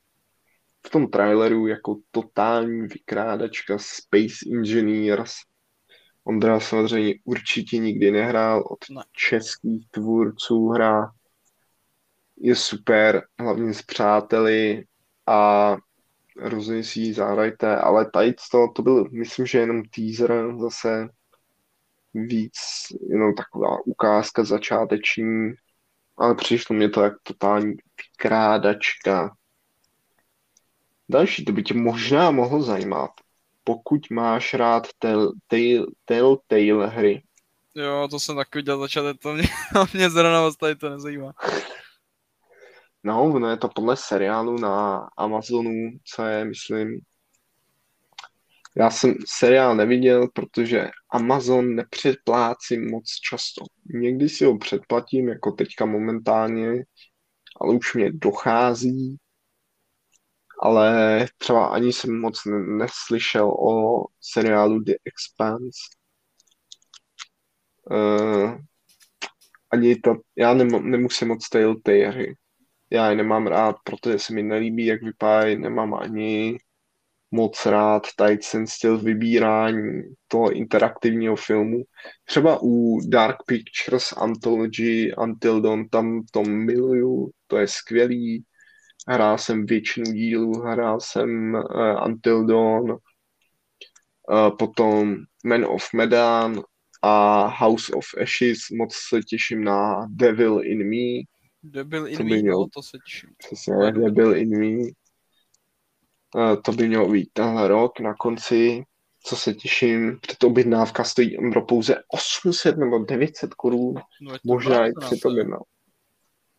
v 0.88 0.89
tom 0.89 1.07
traileru 1.07 1.68
jako 1.68 1.97
totální 2.12 2.88
vykrádačka 2.88 3.78
Space 3.78 4.36
Engineers. 4.51 5.34
Ondra 6.24 6.60
samozřejmě 6.60 7.14
určitě 7.24 7.78
nikdy 7.78 8.12
nehrál 8.12 8.64
od 8.70 8.78
Ne. 8.89 9.01
českých 9.12 9.89
tvůrců 9.91 10.68
hra. 10.68 11.12
Je 12.38 12.55
super, 12.55 13.24
hlavně 13.39 13.74
s 13.74 13.82
přáteli 13.82 14.86
a 15.28 15.76
rozhodně 16.38 16.84
si 16.84 16.99
ji 16.99 17.14
zahrajte, 17.14 17.76
ale 17.76 18.12
tady 18.12 18.34
to, 18.51 18.68
to 18.76 18.82
byl, 18.82 19.10
myslím, 19.12 19.45
že 19.45 19.60
jenom 19.60 19.84
teaser 19.95 20.57
zase 20.60 21.07
víc, 22.14 22.57
jenom 23.10 23.36
taková 23.36 23.78
ukázka 23.86 24.43
začáteční, 24.43 25.53
ale 26.20 26.36
přišlo 26.36 26.76
mě 26.76 26.89
to 26.89 27.01
jak 27.01 27.13
totální 27.24 27.74
vykrádačka. 27.97 29.36
Další, 31.09 31.45
to 31.45 31.51
by 31.51 31.63
tě 31.63 31.74
možná 31.74 32.32
mohlo 32.32 32.61
zajímat, 32.61 33.11
pokud 33.63 34.01
máš 34.11 34.53
rád 34.53 34.88
tel, 34.99 35.32
tel, 35.47 35.86
Telltale 36.05 36.88
hry. 36.88 37.24
Jo, 37.76 38.07
to 38.11 38.20
jsem 38.20 38.36
taky 38.36 38.57
viděl 38.59 38.80
začátek, 38.80 39.17
to 39.22 39.34
mě, 39.34 39.43
mě 39.93 40.09
zrovna 40.09 40.41
moc 40.41 40.57
tady 40.57 40.76
to 40.76 40.89
nezajímá. 40.89 41.34
No, 43.03 43.24
ono 43.24 43.49
je 43.49 43.57
to 43.57 43.70
podle 43.70 43.97
seriálu 43.97 44.57
na 44.57 45.07
Amazonu, 45.17 45.91
co 46.15 46.24
je, 46.24 46.45
myslím, 46.45 46.99
já 48.80 48.89
jsem 48.91 49.15
seriál 49.25 49.75
neviděl, 49.75 50.27
protože 50.27 50.89
Amazon 51.09 51.75
nepředplácí 51.75 52.80
moc 52.80 53.05
často. 53.30 53.65
Někdy 53.86 54.30
si 54.30 54.45
ho 54.45 54.57
předplatím, 54.57 55.27
jako 55.27 55.51
teďka 55.51 55.86
momentálně, 55.86 56.84
ale 57.61 57.75
už 57.75 57.95
mě 57.95 58.11
dochází. 58.11 59.17
Ale 60.61 61.25
třeba 61.38 61.67
ani 61.67 61.93
jsem 61.93 62.19
moc 62.19 62.45
ne- 62.45 62.77
neslyšel 62.77 63.51
o 63.51 64.05
seriálu 64.21 64.80
The 64.80 64.93
Expanse. 65.05 65.80
Uh, 67.91 68.57
ani 69.71 69.95
to, 69.95 70.15
já 70.36 70.53
nem, 70.53 70.91
nemusím 70.91 71.27
moc 71.27 71.49
Telltale 71.49 72.05
hry. 72.07 72.36
Já 72.89 73.09
je 73.09 73.15
nemám 73.15 73.47
rád, 73.47 73.75
protože 73.84 74.19
se 74.19 74.34
mi 74.34 74.43
nelíbí, 74.43 74.86
jak 74.86 75.03
vypadají, 75.03 75.59
nemám 75.59 75.93
ani 75.93 76.59
moc 77.32 77.65
rád 77.65 78.03
tady 78.15 78.38
ten 78.51 78.67
styl 78.67 78.97
vybírání 78.97 80.01
toho 80.27 80.51
interaktivního 80.51 81.36
filmu. 81.36 81.84
Třeba 82.25 82.59
u 82.61 82.99
Dark 83.07 83.38
Pictures 83.45 84.13
Anthology 84.17 85.11
Until 85.17 85.61
Dawn, 85.61 85.89
tam 85.89 86.21
to 86.32 86.43
miluju, 86.43 87.30
to 87.47 87.57
je 87.57 87.67
skvělý. 87.67 88.43
Hrál 89.07 89.38
jsem 89.38 89.65
většinu 89.65 90.11
dílů, 90.13 90.51
hrál 90.51 90.99
jsem 90.99 91.53
uh, 91.53 92.07
Until 92.07 92.45
Dawn, 92.45 92.91
uh, 92.91 92.97
potom 94.59 95.15
Man 95.45 95.65
of 95.65 95.93
Medan 95.93 96.61
a 97.01 97.45
House 97.47 97.93
of 97.93 98.05
Ashes. 98.21 98.59
Moc 98.77 98.95
se 99.09 99.21
těším 99.21 99.63
na 99.63 100.07
Devil 100.09 100.61
in 100.63 100.89
Me. 100.89 101.21
Devil 101.63 102.07
in 102.07 102.17
Me, 102.17 102.23
měl- 102.23 102.59
no, 102.59 102.65
to 102.73 102.82
se 102.82 102.97
těším. 103.05 103.30
Přesně, 103.38 103.73
Devil 103.91 104.36
in 104.36 104.59
Me. 104.59 104.89
Uh, 106.36 106.61
to 106.61 106.71
by 106.71 106.88
mělo 106.88 107.09
být 107.09 107.30
tenhle 107.34 107.67
rok 107.67 107.99
na 107.99 108.13
konci. 108.13 108.84
Co 109.23 109.36
se 109.36 109.53
těším, 109.53 110.19
protože 110.19 110.38
objednávka 110.43 111.03
stojí 111.03 111.38
pro 111.51 111.65
pouze 111.65 111.95
800 112.07 112.77
nebo 112.77 112.99
900 112.99 113.53
korun. 113.53 113.95
No, 114.21 114.36
Možná 114.43 114.88
i 114.88 114.91
při 114.99 115.19
to 115.19 115.30
je- 115.36 115.45
to 115.45 115.59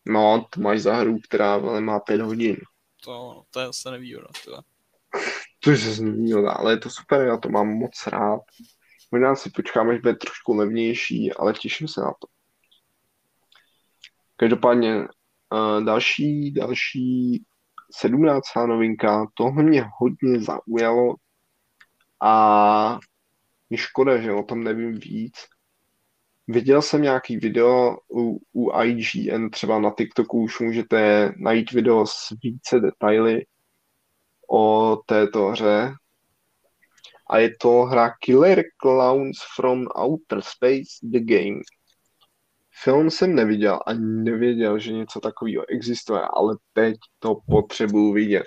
No, 0.05 0.45
to 0.49 0.61
máš 0.61 0.79
za 0.81 0.95
hru, 0.95 1.17
která 1.27 1.53
ale 1.53 1.81
má 1.81 1.99
5 1.99 2.21
hodin. 2.21 2.57
To, 3.03 3.43
to 3.51 3.59
je 3.59 3.67
se 3.71 3.91
nevýhoda, 3.91 4.27
teda. 4.45 4.61
To 5.59 5.69
je 5.69 5.77
změnilo, 5.77 6.59
ale 6.59 6.73
je 6.73 6.77
to 6.77 6.89
super, 6.89 7.21
já 7.21 7.37
to 7.37 7.49
mám 7.49 7.67
moc 7.67 8.07
rád. 8.07 8.41
Možná 9.11 9.35
si 9.35 9.49
počkám, 9.49 9.89
až 9.89 9.99
bude 9.99 10.15
trošku 10.15 10.55
levnější, 10.55 11.33
ale 11.33 11.53
těším 11.53 11.87
se 11.87 12.01
na 12.01 12.11
to. 12.11 12.27
Každopádně 14.35 14.95
uh, 14.95 15.83
další, 15.85 16.51
další 16.51 17.43
sedmnáctá 17.91 18.65
novinka, 18.65 19.27
tohle 19.33 19.63
mě 19.63 19.85
hodně 19.99 20.39
zaujalo 20.39 21.15
a 22.21 22.99
je 23.69 23.77
škoda, 23.77 24.21
že 24.21 24.33
o 24.33 24.43
tom 24.43 24.63
nevím 24.63 24.99
víc. 24.99 25.33
Viděl 26.47 26.81
jsem 26.81 27.01
nějaký 27.01 27.37
video 27.37 27.97
u, 28.13 28.39
u 28.53 28.71
IGN, 28.83 29.49
třeba 29.49 29.79
na 29.79 29.91
TikToku 29.97 30.41
už 30.41 30.59
můžete 30.59 31.31
najít 31.37 31.71
video 31.71 32.05
s 32.05 32.35
více 32.43 32.79
detaily 32.79 33.45
o 34.51 34.97
této 35.05 35.47
hře. 35.47 35.93
A 37.29 37.37
je 37.37 37.55
to 37.61 37.81
hra 37.81 38.13
Killer 38.19 38.63
Clowns 38.81 39.37
from 39.55 39.87
Outer 39.99 40.41
Space 40.41 40.89
The 41.03 41.19
Game. 41.19 41.61
Film 42.83 43.09
jsem 43.09 43.35
neviděl 43.35 43.79
a 43.87 43.93
nevěděl, 43.93 44.79
že 44.79 44.91
něco 44.91 45.19
takového 45.19 45.65
existuje, 45.69 46.21
ale 46.33 46.57
teď 46.73 46.95
to 47.19 47.35
potřebuju 47.49 48.13
vidět. 48.13 48.45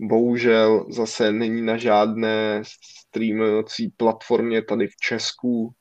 Bohužel 0.00 0.86
zase 0.90 1.32
není 1.32 1.62
na 1.62 1.76
žádné 1.76 2.62
streamovací 2.64 3.88
platformě 3.96 4.62
tady 4.62 4.86
v 4.86 4.96
Česku. 4.96 5.74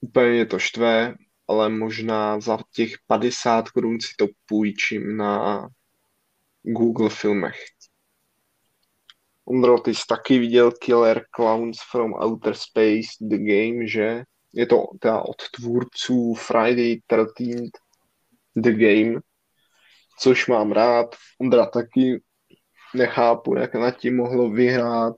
Úplně 0.00 0.30
mě 0.30 0.46
to 0.46 0.58
štve, 0.58 1.14
ale 1.48 1.68
možná 1.68 2.40
za 2.40 2.58
těch 2.74 2.94
50 3.06 3.68
korun 3.68 4.00
si 4.00 4.14
to 4.18 4.26
půjčím 4.46 5.16
na 5.16 5.68
Google 6.62 7.10
filmech. 7.10 7.56
Ondro, 9.44 9.80
ty 9.80 9.94
jsi 9.94 10.02
taky 10.08 10.38
viděl 10.38 10.72
Killer 10.72 11.24
Clowns 11.36 11.78
from 11.90 12.12
Outer 12.12 12.54
Space 12.54 13.08
The 13.20 13.36
Game, 13.36 13.86
že? 13.86 14.24
Je 14.52 14.66
to 14.66 14.84
teda 15.00 15.20
od 15.20 15.50
tvůrců 15.50 16.34
Friday 16.34 17.00
13 17.34 17.70
The 18.56 18.72
Game, 18.72 19.20
což 20.18 20.46
mám 20.46 20.72
rád. 20.72 21.16
Ondra 21.40 21.66
taky 21.66 22.22
nechápu, 22.94 23.56
jak 23.56 23.74
nad 23.74 23.90
tím 23.90 24.16
mohlo 24.16 24.50
vyhrát, 24.50 25.14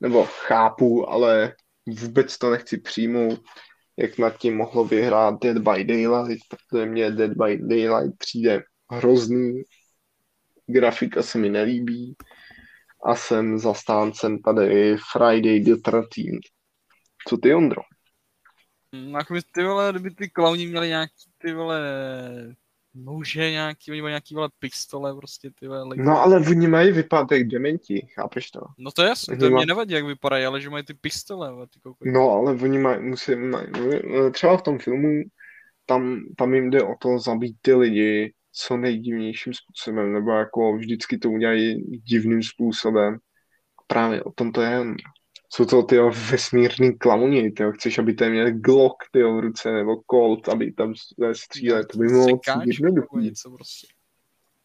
nebo 0.00 0.24
chápu, 0.24 1.10
ale 1.10 1.54
vůbec 1.86 2.38
to 2.38 2.50
nechci 2.50 2.78
přijmout, 2.78 3.40
jak 3.96 4.18
nad 4.18 4.38
tím 4.38 4.56
mohlo 4.56 4.84
vyhrát 4.84 5.34
Dead 5.42 5.58
by 5.58 5.84
Daylight, 5.84 6.44
protože 6.48 6.86
mě 6.86 7.10
Dead 7.10 7.30
by 7.30 7.58
Daylight 7.58 8.18
přijde 8.18 8.62
hrozný, 8.90 9.62
grafika 10.66 11.22
se 11.22 11.38
mi 11.38 11.50
nelíbí 11.50 12.16
a 13.04 13.16
jsem 13.16 13.58
zastáncem 13.58 14.38
tady 14.38 14.96
Friday 15.12 15.60
the 15.60 15.74
13. 15.82 16.08
Co 17.28 17.36
ty, 17.36 17.54
Ondro? 17.54 17.82
Hm, 18.96 19.14
Jako 19.14 19.34
by 19.34 19.40
ty 19.52 19.64
vole, 19.64 19.92
kdyby 19.92 20.10
ty 20.10 20.30
klauni 20.30 20.66
měli 20.66 20.88
nějaký 20.88 21.30
ty 21.38 21.52
vole 21.52 21.80
nože 22.94 23.50
nějaký, 23.50 23.90
oni 23.92 24.02
mají 24.02 24.10
nějaký 24.12 24.34
vole 24.34 24.48
pistole 24.58 25.16
prostě 25.16 25.50
ty 25.60 25.68
vole. 25.68 25.96
No 25.96 26.20
ale 26.20 26.36
oni 26.40 26.68
mají 26.68 26.92
vypadat 26.92 27.32
jak 27.32 27.46
dementi, 27.48 28.06
chápeš 28.14 28.50
to? 28.50 28.60
No 28.78 28.90
to 28.90 29.02
je 29.02 29.08
jasný, 29.08 29.32
Oni 29.32 29.40
to 29.40 29.50
má- 29.50 29.56
mě 29.56 29.66
nevadí, 29.66 29.94
jak 29.94 30.04
vypadají, 30.04 30.44
ale 30.44 30.60
že 30.60 30.70
mají 30.70 30.84
ty 30.84 30.94
pistole, 30.94 31.52
vole, 31.52 31.66
ty. 31.66 32.10
No 32.12 32.30
ale 32.30 32.52
oni 32.52 32.78
mají, 32.78 33.02
musí, 33.02 33.36
mají, 33.36 33.66
no, 34.04 34.30
třeba 34.30 34.56
v 34.56 34.62
tom 34.62 34.78
filmu, 34.78 35.22
tam, 35.86 36.20
tam 36.36 36.54
jim 36.54 36.70
jde 36.70 36.82
o 36.82 36.94
to 37.00 37.18
zabít 37.18 37.56
ty 37.62 37.74
lidi 37.74 38.32
co 38.52 38.76
nejdivnějším 38.76 39.54
způsobem, 39.54 40.12
nebo 40.12 40.30
jako 40.30 40.76
vždycky 40.76 41.18
to 41.18 41.30
udělají 41.30 41.82
divným 42.00 42.42
způsobem. 42.42 43.18
Právě 43.86 44.22
o 44.22 44.32
tom 44.32 44.52
to 44.52 44.62
je. 44.62 44.84
Jsou 45.52 45.64
to 45.64 45.82
ty 45.82 45.98
vesmírný 46.30 46.98
klauni, 46.98 47.50
ty 47.50 47.64
chceš, 47.72 47.98
aby 47.98 48.14
ten 48.14 48.32
měl 48.32 48.50
Glock 48.52 48.94
ty 49.10 49.22
v 49.22 49.40
ruce, 49.40 49.72
nebo 49.72 49.96
Colt, 50.10 50.48
aby 50.48 50.72
tam 50.72 50.94
střílel, 51.32 51.84
to 51.84 51.98
by 51.98 52.06
nebo 52.06 52.38
jednoduchý. 52.64 53.16
něco 53.18 53.50
prostě. 53.50 53.86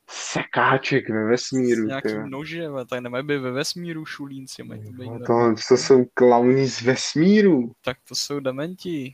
Sekáček 0.09 1.09
ve 1.09 1.23
S 1.25 1.29
vesmíru, 1.29 1.81
ty. 1.81 1.87
nějakým 1.87 2.29
nože, 2.29 2.69
vole, 2.69 2.85
tak 2.85 2.99
nemají 2.99 3.25
být 3.25 3.37
ve 3.37 3.51
vesmíru 3.51 4.05
šulínci, 4.05 4.63
mají 4.63 4.83
to 4.83 4.91
být, 4.91 5.09
No, 5.09 5.19
to, 5.19 5.55
to 5.69 5.77
jsou 5.77 6.05
klauni 6.13 6.67
z 6.67 6.81
vesmíru. 6.81 7.71
tak 7.83 7.97
to 8.07 8.15
jsou 8.15 8.39
dementi. 8.39 9.13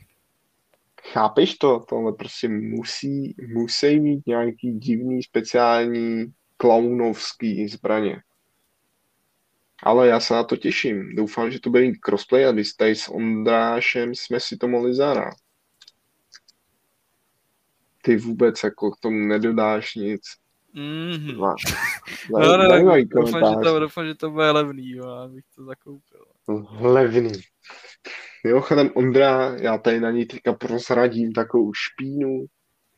Chápeš 1.12 1.54
to? 1.54 1.84
Tohle 1.88 2.12
prostě 2.12 2.48
musí, 2.48 3.34
musí 3.54 4.00
mít 4.00 4.26
nějaký 4.26 4.72
divný 4.72 5.22
speciální 5.22 6.26
klaunovský 6.56 7.68
zbraně. 7.68 8.22
Ale 9.82 10.08
já 10.08 10.20
se 10.20 10.34
na 10.34 10.44
to 10.44 10.56
těším. 10.56 11.16
Doufám, 11.16 11.50
že 11.50 11.60
to 11.60 11.70
bude 11.70 11.82
mít 11.82 11.96
crossplay 11.96 12.46
a 12.46 12.52
když 12.52 12.72
tady 12.72 12.96
s 12.96 13.08
Ondrášem 13.08 14.14
jsme 14.14 14.40
si 14.40 14.56
to 14.56 14.68
mohli 14.68 14.94
zahrát. 14.94 15.34
Ty 18.02 18.16
vůbec 18.16 18.64
jako 18.64 18.90
k 18.90 19.00
tomu 19.00 19.26
nedodáš 19.26 19.94
nic. 19.94 20.22
Mhm. 20.74 21.34
Dva. 21.34 21.54
No, 22.30 22.56
no, 22.56 22.82
no, 22.82 23.04
doufám, 23.04 23.50
že 23.50 23.56
to, 23.64 23.80
doufám, 23.80 24.06
že 24.06 24.14
to 24.14 24.30
bude 24.30 24.50
levný, 24.50 24.90
jo, 24.90 25.06
abych 25.06 25.44
to 25.56 25.64
zakoupil. 25.64 26.24
Levný. 26.80 27.32
Mimochodem 28.44 28.90
Ondra, 28.94 29.56
já 29.56 29.78
tady 29.78 30.00
na 30.00 30.10
ní 30.10 30.26
teďka 30.26 30.52
prozradím 30.52 31.32
takovou 31.32 31.72
špínu. 31.74 32.44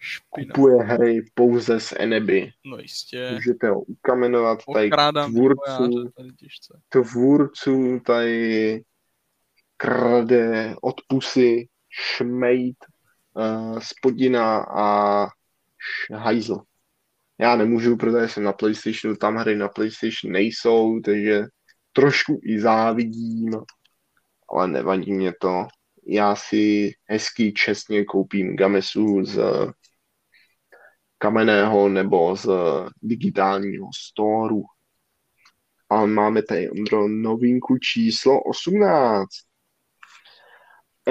Špina. 0.03 0.53
Kupuje 0.55 0.83
hry 0.83 1.23
pouze 1.35 1.81
z 1.81 1.95
Eneby. 1.99 2.53
No 2.65 2.79
jistě. 2.79 3.31
Můžete 3.35 3.69
ho 3.69 3.81
ukamenovat 3.81 4.59
tady 4.75 4.91
tvůrců, 4.91 5.85
vývojáře 5.85 6.11
tady 6.17 6.33
těžce. 6.33 6.81
tvůrců 6.89 8.01
tady 8.07 8.83
krade 9.77 10.75
od 10.83 10.95
pusy, 11.09 11.69
šmejt, 11.89 12.77
uh, 13.35 13.79
spodina 13.79 14.59
a 14.59 15.27
hajzl. 16.15 16.59
Já 17.39 17.57
nemůžu, 17.57 17.97
protože 17.97 18.29
jsem 18.29 18.43
na 18.43 18.53
Playstationu, 18.53 19.17
tam 19.17 19.37
hry 19.37 19.57
na 19.57 19.69
Playstation 19.69 20.33
nejsou, 20.33 21.01
takže 21.01 21.45
trošku 21.93 22.41
i 22.43 22.61
závidím, 22.61 23.51
ale 24.49 24.69
nevadí 24.69 25.13
mě 25.13 25.33
to. 25.41 25.67
Já 26.07 26.35
si 26.35 26.93
hezky 27.05 27.53
čestně 27.53 28.05
koupím 28.05 28.57
Gamesu 28.57 29.25
z 29.25 29.39
kamenného 31.21 31.89
nebo 31.89 32.37
z 32.37 32.49
digitálního 33.03 33.89
storu. 33.97 34.63
A 35.91 36.07
máme 36.07 36.43
tady, 36.43 36.71
Ondro, 36.71 37.09
novinku 37.09 37.79
číslo 37.79 38.43
18. 38.43 39.29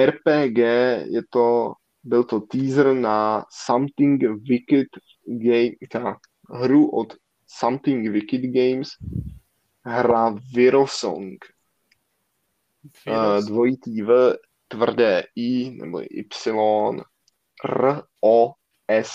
RPG 0.06 0.58
je 1.06 1.22
to, 1.30 1.74
byl 2.04 2.24
to 2.24 2.40
teaser 2.40 2.94
na 2.94 3.46
Something 3.66 4.24
Wicked 4.50 4.88
Game, 5.26 5.72
ta 5.92 6.18
hru 6.50 6.90
od 6.90 7.14
Something 7.48 8.10
Wicked 8.10 8.42
Games, 8.42 8.90
hra 9.86 10.36
Virosong. 10.54 11.46
Uh, 13.08 13.46
dvojitý 13.48 14.02
V, 14.02 14.38
tvrdé 14.68 15.24
I 15.36 15.70
nebo 15.70 16.02
Y, 16.02 17.02
R, 17.66 18.04
O, 18.22 18.54
S, 18.88 19.12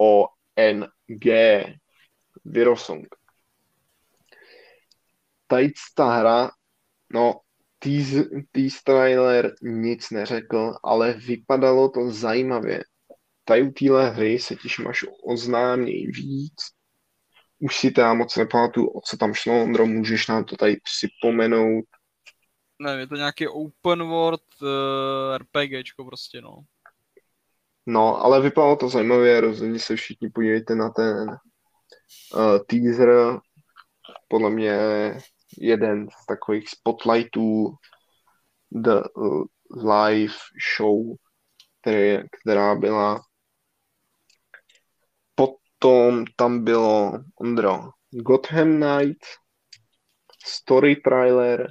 O, 0.00 0.26
N, 0.56 0.88
G. 1.06 1.64
Virosong. 2.44 3.06
Tady 5.46 5.72
ta 5.94 6.04
hra, 6.04 6.50
no, 7.12 7.40
tease 8.52 8.82
trailer 8.84 9.54
nic 9.62 10.10
neřekl, 10.10 10.74
ale 10.84 11.12
vypadalo 11.12 11.88
to 11.88 12.10
zajímavě. 12.10 12.84
Tady 13.44 13.62
u 13.62 13.70
téhle 13.70 14.10
hry 14.10 14.38
se 14.38 14.56
těším, 14.56 14.86
až 14.88 15.04
oznámějí 15.24 16.06
víc. 16.06 16.54
už 17.60 17.76
si 17.76 17.90
teda 17.90 18.14
moc 18.14 18.36
nepamatuju, 18.36 18.88
o 18.88 19.00
co 19.00 19.16
tam 19.16 19.34
šlo, 19.34 19.62
Ondro, 19.62 19.86
můžeš 19.86 20.28
nám 20.28 20.44
to 20.44 20.56
tady 20.56 20.76
připomenout? 20.76 21.84
Ne, 22.78 23.00
je 23.00 23.06
to 23.06 23.14
nějaký 23.14 23.48
open 23.48 24.02
world 24.02 24.42
uh, 24.62 24.68
RPGčko 25.36 26.04
prostě, 26.04 26.40
no. 26.40 26.58
No, 27.90 28.24
ale 28.24 28.40
vypadalo 28.40 28.76
to 28.76 28.88
zajímavě, 28.88 29.40
rozhodně 29.40 29.78
se 29.78 29.96
všichni 29.96 30.30
podívejte 30.30 30.74
na 30.74 30.90
ten 30.90 31.28
uh, 31.28 32.58
teaser. 32.66 33.38
Podle 34.28 34.50
mě 34.50 34.78
jeden 35.58 36.08
z 36.08 36.26
takových 36.26 36.68
spotlightů 36.68 37.74
The 38.70 39.00
uh, 39.14 39.44
Live 39.76 40.34
Show, 40.76 41.16
které, 41.80 42.22
která 42.40 42.74
byla. 42.74 43.20
Potom 45.34 46.24
tam 46.36 46.64
bylo, 46.64 47.12
Ondro, 47.40 47.90
Gotham 48.10 48.80
Knight, 48.80 49.24
story 50.46 50.96
trailer, 50.96 51.70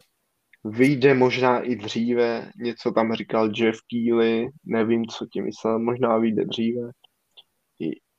vyjde 0.66 1.14
možná 1.14 1.60
i 1.60 1.76
dříve, 1.76 2.52
něco 2.58 2.92
tam 2.92 3.14
říkal 3.14 3.52
Jeff 3.56 3.80
Keely, 3.92 4.48
nevím, 4.66 5.06
co 5.06 5.26
tím 5.34 5.46
myslel, 5.46 5.80
možná 5.80 6.18
vyjde 6.18 6.46
dříve. 6.46 6.90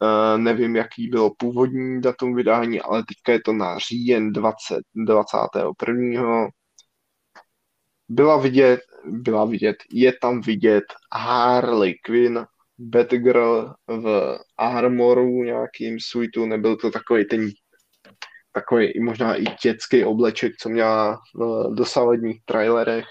Uh, 0.02 0.38
nevím, 0.38 0.76
jaký 0.76 1.08
bylo 1.08 1.30
původní 1.38 2.00
datum 2.00 2.34
vydání, 2.34 2.80
ale 2.80 3.04
teďka 3.08 3.32
je 3.32 3.40
to 3.44 3.52
na 3.52 3.78
říjen 3.78 4.32
20, 4.32 4.80
21. 4.94 6.48
Byla 8.08 8.36
vidět, 8.36 8.80
byla 9.06 9.44
vidět, 9.44 9.76
je 9.92 10.12
tam 10.22 10.40
vidět 10.40 10.84
Harley 11.12 11.94
Quinn, 12.04 12.46
Batgirl 12.78 13.74
v 13.88 14.38
armoru 14.58 15.42
nějakým 15.42 15.98
suitu, 16.00 16.46
nebyl 16.46 16.76
to 16.76 16.90
takový 16.90 17.24
ten 17.24 17.50
takový 18.52 19.00
možná 19.00 19.36
i 19.36 19.44
dětský 19.62 20.04
obleček, 20.04 20.52
co 20.60 20.68
měla 20.68 21.18
v 21.34 21.74
dosavadních 21.74 22.44
trailerech. 22.44 23.04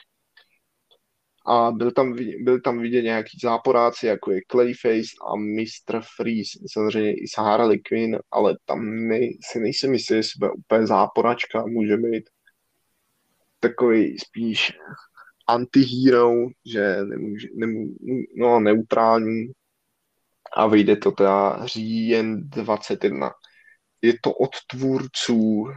A 1.45 1.71
byl 1.71 1.91
tam, 1.91 2.15
byl 2.43 2.61
tam 2.61 2.79
vidět 2.79 3.01
nějaký 3.01 3.37
záporáci, 3.43 4.07
jako 4.07 4.31
je 4.31 4.41
Clayface 4.51 5.09
a 5.27 5.35
Mr. 5.35 6.01
Freeze, 6.15 6.59
samozřejmě 6.71 7.13
i 7.13 7.27
s 7.27 7.37
Harley 7.37 7.79
Quinn, 7.79 8.17
ale 8.31 8.57
tam 8.65 9.07
nej, 9.07 9.37
si 9.51 9.59
nejsem 9.59 9.93
jistý, 9.93 10.13
jestli 10.13 10.37
bude 10.39 10.51
úplně 10.51 10.87
záporačka, 10.87 11.65
může 11.65 11.97
být 11.97 12.29
takový 13.59 14.17
spíš 14.19 14.71
antihero, 15.47 16.33
že 16.65 16.97
nemůže, 17.03 17.47
nemů, 17.55 17.95
no, 18.37 18.59
neutrální 18.59 19.51
a 20.57 20.67
vyjde 20.67 20.95
to 20.95 21.11
teda 21.11 21.65
říjen 21.65 22.49
21 22.49 23.31
je 24.01 24.13
to 24.23 24.33
od 24.33 24.51
tvůrců 24.67 25.35
uh, 25.35 25.71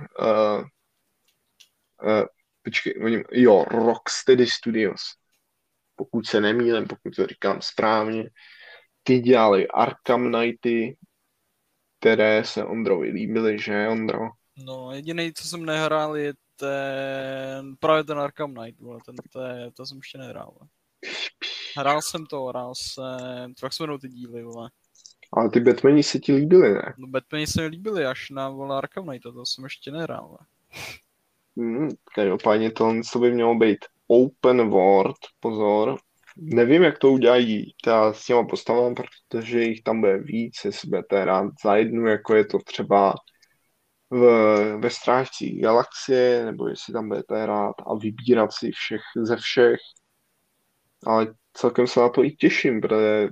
uh, 2.02 2.24
počkej, 2.62 2.94
oni, 3.04 3.24
jo, 3.32 3.64
Rocksteady 3.64 4.46
Studios. 4.46 5.00
Pokud 5.96 6.26
se 6.26 6.40
nemýlím, 6.40 6.86
pokud 6.86 7.16
to 7.16 7.26
říkám 7.26 7.62
správně, 7.62 8.30
ty 9.02 9.20
dělali 9.20 9.68
Arkham 9.68 10.32
Knighty, 10.32 10.96
které 12.00 12.44
se 12.44 12.64
Ondrovi 12.64 13.10
líbily, 13.10 13.58
že 13.58 13.88
Ondro? 13.88 14.18
No, 14.56 14.92
jediný, 14.92 15.32
co 15.32 15.48
jsem 15.48 15.64
nehrál, 15.64 16.16
je 16.16 16.34
ten, 16.56 17.76
právě 17.80 18.04
ten 18.04 18.18
Arkham 18.18 18.54
Knight, 18.54 18.80
vole, 18.80 18.98
ten, 19.06 19.14
to, 19.32 19.40
je, 19.40 19.70
to 19.72 19.86
jsem 19.86 19.98
ještě 19.98 20.18
nehrál. 20.18 20.58
Hrál 21.76 22.02
jsem 22.02 22.26
to, 22.26 22.44
hrál 22.44 22.74
jsem, 22.74 23.54
jak 23.62 23.72
se 23.72 23.84
ty 24.00 24.08
díly, 24.08 24.42
vole. 24.42 24.70
Ale 25.32 25.50
ty 25.50 25.60
Batmani 25.60 26.02
se 26.02 26.18
ti 26.18 26.32
líbily, 26.32 26.74
ne? 26.74 26.94
No 26.98 27.06
Batmani 27.06 27.46
se 27.46 27.62
mi 27.62 27.66
líbily 27.66 28.06
až 28.06 28.30
na 28.30 28.48
vole 28.48 28.76
Arkham 28.76 29.06
Knight, 29.06 29.22
to 29.22 29.46
jsem 29.46 29.64
ještě 29.64 29.90
nehrál. 29.90 30.38
Ne? 30.40 30.46
Hmm, 31.56 31.88
každopádně 32.14 32.70
to, 32.70 32.92
to 33.12 33.18
by 33.18 33.32
mělo 33.32 33.54
být 33.54 33.84
open 34.06 34.70
world, 34.70 35.16
pozor. 35.40 35.98
Nevím, 36.36 36.82
jak 36.82 36.98
to 36.98 37.12
udělají 37.12 37.74
ta 37.84 38.12
s 38.12 38.26
těma 38.26 38.44
postavami, 38.44 38.94
protože 39.28 39.62
jich 39.62 39.82
tam 39.82 40.00
bude 40.00 40.18
víc, 40.18 40.64
jestli 40.64 40.88
budete 40.88 41.22
hrát 41.22 41.52
za 41.64 41.76
jednu, 41.76 42.06
jako 42.06 42.34
je 42.34 42.44
to 42.44 42.58
třeba 42.58 43.14
v, 44.10 44.22
ve 44.76 44.90
Strážcích 44.90 45.62
galaxie, 45.62 46.44
nebo 46.44 46.68
jestli 46.68 46.92
tam 46.92 47.08
budete 47.08 47.42
hrát 47.42 47.74
a 47.86 47.94
vybírat 47.94 48.52
si 48.52 48.70
všech 48.70 49.00
ze 49.16 49.36
všech. 49.36 49.80
Ale 51.06 51.34
celkem 51.52 51.86
se 51.86 52.00
na 52.00 52.08
to 52.08 52.24
i 52.24 52.30
těším, 52.30 52.80
protože 52.80 53.28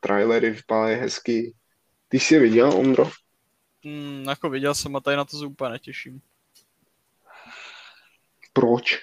trailery 0.00 0.50
vypadají 0.50 0.96
hezky. 0.96 1.54
Ty 2.08 2.20
jsi 2.20 2.34
je 2.34 2.40
viděl, 2.40 2.72
Ondro? 2.76 3.10
Mm, 3.84 4.24
jako 4.28 4.50
viděl 4.50 4.74
jsem 4.74 4.96
a 4.96 5.00
tady 5.00 5.16
na 5.16 5.24
to 5.24 5.38
se 5.38 5.46
úplně 5.46 5.70
netěším. 5.70 6.20
Proč? 8.52 8.98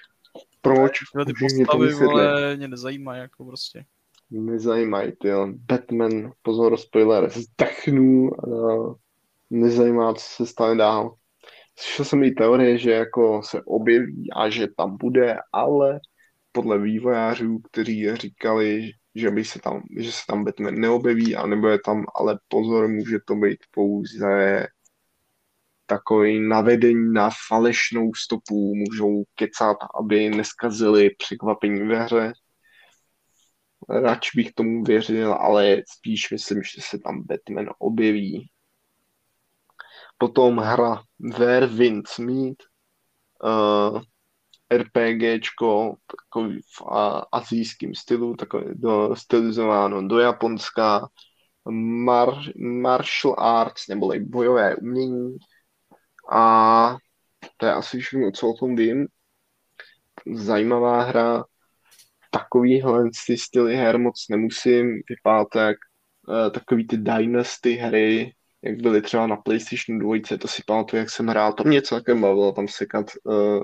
Proč? 0.62 1.00
Tyhle 1.12 1.26
ty 1.26 1.34
postavy, 1.40 1.94
vole, 1.94 2.56
mě 2.58 2.68
nezajímají, 2.68 3.22
jako 3.22 3.46
prostě. 3.46 3.86
Nezajímají, 4.32 5.12
ty 5.12 5.28
jo. 5.28 5.48
Batman, 5.56 6.32
pozor, 6.42 6.78
spoiler, 6.78 7.30
zdechnul 7.30 8.36
a 8.40 8.96
nezajímá, 9.50 10.14
co 10.14 10.26
se 10.26 10.46
stane 10.46 10.76
dál. 10.76 11.16
Slyšel 11.80 12.06
jsem 12.06 12.24
i 12.24 12.32
teorie, 12.32 12.78
že 12.78 12.92
jako 12.92 13.42
se 13.44 13.62
objeví 13.64 14.30
a 14.36 14.50
že 14.50 14.68
tam 14.78 14.98
bude, 14.98 15.38
ale 15.54 16.00
podle 16.52 16.80
vývojářů, 16.80 17.60
kteří 17.60 18.16
říkali, 18.16 18.92
že, 19.16 19.32
by 19.32 19.46
se 19.46 19.60
tam, 19.60 19.84
že 19.98 20.12
se 20.12 20.22
tam 20.28 20.44
Batman 20.44 20.76
neobjeví 20.76 21.36
a 21.36 21.48
nebo 21.48 21.68
je 21.68 21.80
tam, 21.86 22.06
ale 22.16 22.40
pozor, 22.48 22.88
může 22.88 23.18
to 23.28 23.36
být 23.36 23.60
pouze 23.72 24.68
takový 25.86 26.48
navedení 26.48 27.14
na 27.14 27.30
falešnou 27.48 28.14
stopu, 28.14 28.76
můžou 28.76 29.24
kecat, 29.36 29.78
aby 30.00 30.30
neskazili 30.30 31.10
překvapení 31.18 31.88
ve 31.88 32.04
hře. 32.04 32.34
Radši 33.90 34.32
bych 34.36 34.54
tomu 34.54 34.84
věřil, 34.84 35.34
ale 35.34 35.82
spíš 35.98 36.32
myslím, 36.32 36.64
že 36.64 36.82
se 36.82 37.00
tam 37.00 37.24
Batman 37.24 37.70
objeví. 37.80 38.50
Potom 40.18 40.58
hra 40.58 41.04
Where 41.38 41.68
Winds 41.68 42.20
Meet, 42.20 42.58
uh, 43.44 44.02
RPGčko 44.72 45.96
takový 46.08 46.62
v 46.62 46.82
azijském 47.32 47.96
stylu, 47.96 48.36
takový 48.36 48.66
do, 48.74 49.16
stylizováno 49.16 50.08
do 50.08 50.20
Japonska, 50.20 51.08
mar, 51.70 52.30
martial 52.58 53.36
arts 53.38 53.88
neboli 53.88 54.20
bojové 54.20 54.76
umění. 54.76 55.38
A 56.32 56.98
to 57.58 57.66
je 57.66 57.74
asi 57.74 58.00
všechno, 58.00 58.32
co 58.32 58.48
o 58.48 58.54
tom 58.54 58.76
vím. 58.76 59.08
Zajímavá 60.34 61.02
hra, 61.02 61.44
takovýhle 62.32 63.04
ty 63.28 63.38
styly 63.38 63.76
her 63.76 64.00
moc 64.00 64.26
nemusím, 64.30 65.02
jak 65.56 65.78
uh, 66.28 66.52
takový 66.52 66.88
ty 66.88 66.98
Dynasty 66.98 67.74
hry, 67.74 68.34
jak 68.62 68.82
byly 68.82 69.02
třeba 69.02 69.28
na 69.28 69.36
PlayStation 69.36 70.00
2, 70.00 70.38
to 70.38 70.48
si 70.48 70.64
pamatuju, 70.68 71.00
jak 71.00 71.10
jsem 71.10 71.28
hrál, 71.28 71.54
to 71.54 71.64
mě 71.64 71.82
celkem 71.82 72.22
bavilo 72.22 72.52
tam 72.52 72.68
sekat 72.68 73.06
uh, 73.24 73.64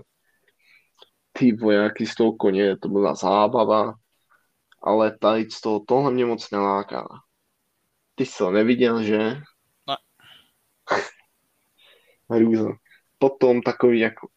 ty 1.38 1.52
vojáky 1.52 2.06
z 2.06 2.16
toho 2.16 2.34
koně, 2.34 2.78
to 2.78 2.90
byla 2.90 3.16
zábava, 3.16 3.94
ale 4.84 5.18
tady 5.18 5.52
z 5.52 5.62
toho, 5.62 5.80
tohle 5.88 6.12
mě 6.12 6.26
moc 6.26 6.52
neláká. 6.52 7.08
Ty 8.16 8.26
jsi 8.26 8.38
to 8.38 8.52
neviděl, 8.52 9.04
že? 9.04 9.18
Ne. 9.88 9.98
Hrůza. 12.30 12.70
Potom 13.18 13.62
takový 13.62 14.00
jako 14.00 14.28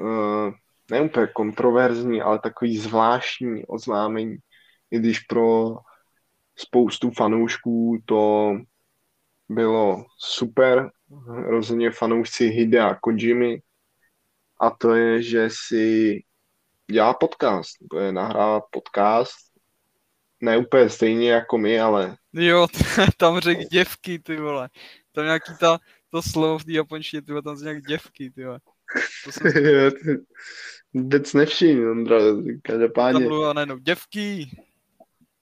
uh, 0.00 0.52
ne 0.90 1.00
úplně 1.00 1.26
kontroverzní, 1.26 2.22
ale 2.22 2.38
takový 2.38 2.78
zvláštní 2.78 3.66
oznámení, 3.66 4.36
i 4.90 4.98
když 4.98 5.20
pro 5.20 5.76
spoustu 6.56 7.10
fanoušků 7.10 7.98
to 8.04 8.52
bylo 9.48 10.04
super. 10.18 10.90
Rozhodně 11.26 11.90
fanoušci 11.90 12.46
Hidea 12.46 12.94
Kojimy 12.94 13.62
a 14.60 14.70
to 14.70 14.94
je, 14.94 15.22
že 15.22 15.48
si 15.68 16.20
dělá 16.90 17.14
podcast, 17.14 17.76
bude 17.92 18.12
nahrávat 18.12 18.62
podcast, 18.70 19.36
ne 20.40 20.58
úplně 20.58 20.90
stejně 20.90 21.30
jako 21.30 21.58
my, 21.58 21.80
ale... 21.80 22.16
Jo, 22.32 22.66
tam 23.16 23.40
řekl 23.40 23.62
děvky, 23.70 24.18
ty 24.18 24.36
vole. 24.36 24.68
Tam 25.12 25.24
nějaký 25.24 25.52
ta, 25.60 25.78
to 26.10 26.22
slovo 26.22 26.58
v 26.58 26.64
té 26.64 26.72
japonštině, 26.72 27.22
ty 27.22 27.32
vole, 27.32 27.42
tam 27.42 27.56
nějak 27.56 27.82
děvky, 27.82 28.30
ty 28.30 28.44
vole. 28.44 28.60
To 29.24 29.32
jsem... 29.32 29.52
Vůbec 30.92 31.34
nevšiml, 31.34 31.90
Ondra, 31.90 32.18
každopádně... 32.62 33.20
Tam 33.20 33.28
mluvil 33.28 33.54
najednou 33.54 33.78
děvky. 33.78 34.50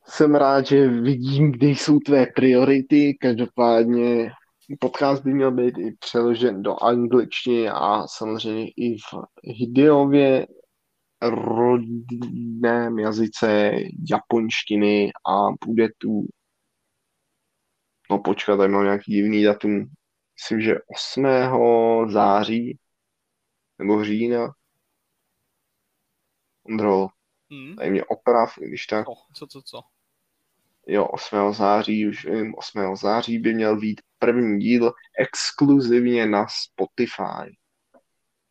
Jsem 0.08 0.34
rád, 0.34 0.66
že 0.66 0.88
vidím, 0.88 1.52
kde 1.52 1.66
jsou 1.66 1.98
tvé 1.98 2.26
priority, 2.26 3.16
každopádně 3.20 4.32
podcast 4.80 5.22
by 5.24 5.34
měl 5.34 5.52
být 5.52 5.78
i 5.78 5.96
přeložen 6.00 6.62
do 6.62 6.82
angličtiny 6.82 7.68
a 7.68 8.06
samozřejmě 8.06 8.68
i 8.68 8.96
v 8.98 9.14
Hideově 9.42 10.46
rodinném 11.22 12.98
jazyce 12.98 13.72
japonštiny 14.10 15.12
a 15.28 15.66
bude 15.66 15.88
tu 15.98 16.26
no 18.10 18.18
počkat, 18.18 18.56
tady 18.56 18.72
mám 18.72 18.84
nějaký 18.84 19.12
divný 19.12 19.42
datum 19.44 19.90
myslím, 20.36 20.60
že 20.60 20.74
8. 20.96 21.26
září 22.10 22.78
nebo 23.78 24.04
října. 24.04 24.52
Ondro, 26.68 27.08
Hmm. 27.50 27.76
tady 27.76 27.90
mě 27.90 28.04
oprav, 28.04 28.54
když 28.58 28.86
tak. 28.86 29.06
Co, 29.06 29.14
co, 29.34 29.46
co, 29.46 29.62
co? 29.62 29.80
Jo, 30.86 31.06
8. 31.06 31.52
září, 31.52 32.08
už 32.08 32.24
vím, 32.24 32.54
8. 32.54 32.96
září 32.96 33.38
by 33.38 33.54
měl 33.54 33.80
být 33.80 34.00
první 34.18 34.58
díl 34.58 34.92
exkluzivně 35.18 36.26
na 36.26 36.46
Spotify. 36.48 37.56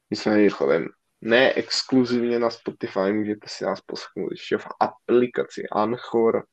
My 0.09 0.15
jsme 0.15 0.37
rychle 0.37 0.85
ne 1.21 1.53
exkluzivně 1.53 2.39
na 2.39 2.49
Spotify, 2.49 3.13
můžete 3.13 3.47
si 3.47 3.65
nás 3.65 3.81
poslechnout 3.81 4.31
ještě 4.31 4.57
v 4.57 4.67
aplikaci 4.79 5.63
Anchor, 5.71 6.45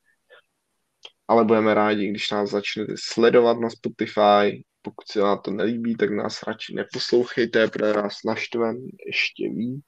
ale 1.29 1.45
budeme 1.45 1.75
rádi, 1.75 2.11
když 2.11 2.31
nás 2.31 2.51
začnete 2.51 2.95
sledovat 2.99 3.59
na 3.59 3.71
Spotify. 3.71 4.65
Pokud 4.83 5.09
se 5.09 5.21
vám 5.21 5.39
to 5.39 5.51
nelíbí, 5.51 5.97
tak 5.97 6.11
nás 6.11 6.43
radši 6.43 6.75
neposlouchejte, 6.75 7.69
protože 7.69 7.93
nás 7.93 8.15
naštven 8.25 8.77
ještě 9.07 9.49
víc. 9.49 9.85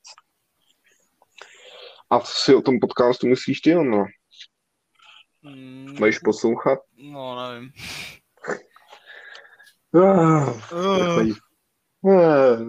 A 2.11 2.21
co 2.21 2.33
si 2.35 2.55
o 2.55 2.63
tom 2.63 2.81
podcastu 2.81 3.27
myslíš 3.27 3.61
ty, 3.61 3.77
ono? 3.77 4.05
Hmm. 5.43 5.95
Budeš 5.99 6.19
poslouchat? 6.19 6.79
No, 6.97 7.51
nevím. 7.53 7.73
Ah, 9.95 10.53
Uh, 10.73 11.35
Eh. 12.07 12.67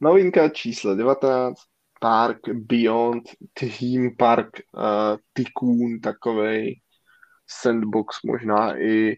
Novinka 0.00 0.48
číslo 0.48 0.94
19, 0.94 1.56
Park 2.00 2.38
Beyond, 2.48 3.22
Theme 3.54 4.10
Park, 4.18 4.48
uh, 4.74 5.16
Tycoon, 5.32 6.00
takovej 6.00 6.80
sandbox 7.46 8.16
možná 8.24 8.78
i, 8.78 9.16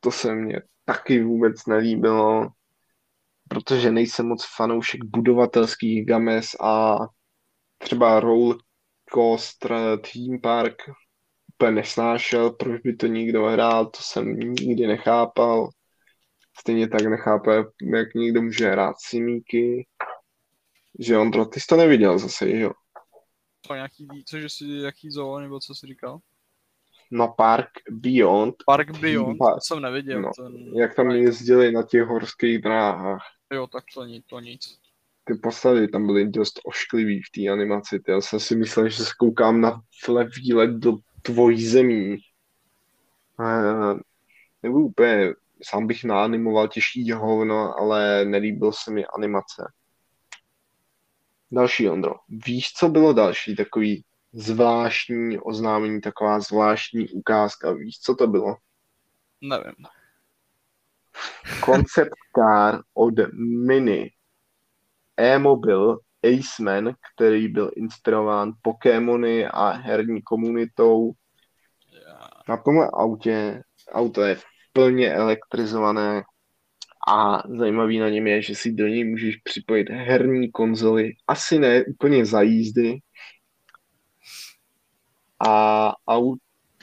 to 0.00 0.10
se 0.10 0.34
mně 0.34 0.62
taky 0.84 1.22
vůbec 1.24 1.66
nelíbilo, 1.66 2.48
protože 3.48 3.90
nejsem 3.90 4.26
moc 4.26 4.46
fanoušek 4.56 5.04
budovatelských 5.04 6.06
games 6.06 6.48
a 6.60 6.98
třeba 7.78 8.20
roller 8.20 8.56
coaster 9.14 9.72
theme 10.12 10.38
park 10.42 10.76
úplně 11.54 11.70
nesnášel, 11.70 12.50
proč 12.50 12.80
by 12.82 12.96
to 12.96 13.06
nikdo 13.06 13.44
hrál, 13.46 13.86
to 13.86 13.98
jsem 14.02 14.38
nikdy 14.38 14.86
nechápal. 14.86 15.68
Stejně 16.60 16.88
tak 16.88 17.02
nechápe, 17.02 17.64
jak 17.94 18.14
někdo 18.14 18.42
může 18.42 18.70
hrát 18.70 18.96
simíky. 18.98 19.86
Že 20.98 21.18
Ondro, 21.18 21.44
ty 21.44 21.60
jsi 21.60 21.66
to 21.66 21.76
neviděl 21.76 22.18
zase, 22.18 22.50
že 22.50 22.60
jo? 22.60 22.70
to 23.68 23.74
nějaký, 23.74 24.08
co, 24.26 24.38
že 24.38 24.48
si, 24.48 24.64
jaký 24.64 25.10
zoo, 25.10 25.38
nebo 25.40 25.60
co 25.60 25.74
jsi 25.74 25.86
říkal? 25.86 26.18
No 27.10 27.34
Park 27.36 27.68
Beyond, 27.90 28.54
Park 28.66 28.98
Beyond, 28.98 29.38
Park. 29.38 29.54
to 29.54 29.60
jsem 29.60 29.82
neviděl. 29.82 30.22
No, 30.22 30.30
ten... 30.36 30.56
jak 30.76 30.94
tam 30.94 31.10
jezdili 31.10 31.72
na 31.72 31.82
těch 31.82 32.02
horských 32.02 32.58
dráhách. 32.58 33.22
Jo, 33.52 33.66
tak 33.66 33.84
to, 33.94 34.04
ni, 34.04 34.22
to 34.22 34.40
nic. 34.40 34.78
Ty 35.24 35.34
postavy 35.34 35.88
tam 35.88 36.06
byly 36.06 36.28
dost 36.28 36.60
ošklivý 36.64 37.22
v 37.22 37.30
té 37.30 37.52
animaci. 37.52 38.00
Ty. 38.00 38.10
Já 38.10 38.20
jsem 38.20 38.40
si 38.40 38.56
myslel, 38.56 38.88
že 38.88 39.04
se 39.04 39.10
koukám 39.18 39.60
na 39.60 39.80
vle 40.08 40.28
výlet 40.42 40.70
do 40.70 40.92
tvojí 41.22 41.66
zemí. 41.66 42.16
Eh, 43.40 43.94
Nebo 44.62 44.78
úplně, 44.78 45.34
sám 45.62 45.86
bych 45.86 46.04
naanimoval 46.04 46.68
těžší 46.68 47.12
hovno, 47.12 47.78
ale 47.78 48.24
nelíbil 48.24 48.72
se 48.72 48.90
mi 48.90 49.06
animace. 49.06 49.72
Další, 51.50 51.88
Ondro. 51.88 52.14
Víš, 52.28 52.72
co 52.72 52.88
bylo 52.88 53.12
další 53.12 53.56
takový 53.56 54.04
zvláštní 54.32 55.38
oznámení, 55.38 56.00
taková 56.00 56.40
zvláštní 56.40 57.08
ukázka? 57.08 57.72
Víš, 57.72 58.00
co 58.00 58.14
to 58.14 58.26
bylo? 58.26 58.56
Nevím. 59.40 59.86
Concept 61.64 62.14
car 62.36 62.80
od 62.94 63.14
Mini. 63.66 64.10
E-mobil 65.16 65.98
Aceman, 66.22 66.94
který 67.14 67.48
byl 67.48 67.70
inspirován 67.76 68.52
Pokémony 68.62 69.46
a 69.46 69.70
herní 69.70 70.22
komunitou. 70.22 71.12
Na 72.48 72.56
tomhle 72.56 72.90
autě, 72.92 73.62
auto 73.92 74.22
je 74.22 74.36
plně 74.78 75.12
elektrizované 75.14 76.22
a 77.08 77.42
zajímavý 77.58 77.98
na 77.98 78.08
něm 78.08 78.26
je, 78.26 78.42
že 78.42 78.54
si 78.54 78.72
do 78.72 78.86
něj 78.86 79.04
můžeš 79.04 79.36
připojit 79.36 79.90
herní 79.90 80.50
konzoly, 80.50 81.12
asi 81.26 81.58
ne 81.58 81.84
úplně 81.84 82.26
za 82.26 82.42
jízdy. 82.42 82.98
A 85.48 85.92
aut, 86.08 86.38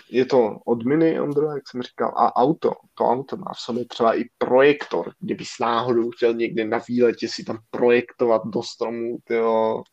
je 0.10 0.26
to 0.26 0.60
od 0.66 0.86
Mini, 0.86 1.20
Ondro, 1.20 1.52
jak 1.52 1.70
jsem 1.70 1.82
říkal, 1.82 2.14
a 2.18 2.36
auto, 2.36 2.72
to 2.93 3.04
auto 3.04 3.38
má 3.38 3.52
v 3.56 3.60
sobě 3.60 3.86
třeba 3.86 4.20
i 4.20 4.24
projektor, 4.38 5.14
kdybys 5.20 5.50
náhodou 5.62 6.12
chtěl 6.12 6.34
někde 6.34 6.66
na 6.66 6.82
výletě 6.88 7.28
si 7.28 7.43
tam 7.43 7.58
projektovat 7.70 8.41
do 8.46 8.64
stromů, 8.64 9.18
tyjo, 9.24 9.84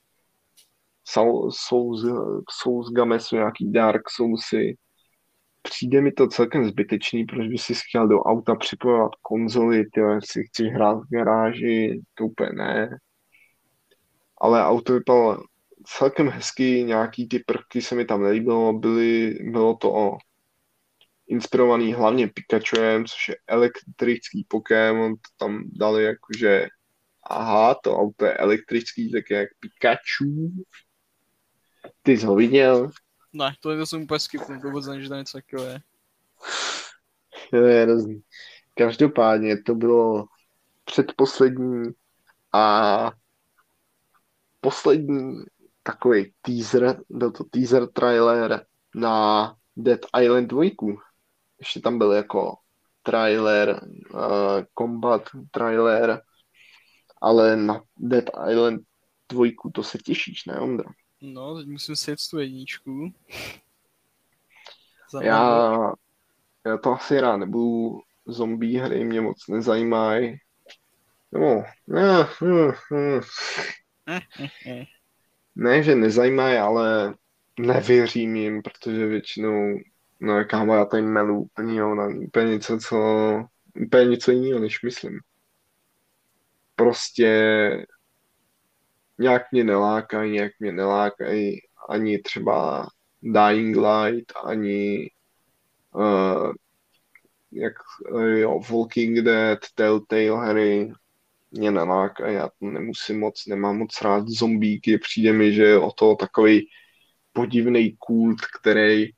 Souls, 1.05 2.05
Souls 2.51 2.93
Gamesu, 2.93 3.37
nějaký 3.37 3.73
Dark 3.73 4.11
Soulsy. 4.11 4.77
Přijde 5.63 6.01
mi 6.01 6.13
to 6.13 6.27
celkem 6.27 6.65
zbytečný, 6.65 7.25
proč 7.25 7.49
by 7.49 7.59
si 7.59 7.75
chtěl 7.75 8.09
do 8.09 8.21
auta 8.21 8.55
připojovat 8.55 9.13
konzoly, 9.23 9.85
tyjo, 9.85 10.11
jestli 10.11 10.45
chceš 10.45 10.69
hrát 10.69 10.95
v 10.95 11.11
garáži, 11.11 12.03
to 12.15 12.25
úplně 12.25 12.51
ne. 12.53 12.99
Ale 14.41 14.65
auto 14.65 14.93
vypadalo 14.93 15.45
celkem 15.85 16.29
hezky, 16.29 16.85
nějaký 16.85 17.29
ty 17.29 17.39
prvky 17.39 17.83
se 17.83 17.95
mi 17.95 18.05
tam 18.05 18.23
nelíbilo, 18.23 18.73
byly, 18.73 19.39
bylo 19.43 19.77
to 19.77 19.95
o 19.95 20.19
inspirovaný 21.27 21.95
hlavně 21.95 22.29
Pikachuem, 22.29 23.05
což 23.05 23.29
je 23.29 23.37
elektrický 23.47 24.47
Pokémon, 24.49 25.15
to 25.15 25.47
tam 25.47 25.63
dali 25.73 26.05
jakože 26.05 26.67
aha, 27.31 27.75
to 27.75 27.99
auto 27.99 28.25
je 28.25 28.35
elektrický, 28.35 29.13
tak 29.13 29.31
jak 29.31 29.49
Pikachu. 29.61 30.53
Ty 32.03 32.19
jsi 32.19 32.27
ho 32.27 32.35
viděl? 32.35 32.91
Ne, 33.33 33.55
to, 33.61 33.77
to 33.77 33.87
jsem 33.87 34.03
úplně 34.03 34.21
skipnul, 34.21 34.61
to 34.61 34.69
vůbec 34.69 34.87
tam 34.87 34.99
něco 34.99 35.39
takového 35.39 35.71
je. 35.71 35.81
Jo, 37.53 37.63
je 37.63 37.83
hrozný. 37.83 38.23
Každopádně 38.75 39.63
to 39.63 39.75
bylo 39.75 40.27
předposlední 40.85 41.91
a 42.53 43.13
poslední 44.61 45.45
takový 45.83 46.33
teaser, 46.43 47.01
byl 47.09 47.31
to 47.31 47.45
teaser 47.45 47.87
trailer 47.87 48.67
na 48.95 49.57
Dead 49.77 50.01
Island 50.23 50.47
2. 50.47 50.63
Ještě 51.59 51.81
tam 51.81 51.99
byl 51.99 52.13
jako 52.13 52.57
trailer, 53.03 53.81
uh, 54.15 54.21
combat 54.79 55.23
trailer, 55.51 56.23
ale 57.21 57.57
na 57.57 57.83
Dead 57.97 58.25
Island 58.51 58.83
2 59.33 59.45
to 59.75 59.83
se 59.83 59.99
těšíš, 59.99 60.45
ne 60.45 60.61
Ondra? 60.61 60.91
No, 61.23 61.59
teď 61.59 61.67
musím 61.67 61.97
si 61.97 62.11
jet 62.11 62.19
tu 62.31 62.39
jedničku. 62.39 63.13
Já, 65.23 65.93
já 66.67 66.77
to 66.77 66.93
asi 66.93 67.21
rád 67.21 67.37
nebudu, 67.37 68.01
zombie 68.27 68.81
hry 68.81 69.05
mě 69.05 69.21
moc 69.21 69.49
nezajímají. 69.49 70.37
No, 71.33 71.65
ne, 71.87 72.29
ne, 72.43 72.73
ne. 72.91 73.21
Eh, 74.67 74.85
ne, 75.57 75.83
že 75.83 75.95
nezajímají, 75.95 76.57
ale 76.57 77.15
nevěřím 77.59 78.37
jim, 78.37 78.63
protože 78.63 79.07
většinou, 79.07 79.79
no 80.21 80.45
kámo, 80.45 80.75
já 80.75 80.85
tady 80.85 81.03
melu 81.03 81.41
úplně, 81.41 81.81
jo, 81.81 81.95
na 81.95 82.07
úplně 82.07 82.51
něco, 82.51 82.79
co, 82.79 82.97
úplně 83.87 84.05
něco 84.05 84.31
jiného, 84.31 84.61
než 84.61 84.83
myslím. 84.83 85.21
Prostě 86.77 87.87
nějak 89.19 89.43
mě 89.53 89.65
nelákají, 89.65 90.33
nějak 90.33 90.53
mě 90.61 90.73
nelákají 90.73 91.61
ani 91.89 92.19
třeba 92.19 92.89
Dying 93.23 93.77
Light, 93.77 94.33
ani 94.45 95.11
uh, 95.95 96.53
jak 97.53 97.73
uh, 98.11 98.23
jo, 98.23 98.61
Walking 98.71 99.19
Dead, 99.19 99.59
Telltale 99.75 100.49
hry 100.49 100.93
mě 101.51 101.71
nelákají, 101.71 102.35
já 102.35 102.49
to 102.49 102.67
nemusím 102.67 103.21
moc, 103.21 103.47
nemám 103.47 103.79
moc 103.79 104.03
rád 104.03 104.29
zombíky, 104.29 104.99
přijde 104.99 105.33
mi, 105.33 105.53
že 105.53 105.63
je 105.63 105.79
o 105.79 105.91
to 105.93 106.15
takový 106.17 106.69
podivný 107.33 107.97
kult, 107.99 108.41
který 108.41 109.11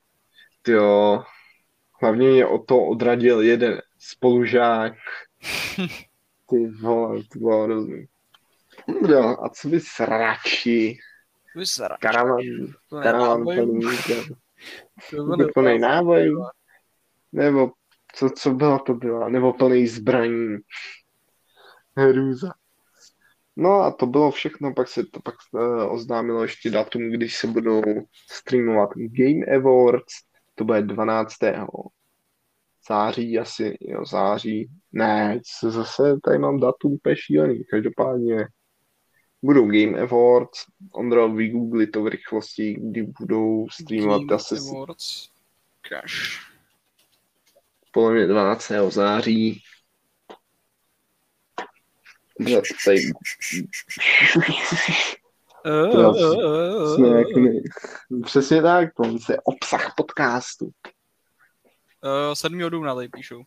tyjo, 0.63 1.23
hlavně 2.03 2.29
mě 2.29 2.47
o 2.47 2.59
to 2.59 2.85
odradil 2.85 3.41
jeden 3.41 3.83
spolužák. 3.99 4.93
Ty 6.51 6.67
vole, 6.83 7.23
to 7.33 7.39
bylo 7.39 7.63
hrozný. 7.63 8.07
No, 9.09 9.45
a 9.45 9.49
co 9.49 9.69
bys 9.69 10.01
radši? 10.01 10.99
Vysera. 11.57 11.97
Karavan, 12.01 12.39
To 12.91 12.97
ne, 12.97 13.03
karavan 13.03 13.39
náboj. 13.39 13.57
plný, 15.17 15.47
plný 15.55 15.79
nábojů? 15.79 16.45
nebo 17.33 17.71
co, 18.15 18.31
co 18.31 18.51
bylo, 18.51 18.79
to 18.79 18.95
bylo, 18.95 19.29
nebo 19.29 19.53
plný 19.53 19.87
zbraní. 19.87 20.57
Hrůza. 21.97 22.53
No 23.57 23.73
a 23.73 23.91
to 23.93 24.07
bylo 24.07 24.31
všechno, 24.31 24.75
pak 24.75 24.89
se 24.89 25.05
to 25.07 25.21
pak 25.21 25.35
uh, 25.53 25.93
oznámilo 25.93 26.43
ještě 26.43 26.71
datum, 26.71 27.11
když 27.11 27.37
se 27.37 27.47
budou 27.47 27.83
streamovat 28.31 28.91
Game 28.97 29.57
Awards, 29.57 30.15
to 30.55 30.65
bude 30.65 30.83
12. 30.83 31.33
září 32.89 33.39
asi, 33.39 33.77
jo, 33.81 34.05
září. 34.07 34.71
Ne, 34.93 35.41
zase 35.63 36.03
tady 36.25 36.39
mám 36.39 36.61
datum 36.61 36.93
úplně 36.93 37.17
šílený. 37.17 37.65
Každopádně 37.71 38.47
budou 39.45 39.67
Game 39.67 40.01
Awards. 40.01 40.65
Ondra, 40.93 41.27
vygoogli 41.27 41.87
to 41.87 42.03
v 42.03 42.07
rychlosti, 42.07 42.75
kdy 42.81 43.03
budou 43.03 43.67
streamovat 43.69 44.21
Game 44.23 44.35
asi 44.35 44.55
Awards. 44.57 45.29
Cash. 45.89 46.41
podle 47.93 48.13
mě 48.13 48.27
12. 48.27 48.73
září. 48.89 49.63
To 52.39 52.61
tady... 52.85 53.13
Teda 55.93 56.13
jsme 56.95 57.09
jak. 57.09 57.27
Přesně 58.25 58.63
tak, 58.63 58.95
to 58.95 59.33
je 59.33 59.39
obsah 59.45 59.95
podcastu. 59.97 60.65
Uh, 60.67 62.35
7. 62.35 62.59
dubna 62.59 62.95
tady 62.95 63.09
píšou. 63.09 63.45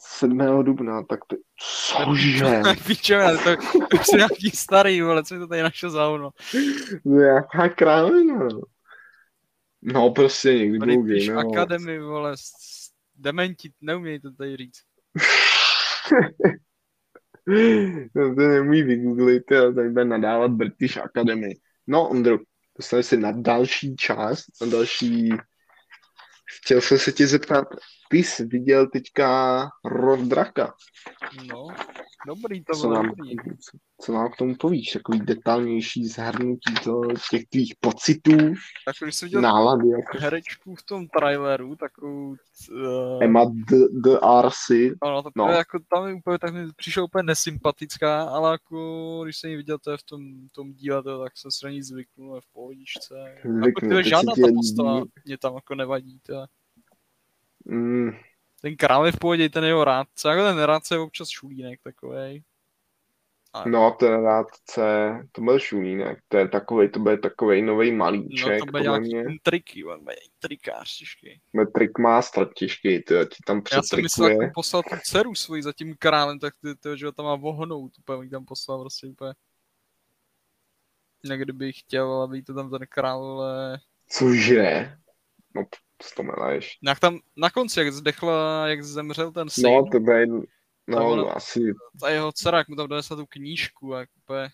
7. 0.00 0.62
dubna, 0.62 1.02
tak 1.02 1.20
to... 1.26 1.36
Cože? 1.60 2.62
Píčeme, 2.86 3.38
to, 3.38 3.56
to 3.56 3.96
už 4.00 4.06
je 4.12 4.16
nějaký 4.16 4.50
starý, 4.50 5.02
vole, 5.02 5.24
co 5.24 5.34
je 5.34 5.40
to 5.40 5.46
tady 5.46 5.62
našel 5.62 5.90
za 5.90 6.08
ono. 6.08 6.30
No 7.04 7.20
jaká 7.20 7.68
krávina, 7.68 8.38
no. 8.38 8.60
No 9.82 10.10
prostě 10.10 10.54
někdy 10.54 10.78
Tady 10.78 10.98
píš 10.98 11.28
Game 11.28 11.40
Awards. 11.40 11.58
Academy, 11.58 11.98
vole, 11.98 12.34
dementi, 13.14 13.72
neumějí 13.80 14.20
to 14.20 14.32
tady 14.32 14.56
říct. 14.56 14.80
No 18.14 18.34
to 18.34 18.40
nemůj 18.40 18.82
vygooglit, 18.82 19.50
jo, 19.50 19.72
tady 19.72 19.88
bude 19.88 20.04
nadávat 20.04 20.50
British 20.50 20.96
Academy. 20.96 21.54
No, 21.86 22.08
Ondro, 22.08 22.38
dostali 22.78 23.02
se 23.02 23.16
na 23.16 23.32
další 23.32 23.96
část, 23.96 24.44
na 24.60 24.66
další... 24.66 25.30
Chtěl 26.62 26.80
jsem 26.80 26.98
se 26.98 27.12
tě 27.12 27.26
zeptat, 27.26 27.68
ty 28.10 28.18
jsi 28.18 28.44
viděl 28.44 28.88
teďka 28.88 29.60
Rod 29.84 30.20
Draka. 30.20 30.74
No, 31.48 31.66
dobrý 32.26 32.64
to 32.64 32.72
Co 32.74 32.80
bylo, 32.80 32.94
nám, 32.94 33.06
dobrý. 33.08 33.36
co, 33.36 33.78
co 34.00 34.12
nám 34.12 34.30
k 34.32 34.36
tomu 34.36 34.54
povíš? 34.54 34.92
Takový 34.92 35.20
detailnější 35.20 36.06
zhrnutí 36.06 36.74
to, 36.84 37.00
těch 37.30 37.46
tvých 37.48 37.74
pocitů, 37.80 38.36
Tak 38.86 38.96
když 39.02 39.14
jsi 39.14 39.24
viděl 39.26 39.40
nálady, 39.40 39.88
jako 39.88 40.18
herečku 40.18 40.74
v 40.74 40.82
tom 40.82 41.08
traileru, 41.08 41.76
takovou... 41.76 42.34
Uh, 42.70 43.22
Emma 43.22 43.44
D, 43.44 43.76
D. 43.90 44.18
Arcy. 44.22 44.94
ano, 45.02 45.22
to 45.22 45.30
no. 45.36 45.46
no. 45.46 45.52
jako 45.52 45.78
tam 45.94 46.08
je 46.08 46.14
úplně, 46.14 46.38
tak 46.38 46.54
mi 46.54 46.72
přišla 46.76 47.04
úplně 47.04 47.22
nesympatická, 47.22 48.22
ale 48.22 48.52
jako, 48.52 49.20
když 49.24 49.36
jsem 49.36 49.50
ji 49.50 49.56
viděl 49.56 49.78
to 49.78 49.90
je 49.90 49.96
v 49.96 50.02
tom, 50.02 50.22
tom 50.54 50.72
díle, 50.72 51.02
to, 51.02 51.22
tak 51.22 51.32
jsem 51.36 51.50
se 51.50 51.66
na 51.66 51.72
ní 51.72 51.82
zvyknul, 51.82 52.34
je 52.34 52.40
v 52.40 52.52
pohodičce. 52.52 53.14
Jako 53.36 53.48
Zvyknu, 53.48 53.88
teď 53.88 54.06
žádná 54.06 54.32
ta 54.34 54.48
postava 54.56 55.04
mě 55.24 55.38
tam 55.38 55.54
jako 55.54 55.74
nevadí. 55.74 56.20
To. 56.26 56.44
Mm, 57.70 58.10
Ten 58.62 58.76
král 58.76 59.06
je 59.06 59.12
v 59.12 59.18
pohodě, 59.18 59.48
ten 59.48 59.64
jeho 59.64 59.84
rádce, 59.84 60.28
jako 60.28 60.42
ten 60.42 60.58
rádce 60.62 60.94
je 60.94 60.98
občas 60.98 61.28
šulínek 61.28 61.80
takovej. 61.82 62.42
A, 63.52 63.68
no, 63.68 63.96
ten 63.98 64.24
rádce, 64.24 64.82
to 65.32 65.42
byl 65.42 65.58
šulínek, 65.58 66.18
to 66.28 66.36
je 66.36 66.48
takovej, 66.48 66.88
to 66.88 67.00
bude 67.00 67.18
takovej 67.18 67.62
nový 67.62 67.92
malíček, 67.92 68.60
no 68.60 68.66
to 68.66 68.70
bude 68.70 68.82
nějaký 68.82 69.14
mě. 69.14 69.22
intriky, 69.22 69.84
on 69.84 70.04
bude 70.04 70.14
intrikář 70.14 70.98
těžký. 70.98 71.40
Metrik 71.52 71.98
má 71.98 72.20
těžký, 72.56 73.02
to 73.02 73.24
ti 73.24 73.36
tam 73.46 73.62
Já 73.72 73.82
jsem 73.82 74.02
myslel, 74.02 74.26
přetrikuje. 74.28 74.46
jak 74.46 74.54
poslal 74.54 74.82
tu 74.82 74.96
dceru 75.02 75.34
svoji 75.34 75.62
za 75.62 75.72
tím 75.72 75.94
králem, 75.98 76.38
tak 76.38 76.54
ty, 76.62 76.74
ty, 76.74 76.88
že 76.98 77.06
ho 77.06 77.12
tam 77.12 77.26
má 77.26 77.34
vohnout, 77.36 77.92
úplně 77.98 78.30
tam 78.30 78.44
poslal 78.44 78.80
prostě 78.80 79.06
úplně. 79.06 79.34
Jinak 81.22 81.40
kdyby 81.40 81.72
chtěl, 81.72 82.22
aby 82.22 82.42
to 82.42 82.54
tam 82.54 82.70
ten 82.70 82.86
král, 82.88 83.24
ale... 83.24 83.78
Cože? 84.08 84.96
No, 85.54 85.64
to 86.16 86.22
meleš? 86.22 86.78
Jak 86.82 87.00
tam 87.00 87.18
na 87.36 87.50
konci, 87.50 87.80
jak 87.80 87.92
zdechla, 87.92 88.68
jak 88.68 88.84
zemřel 88.84 89.32
ten 89.32 89.50
syn, 89.50 89.64
No, 89.64 89.84
to 89.92 89.98
To 89.98 90.46
no, 90.86 91.10
ono- 91.10 91.36
asi, 91.36 91.60
ta 92.00 92.08
jeho 92.08 92.32
dcera, 92.32 92.58
jak 92.58 92.68
mu 92.68 92.76
tam 92.76 92.88
donesla 92.88 93.16
tu 93.16 93.26
knížku, 93.26 93.92
jak 93.92 94.08
úplně... 94.24 94.48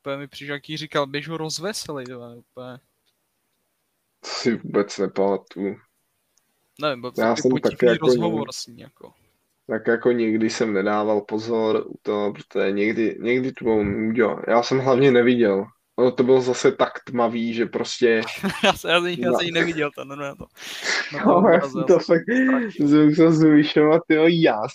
Úplně 0.00 0.16
mi 0.16 0.28
přišel, 0.28 0.54
jak 0.54 0.68
jí 0.68 0.76
říkal, 0.76 1.06
běž 1.06 1.28
ho 1.28 1.36
rozveselej, 1.36 2.06
to 2.06 2.12
je 2.12 2.36
úplně... 2.36 2.78
to 4.20 4.28
si 4.28 4.56
vůbec 4.56 4.98
nepamatuju. 4.98 5.76
Nevím, 6.82 7.00
byl 7.00 7.12
to 7.12 7.20
Já 7.20 7.36
jsem 7.36 7.52
taky 7.52 7.86
jako 7.86 8.06
rozhovor 8.06 8.52
s 8.52 8.66
ní, 8.66 8.78
jako. 8.78 9.12
Tak 9.66 9.86
jako 9.86 10.12
někdy 10.12 10.50
jsem 10.50 10.72
nedával 10.72 11.20
pozor 11.20 11.84
u 11.86 11.94
toho, 12.02 12.32
protože 12.32 12.70
někdy, 12.70 13.18
někdy 13.20 13.52
to 13.52 13.64
bylo. 13.64 14.42
Já 14.48 14.62
jsem 14.62 14.78
hlavně 14.78 15.12
neviděl. 15.12 15.66
Ono 16.00 16.12
to 16.12 16.22
bylo 16.22 16.40
zase 16.40 16.72
tak 16.72 16.92
tmavý, 17.06 17.54
že 17.54 17.66
prostě... 17.66 18.22
já, 18.64 18.72
se, 18.76 18.88
já, 18.90 19.00
jsem, 19.00 19.06
já 19.06 19.30
No. 19.30 19.38
jsem 19.38 19.46
ji 19.46 19.52
neviděl, 19.52 19.90
ten, 19.96 20.08
no, 20.08 20.16
no, 20.16 20.36
to. 20.36 20.46
Na 21.12 21.24
No, 21.24 21.48
já 21.48 21.60
jsem 21.68 21.84
to 21.84 21.98
fakt, 21.98 22.22
musel 22.80 23.32
zvyšovat, 23.32 24.02
jo, 24.08 24.24
jas. 24.28 24.72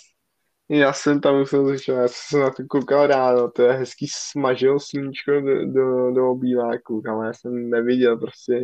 Já 0.68 0.92
jsem 0.92 1.20
tam 1.20 1.38
musel 1.38 1.66
zvyšovat, 1.68 2.00
já 2.02 2.08
jsem 2.08 2.38
se 2.38 2.38
na 2.44 2.50
to 2.50 2.62
koukal 2.70 3.06
ráno, 3.06 3.50
to 3.50 3.62
je 3.62 3.72
hezký 3.72 4.06
smažil 4.10 4.80
sluníčko 4.80 5.40
do, 5.40 5.66
do, 5.72 6.10
do 6.10 6.30
obýváku, 6.30 7.02
ale 7.10 7.26
já 7.26 7.32
jsem 7.32 7.70
neviděl 7.70 8.16
prostě 8.18 8.60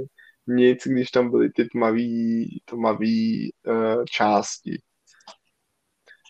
nic, 0.46 0.86
když 0.86 1.10
tam 1.10 1.30
byly 1.30 1.50
ty 1.50 1.64
tmavý, 1.64 2.62
tmavý 2.64 3.50
uh, 3.66 4.04
části. 4.10 4.78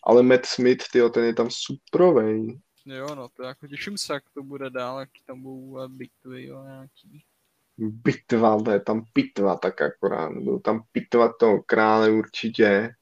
Ale 0.07 0.22
Matt 0.22 0.47
Smith, 0.47 0.85
tyjo, 0.93 1.09
ten 1.09 1.24
je 1.24 1.35
tam 1.35 1.49
suprovej. 1.51 2.59
Jo, 2.87 3.14
no, 3.14 3.28
to 3.28 3.43
jako 3.43 3.66
těším 3.66 3.99
se, 3.99 4.12
jak 4.12 4.24
to 4.35 4.43
bude 4.43 4.70
dál, 4.70 5.01
jak 5.01 5.09
tam 5.26 5.43
budou 5.43 5.89
bitvy, 5.89 6.47
jo, 6.47 6.64
nějaký. 6.64 7.24
Bitva, 7.78 8.62
to 8.62 8.70
je 8.70 8.80
tam 8.80 9.05
pitva 9.12 9.57
tak 9.57 9.83
akorát. 9.83 10.33
Byl 10.33 10.59
tam 10.61 10.83
pitva 10.93 11.33
toho 11.33 11.62
krále 11.62 12.11
určitě. 12.11 12.95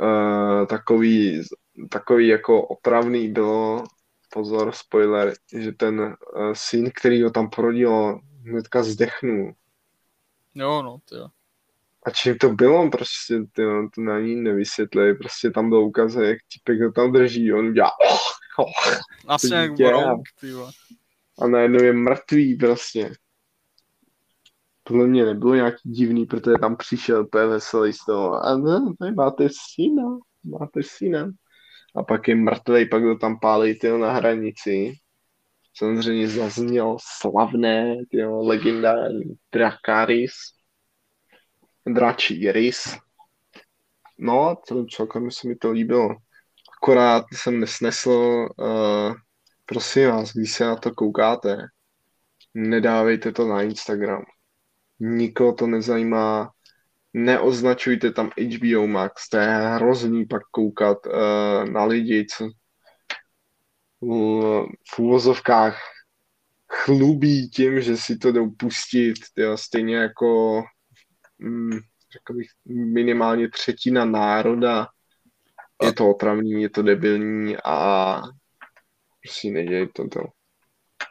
Uh, 0.00 0.66
takový, 0.66 1.42
takový 1.90 2.28
jako 2.28 2.62
opravný 2.62 3.32
bylo, 3.32 3.84
pozor, 4.32 4.72
spoiler, 4.72 5.34
že 5.56 5.72
ten 5.72 6.00
uh, 6.00 6.52
syn, 6.52 6.90
který 6.94 7.22
ho 7.22 7.30
tam 7.30 7.50
porodil, 7.50 8.20
hnedka 8.44 8.82
zdechnul. 8.82 9.54
Jo, 10.54 10.82
no, 10.82 10.98
to 11.04 11.16
jo. 11.16 11.28
A 12.02 12.10
čím 12.10 12.38
to 12.38 12.48
bylo, 12.48 12.90
prostě 12.90 13.40
ty, 13.52 13.62
to 13.94 14.00
na 14.00 14.20
ní 14.20 14.36
nevysvětlili, 14.36 15.14
prostě 15.14 15.50
tam 15.50 15.68
byl 15.68 15.78
ukaz, 15.78 16.14
jak 16.14 16.38
tipek 16.52 16.80
ho 16.80 16.92
tam 16.92 17.12
drží, 17.12 17.52
on 17.52 17.66
udělá 17.66 17.90
oh, 18.10 18.41
oh, 18.58 18.70
Asi 19.28 19.54
jak 19.54 19.72
Brouk, 19.72 20.22
a 21.38 21.46
najednou 21.46 21.82
je 21.82 21.92
mrtvý 21.92 22.54
prostě. 22.56 23.12
Podle 24.82 25.06
mě 25.06 25.24
nebylo 25.24 25.54
nějaký 25.54 25.90
divný, 25.90 26.26
protože 26.26 26.56
tam 26.60 26.76
přišel 26.76 27.22
úplně 27.22 27.46
veselý 27.46 27.92
z 27.92 28.04
toho. 28.04 28.46
A 28.46 28.56
ne, 28.56 28.80
tady 28.98 29.12
máte 29.12 29.48
syna, 29.48 30.18
máte 30.44 30.80
syna. 30.82 31.30
A 31.94 32.02
pak 32.02 32.28
je 32.28 32.34
mrtvý, 32.34 32.88
pak 32.88 33.02
ho 33.02 33.18
tam 33.18 33.40
pálí 33.40 33.78
tyjo, 33.78 33.98
na 33.98 34.12
hranici. 34.12 34.92
Samozřejmě 35.74 36.28
zazněl 36.28 36.96
slavné, 37.00 37.96
tyjo, 38.10 38.42
legendární 38.42 39.36
Drakaris. 39.52 40.32
Dračí 41.86 42.52
rys. 42.52 42.96
No, 44.18 44.56
celým 44.64 44.88
celkem 44.88 45.30
se 45.30 45.48
mi 45.48 45.56
to 45.56 45.70
líbilo. 45.70 46.08
Akorát 46.82 47.24
jsem 47.32 47.60
nesnesl, 47.60 48.48
uh, 48.56 49.14
prosím 49.66 50.08
vás, 50.08 50.32
když 50.32 50.52
se 50.52 50.64
na 50.64 50.76
to 50.76 50.94
koukáte, 50.94 51.56
nedávejte 52.54 53.32
to 53.32 53.48
na 53.48 53.62
Instagram. 53.62 54.22
Nikoho 55.00 55.52
to 55.52 55.66
nezajímá. 55.66 56.50
Neoznačujte 57.14 58.12
tam 58.12 58.30
HBO 58.30 58.86
Max, 58.86 59.28
to 59.28 59.36
je 59.36 59.46
hrozný 59.46 60.26
pak 60.26 60.42
koukat 60.50 61.06
uh, 61.06 61.70
na 61.70 61.84
lidi, 61.84 62.26
co 62.26 62.48
v 64.94 64.98
úvozovkách 64.98 65.80
chlubí 66.68 67.50
tím, 67.50 67.80
že 67.80 67.96
si 67.96 68.18
to 68.18 68.32
jdou 68.32 68.50
pustit, 68.50 69.14
tyjo, 69.34 69.56
stejně 69.56 69.96
jako 69.96 70.62
mm, 71.38 71.78
řekl 72.12 72.34
bych, 72.34 72.48
minimálně 72.66 73.50
třetina 73.50 74.04
národa. 74.04 74.88
Je 75.84 75.92
to 75.92 76.10
otravný, 76.10 76.62
je 76.62 76.70
to 76.70 76.82
debilní 76.82 77.56
a 77.64 78.16
prostě 79.22 79.50
neděj 79.50 79.88
to 79.88 80.08
to. 80.08 80.20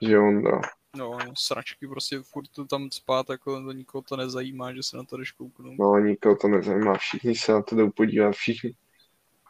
Že 0.01 0.19
on, 0.19 0.41
no. 0.41 0.61
No, 0.97 1.17
no, 1.25 1.33
sračky, 1.37 1.87
prostě 1.87 2.19
furt 2.21 2.47
to 2.55 2.65
tam 2.65 2.91
spát, 2.91 3.29
jako 3.29 3.63
to 3.63 3.71
nikoho 3.71 4.01
to 4.01 4.17
nezajímá, 4.17 4.73
že 4.73 4.83
se 4.83 4.97
na 4.97 5.03
to 5.03 5.17
jdeš 5.17 5.31
kouknout. 5.31 5.79
No, 5.79 5.99
nikoho 5.99 6.35
to 6.35 6.47
nezajímá, 6.47 6.93
všichni 6.93 7.35
se 7.35 7.51
na 7.51 7.61
to 7.61 7.75
jdou 7.75 7.91
podívat, 7.91 8.31
všichni. 8.31 8.75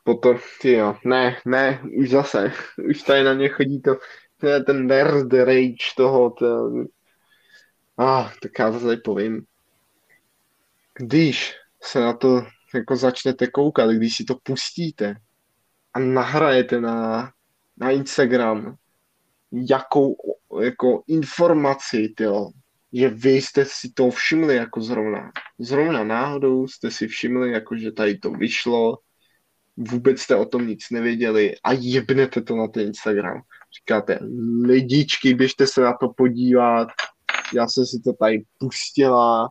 Potom, 0.04 0.38
ty 0.62 0.72
jo, 0.72 0.98
ne, 1.06 1.42
ne, 1.46 1.82
už 1.98 2.10
zase, 2.10 2.52
už 2.90 3.02
tady 3.02 3.24
na 3.24 3.34
ně 3.34 3.50
chodí 3.50 3.82
to, 3.82 3.96
to 4.38 4.48
je 4.48 4.64
ten 4.64 4.88
nerd 4.88 5.34
rage 5.34 5.94
toho, 5.98 6.30
to, 6.30 6.72
ah, 7.98 8.32
tak 8.42 8.52
já 8.60 8.72
tady 8.72 8.98
povím. 8.98 9.46
Když 10.94 11.56
se 11.82 12.00
na 12.00 12.14
to 12.14 12.42
jako 12.74 12.96
začnete 12.96 13.48
koukat, 13.48 13.90
když 13.90 14.16
si 14.16 14.24
to 14.24 14.36
pustíte 14.44 15.16
a 15.94 16.00
nahrajete 16.00 16.82
na, 16.82 17.32
na 17.78 17.92
Instagram 17.92 18.78
jakou 19.52 20.16
jako 20.62 21.04
informaci, 21.08 22.14
tyjo, 22.18 22.50
že 22.94 23.10
vy 23.10 23.32
jste 23.32 23.66
si 23.66 23.92
to 23.94 24.10
všimli 24.10 24.56
jako 24.56 24.82
zrovna. 24.82 25.32
Zrovna 25.60 26.04
náhodou 26.04 26.68
jste 26.68 26.92
si 26.92 27.08
všimli, 27.08 27.52
jako 27.52 27.78
že 27.78 27.92
tady 27.92 28.18
to 28.18 28.32
vyšlo, 28.32 28.98
vůbec 29.78 30.20
jste 30.20 30.36
o 30.36 30.46
tom 30.46 30.68
nic 30.68 30.90
nevěděli 30.92 31.56
a 31.64 31.72
jebnete 31.72 32.42
to 32.42 32.56
na 32.56 32.68
ten 32.68 32.88
Instagram. 32.88 33.42
Říkáte, 33.80 34.20
lidičky, 34.64 35.34
běžte 35.34 35.68
se 35.68 35.82
na 35.82 35.94
to 35.94 36.10
podívat, 36.10 36.88
já 37.56 37.68
jsem 37.68 37.86
si 37.86 38.00
to 38.04 38.14
tady 38.14 38.44
pustila. 38.58 39.50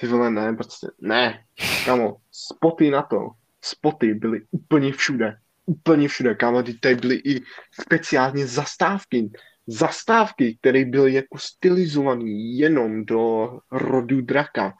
Ty 0.00 0.06
vole, 0.06 0.30
ne, 0.30 0.52
prostě, 0.52 0.86
ne, 1.00 1.44
kamo, 1.84 2.16
spoty 2.32 2.90
na 2.90 3.02
to, 3.02 3.30
spoty 3.60 4.14
byly 4.14 4.42
úplně 4.50 4.92
všude, 4.92 5.36
úplně 5.66 6.08
všude, 6.08 6.34
kámo, 6.34 6.62
tady 6.80 6.94
byly 6.94 7.14
i 7.24 7.42
speciálně 7.80 8.46
zastávky, 8.46 9.30
zastávky, 9.66 10.56
které 10.60 10.84
byly 10.84 11.12
jako 11.12 11.38
stylizované 11.38 12.30
jenom 12.30 13.04
do 13.04 13.50
rodu 13.72 14.20
draka. 14.20 14.74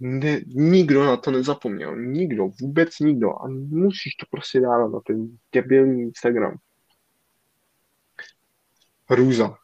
Ne, 0.00 0.40
nikdo 0.46 1.04
na 1.04 1.16
to 1.16 1.30
nezapomněl, 1.30 1.96
nikdo, 1.96 2.48
vůbec 2.60 2.98
nikdo 2.98 3.30
a 3.30 3.48
musíš 3.48 4.14
to 4.14 4.26
prostě 4.30 4.60
dát 4.60 4.88
na 4.88 5.00
ten 5.06 5.38
debilní 5.52 6.02
Instagram. 6.02 6.56
Hrůza. 9.08 9.54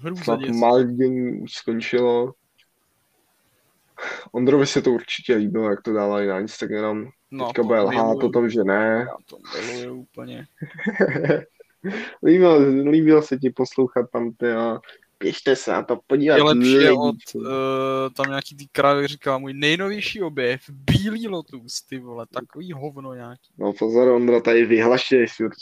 Hrůza 0.00 0.24
Snad. 0.24 0.40
Maldění 0.40 1.40
už 1.40 1.52
skončilo. 1.52 2.34
Ondrovi 4.32 4.66
se 4.66 4.82
to 4.82 4.92
určitě 4.92 5.34
líbilo, 5.34 5.70
jak 5.70 5.82
to 5.82 5.92
dávají 5.92 6.28
na 6.28 6.40
Instagram. 6.40 7.08
No, 7.30 7.46
Teďka 7.46 7.62
bude 7.62 7.80
lhát 7.80 8.16
o 8.22 8.28
tom, 8.28 8.50
že 8.50 8.64
ne. 8.64 9.06
Já 9.08 9.16
to 9.26 9.36
miluju 9.66 9.94
úplně. 9.94 10.46
líbilo, 12.24 12.58
líbilo 12.90 13.22
se 13.22 13.36
ti 13.36 13.50
poslouchat 13.50 14.10
tam 14.12 14.32
ty 14.32 14.52
a 14.52 14.78
běžte 15.20 15.56
se 15.56 15.72
na 15.72 15.82
to 15.82 15.98
podívat. 16.06 16.36
Je 16.36 16.42
lepší 16.42 16.88
od, 16.88 17.16
uh, 17.34 17.44
tam 18.16 18.26
nějaký 18.28 18.56
tý 18.56 18.68
krávy 18.68 19.06
říkal 19.06 19.40
můj 19.40 19.54
nejnovější 19.54 20.22
objev, 20.22 20.60
bílý 20.70 21.28
lotus, 21.28 21.82
ty 21.82 21.98
vole, 21.98 22.26
takový 22.34 22.72
hovno 22.72 23.14
nějaký. 23.14 23.50
No 23.58 23.72
pozor, 23.72 24.08
Ondra, 24.08 24.40
tady 24.40 24.66
vyhlašuješ 24.66 25.36
furt. 25.36 25.52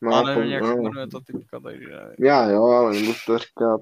No, 0.00 0.14
A 0.14 0.22
nevím, 0.22 0.42
pom- 0.42 0.50
jak 0.50 0.64
se 0.64 0.76
no. 0.76 0.82
jmenuje 0.82 1.06
ta 1.06 1.20
typka, 1.20 1.60
takže 1.60 1.86
nevím. 1.88 2.26
Já 2.26 2.48
jo, 2.50 2.64
ale 2.64 2.92
nebudu 2.94 3.14
to 3.26 3.38
říkat. 3.38 3.80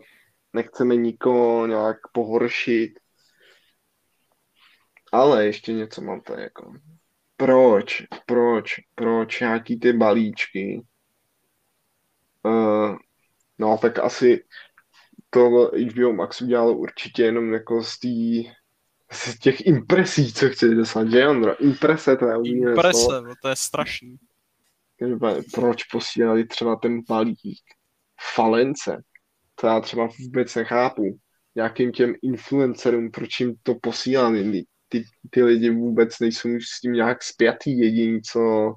Nechceme 0.52 0.96
nikoho 0.96 1.66
nějak 1.66 1.96
pohoršit. 2.12 3.00
Ale 5.14 5.46
ještě 5.46 5.72
něco 5.72 6.02
mám 6.02 6.20
tady 6.20 6.42
jako. 6.42 6.72
Proč, 7.36 8.02
proč, 8.26 8.74
proč 8.94 9.40
nějaký 9.40 9.80
ty 9.80 9.92
balíčky? 9.92 10.82
Uh, 12.42 12.96
no 13.58 13.78
tak 13.78 13.98
asi 13.98 14.44
to 15.30 15.70
HBO 15.90 16.12
Max 16.12 16.42
udělalo 16.42 16.72
určitě 16.72 17.22
jenom 17.22 17.52
jako 17.52 17.82
z 17.82 17.98
tý, 17.98 18.44
z 19.12 19.38
těch 19.38 19.66
impresí, 19.66 20.32
co 20.32 20.48
chci 20.48 20.74
dostat, 20.74 21.10
že 21.10 21.28
Ondro? 21.28 21.62
Imprese, 21.62 22.16
to 22.16 22.26
je 22.26 22.38
úplně 22.38 22.70
Imprese, 22.70 23.20
no, 23.22 23.34
to 23.42 23.48
je 23.48 23.56
strašný. 23.56 24.16
Proč 25.54 25.84
posílali 25.84 26.46
třeba 26.46 26.76
ten 26.76 27.02
balík 27.08 27.62
falence? 28.34 29.02
To 29.54 29.66
já 29.66 29.80
třeba 29.80 30.08
vůbec 30.20 30.54
nechápu. 30.54 31.18
Nějakým 31.54 31.92
těm 31.92 32.14
influencerům, 32.22 33.10
proč 33.10 33.40
jim 33.40 33.54
to 33.62 33.74
posílali? 33.74 34.64
Ty, 34.98 35.04
ty, 35.30 35.42
lidi 35.42 35.70
vůbec 35.70 36.18
nejsou 36.20 36.48
s 36.48 36.80
tím 36.80 36.92
nějak 36.92 37.22
spjatý. 37.22 37.78
Jediní, 37.78 38.22
co 38.22 38.74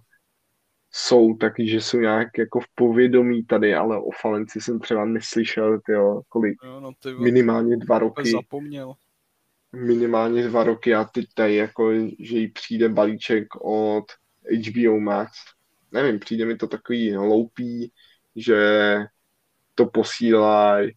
jsou, 0.91 1.37
taky, 1.37 1.67
že 1.67 1.81
jsou 1.81 1.97
nějak 1.97 2.27
jako 2.37 2.59
v 2.59 2.65
povědomí 2.75 3.43
tady, 3.43 3.75
ale 3.75 3.97
o 3.97 4.09
falenci 4.21 4.61
jsem 4.61 4.79
třeba 4.79 5.05
neslyšel, 5.05 5.79
tyjo, 5.85 6.21
kolik, 6.29 6.57
Jo, 6.63 6.79
no 6.79 6.91
ty 6.99 7.13
minimálně 7.13 7.77
dva 7.77 7.99
roky 7.99 8.31
zapomněl. 8.31 8.93
minimálně 9.73 10.47
dva 10.47 10.63
roky 10.63 10.95
a 10.95 11.03
teď 11.03 11.25
tady 11.33 11.55
jako, 11.55 11.93
že 12.19 12.37
jí 12.37 12.47
přijde 12.51 12.89
balíček 12.89 13.47
od 13.61 14.05
HBO 14.67 14.99
Max. 14.99 15.31
Nevím, 15.91 16.19
přijde 16.19 16.45
mi 16.45 16.55
to 16.55 16.67
takový 16.67 17.11
hloupý, 17.11 17.91
že 18.35 18.57
to 19.75 19.85
posílají 19.85 20.91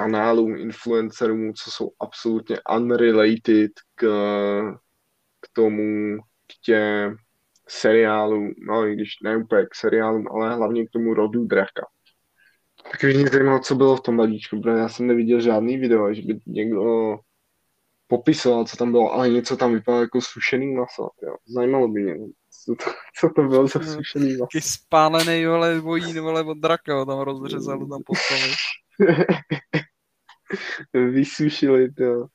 kanálům, 0.00 0.56
influencerům, 0.56 1.54
co 1.54 1.70
jsou 1.70 1.90
absolutně 2.00 2.56
unrelated 2.76 3.70
k, 3.94 4.06
k 5.40 5.48
tomu, 5.52 6.16
k 6.20 6.64
těm 6.64 7.16
seriálům, 7.68 8.54
no 8.68 8.86
i 8.86 8.94
když 8.94 9.08
ne 9.24 9.36
úplně 9.36 9.62
k 9.62 9.74
seriálům, 9.74 10.28
ale 10.28 10.56
hlavně 10.56 10.86
k 10.86 10.90
tomu 10.90 11.14
rodu 11.14 11.44
draka. 11.44 11.86
Tak 12.90 13.02
mě 13.02 13.28
zajímalo, 13.28 13.60
co 13.60 13.74
bylo 13.74 13.96
v 13.96 14.00
tom 14.00 14.16
balíčku, 14.16 14.60
protože 14.60 14.78
já 14.78 14.88
jsem 14.88 15.06
neviděl 15.06 15.40
žádný 15.40 15.78
video, 15.78 16.14
že 16.14 16.22
by 16.22 16.38
někdo 16.46 17.16
popisoval, 18.06 18.64
co 18.64 18.76
tam 18.76 18.92
bylo, 18.92 19.12
ale 19.12 19.28
něco 19.28 19.56
tam 19.56 19.74
vypadalo 19.74 20.02
jako 20.02 20.20
sušený 20.20 20.74
maso. 20.74 21.08
Jo. 21.22 21.36
Zajímalo 21.46 21.88
by 21.88 22.00
mě, 22.02 22.14
co 22.64 22.74
to, 22.84 22.90
co 23.20 23.30
to 23.36 23.42
bylo 23.42 23.66
za 23.66 23.78
No. 23.78 23.86
sušený 23.86 24.30
maso. 24.30 24.46
Taky 24.52 24.60
spálený, 24.60 25.46
vole, 25.46 25.80
vojín, 25.80 26.20
vole, 26.20 26.44
od 26.44 26.58
draka, 26.58 26.94
ho 26.94 27.06
tam 27.06 27.18
rozřezali, 27.18 27.88
tam 27.88 28.02
poslali. 28.06 28.52
Vysušili 30.94 31.92
to. 31.94 32.26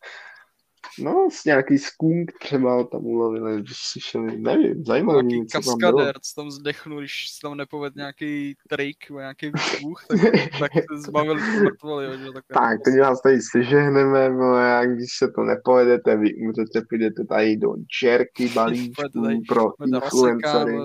No, 1.00 1.28
s 1.32 1.46
nějaký 1.46 1.78
skunk 1.78 2.32
třeba 2.40 2.84
tam 2.84 3.06
ulovili, 3.06 3.62
vysušili, 3.62 4.38
nevím, 4.40 4.86
zajímalo 4.86 5.24
mě, 5.24 5.36
Nějaký 5.36 5.48
co 5.48 5.62
tam 5.62 5.78
bylo. 5.80 5.92
kaskader, 5.92 6.16
co 6.22 6.42
tam 6.42 6.52
zdechnul, 6.52 7.00
když 7.00 7.30
se 7.30 7.40
tam 7.42 7.58
nepoved 7.58 7.96
nějaký 7.96 8.56
trik, 8.70 9.10
nebo 9.10 9.20
nějaký 9.20 9.46
výbuch, 9.46 10.06
tak, 10.08 10.20
tak 10.60 10.72
se 10.74 10.98
zbavili 10.98 11.42
mrtvoli, 11.42 12.06
jo, 12.06 12.34
tak. 12.34 12.44
Tak, 12.54 12.82
teď 12.86 13.00
vás 13.00 13.22
tady 13.22 13.42
sežehneme, 13.42 14.30
vole, 14.30 14.78
a 14.78 14.86
když 14.86 15.10
se 15.18 15.28
to 15.36 15.44
nepojedete, 15.44 16.18
vy 16.18 16.36
umřete, 16.36 16.82
půjdete 16.90 17.24
tady 17.24 17.58
do 17.58 17.70
čerky 18.00 18.50
balíčků 18.50 19.04
pro 19.48 19.72
influencery. 19.86 20.78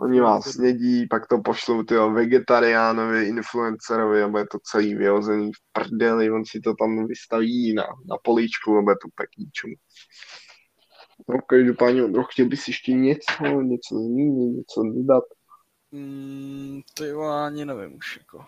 Oni 0.00 0.20
vás 0.20 0.44
snědí, 0.44 1.06
pak 1.06 1.26
to 1.26 1.40
pošlou 1.40 1.82
tyho 1.82 2.10
vegetariánovi, 2.12 3.24
influencerovi 3.24 4.22
a 4.22 4.28
bude 4.28 4.44
to 4.52 4.58
celý 4.62 4.94
vyhozený 4.94 5.52
v 5.52 5.72
prdeli, 5.72 6.30
on 6.30 6.44
si 6.44 6.60
to 6.60 6.74
tam 6.80 7.06
vystaví 7.06 7.74
na, 7.74 7.82
na 7.82 8.16
políčku 8.24 8.79
bude 8.82 8.96
to 9.02 9.08
pekýču. 9.14 9.68
No, 11.28 11.38
každopádně, 11.46 12.04
Ondro, 12.04 12.24
chtěl 12.24 12.46
bys 12.46 12.68
ještě 12.68 12.92
něco, 12.92 13.60
něco 13.60 13.94
zmínit, 13.94 14.56
něco 14.56 14.82
dodat? 14.82 15.24
Mm, 15.92 16.80
ty 16.94 17.06
jo, 17.06 17.22
ani 17.22 17.64
nevím 17.64 17.96
už, 17.96 18.16
jako. 18.16 18.44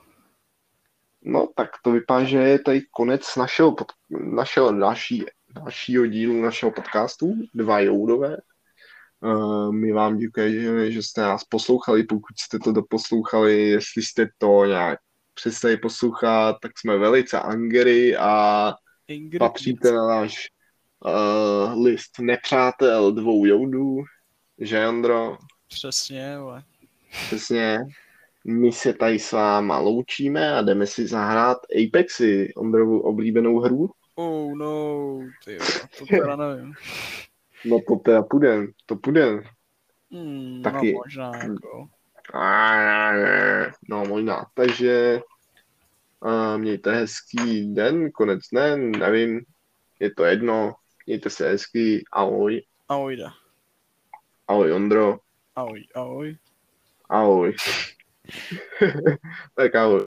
No, 1.24 1.48
tak 1.56 1.70
to 1.84 1.90
vypadá, 1.90 2.24
že 2.24 2.38
je 2.38 2.58
tady 2.58 2.82
konec 2.90 3.36
našeho, 3.36 3.74
pod, 3.74 3.86
našeho 4.10 4.72
další, 4.72 5.24
dalšího 5.54 6.06
dílu 6.06 6.42
našeho 6.42 6.72
podcastu, 6.72 7.34
dva 7.54 7.80
joudové. 7.80 8.36
Uh, 9.20 9.72
my 9.72 9.92
vám 9.92 10.16
děkujeme, 10.16 10.90
že 10.90 11.02
jste 11.02 11.20
nás 11.20 11.44
poslouchali, 11.44 12.04
pokud 12.04 12.38
jste 12.38 12.58
to 12.58 12.72
doposlouchali, 12.72 13.68
jestli 13.68 14.02
jste 14.02 14.28
to 14.38 14.64
nějak 14.64 14.98
přestali 15.34 15.76
poslouchat, 15.76 16.56
tak 16.62 16.72
jsme 16.78 16.98
velice 16.98 17.40
angery 17.40 18.16
a 18.16 18.72
Ingrid, 19.08 19.38
patříte 19.38 19.92
na 19.92 20.06
náš 20.06 20.48
uh, 21.04 21.84
list 21.84 22.18
nepřátel 22.20 23.12
dvou 23.12 23.46
joudů, 23.46 24.02
že 24.58 24.88
Ondro? 24.88 25.36
Přesně, 25.68 26.38
vole. 26.38 26.62
Přesně. 27.26 27.78
My 28.44 28.72
se 28.72 28.92
tady 28.92 29.18
s 29.18 29.32
váma 29.32 29.78
loučíme 29.78 30.52
a 30.52 30.62
jdeme 30.62 30.86
si 30.86 31.06
zahrát 31.06 31.58
Apexy, 31.86 32.52
Ondrovu 32.56 33.00
oblíbenou 33.00 33.58
hru. 33.58 33.90
Oh 34.14 34.54
no, 34.54 35.18
ty 35.44 35.54
jo, 35.54 35.60
to 35.98 36.06
teda 36.06 36.36
nevím. 36.36 36.72
No 37.64 37.78
to 37.88 37.96
teda 37.96 38.22
půjdem, 38.22 38.72
to 38.86 38.96
půjdem. 38.96 39.42
Hmm, 40.10 40.62
Taky. 40.62 40.92
No 40.92 41.00
možná, 41.04 41.32
jako. 41.36 41.88
No 43.88 44.04
možná. 44.04 44.46
Takže 44.54 45.20
uh, 46.24 46.58
mějte 46.58 46.92
hezký 46.94 47.74
den, 47.74 48.10
konec 48.12 48.40
dne, 48.52 48.76
nevím, 48.76 49.40
je 50.00 50.14
to 50.14 50.24
jedno. 50.24 50.74
Mějte 51.06 51.30
se 51.30 51.48
hezky, 51.48 52.04
ahoj. 52.12 52.62
Ahoj, 52.88 53.16
da. 53.16 53.32
Ahoj 54.48 54.72
Ondro, 54.72 55.18
Ahoj, 55.56 55.84
ahoj. 55.94 56.36
ahoj. 57.08 57.54
tak 59.54 59.74
ahoj. 59.74 60.04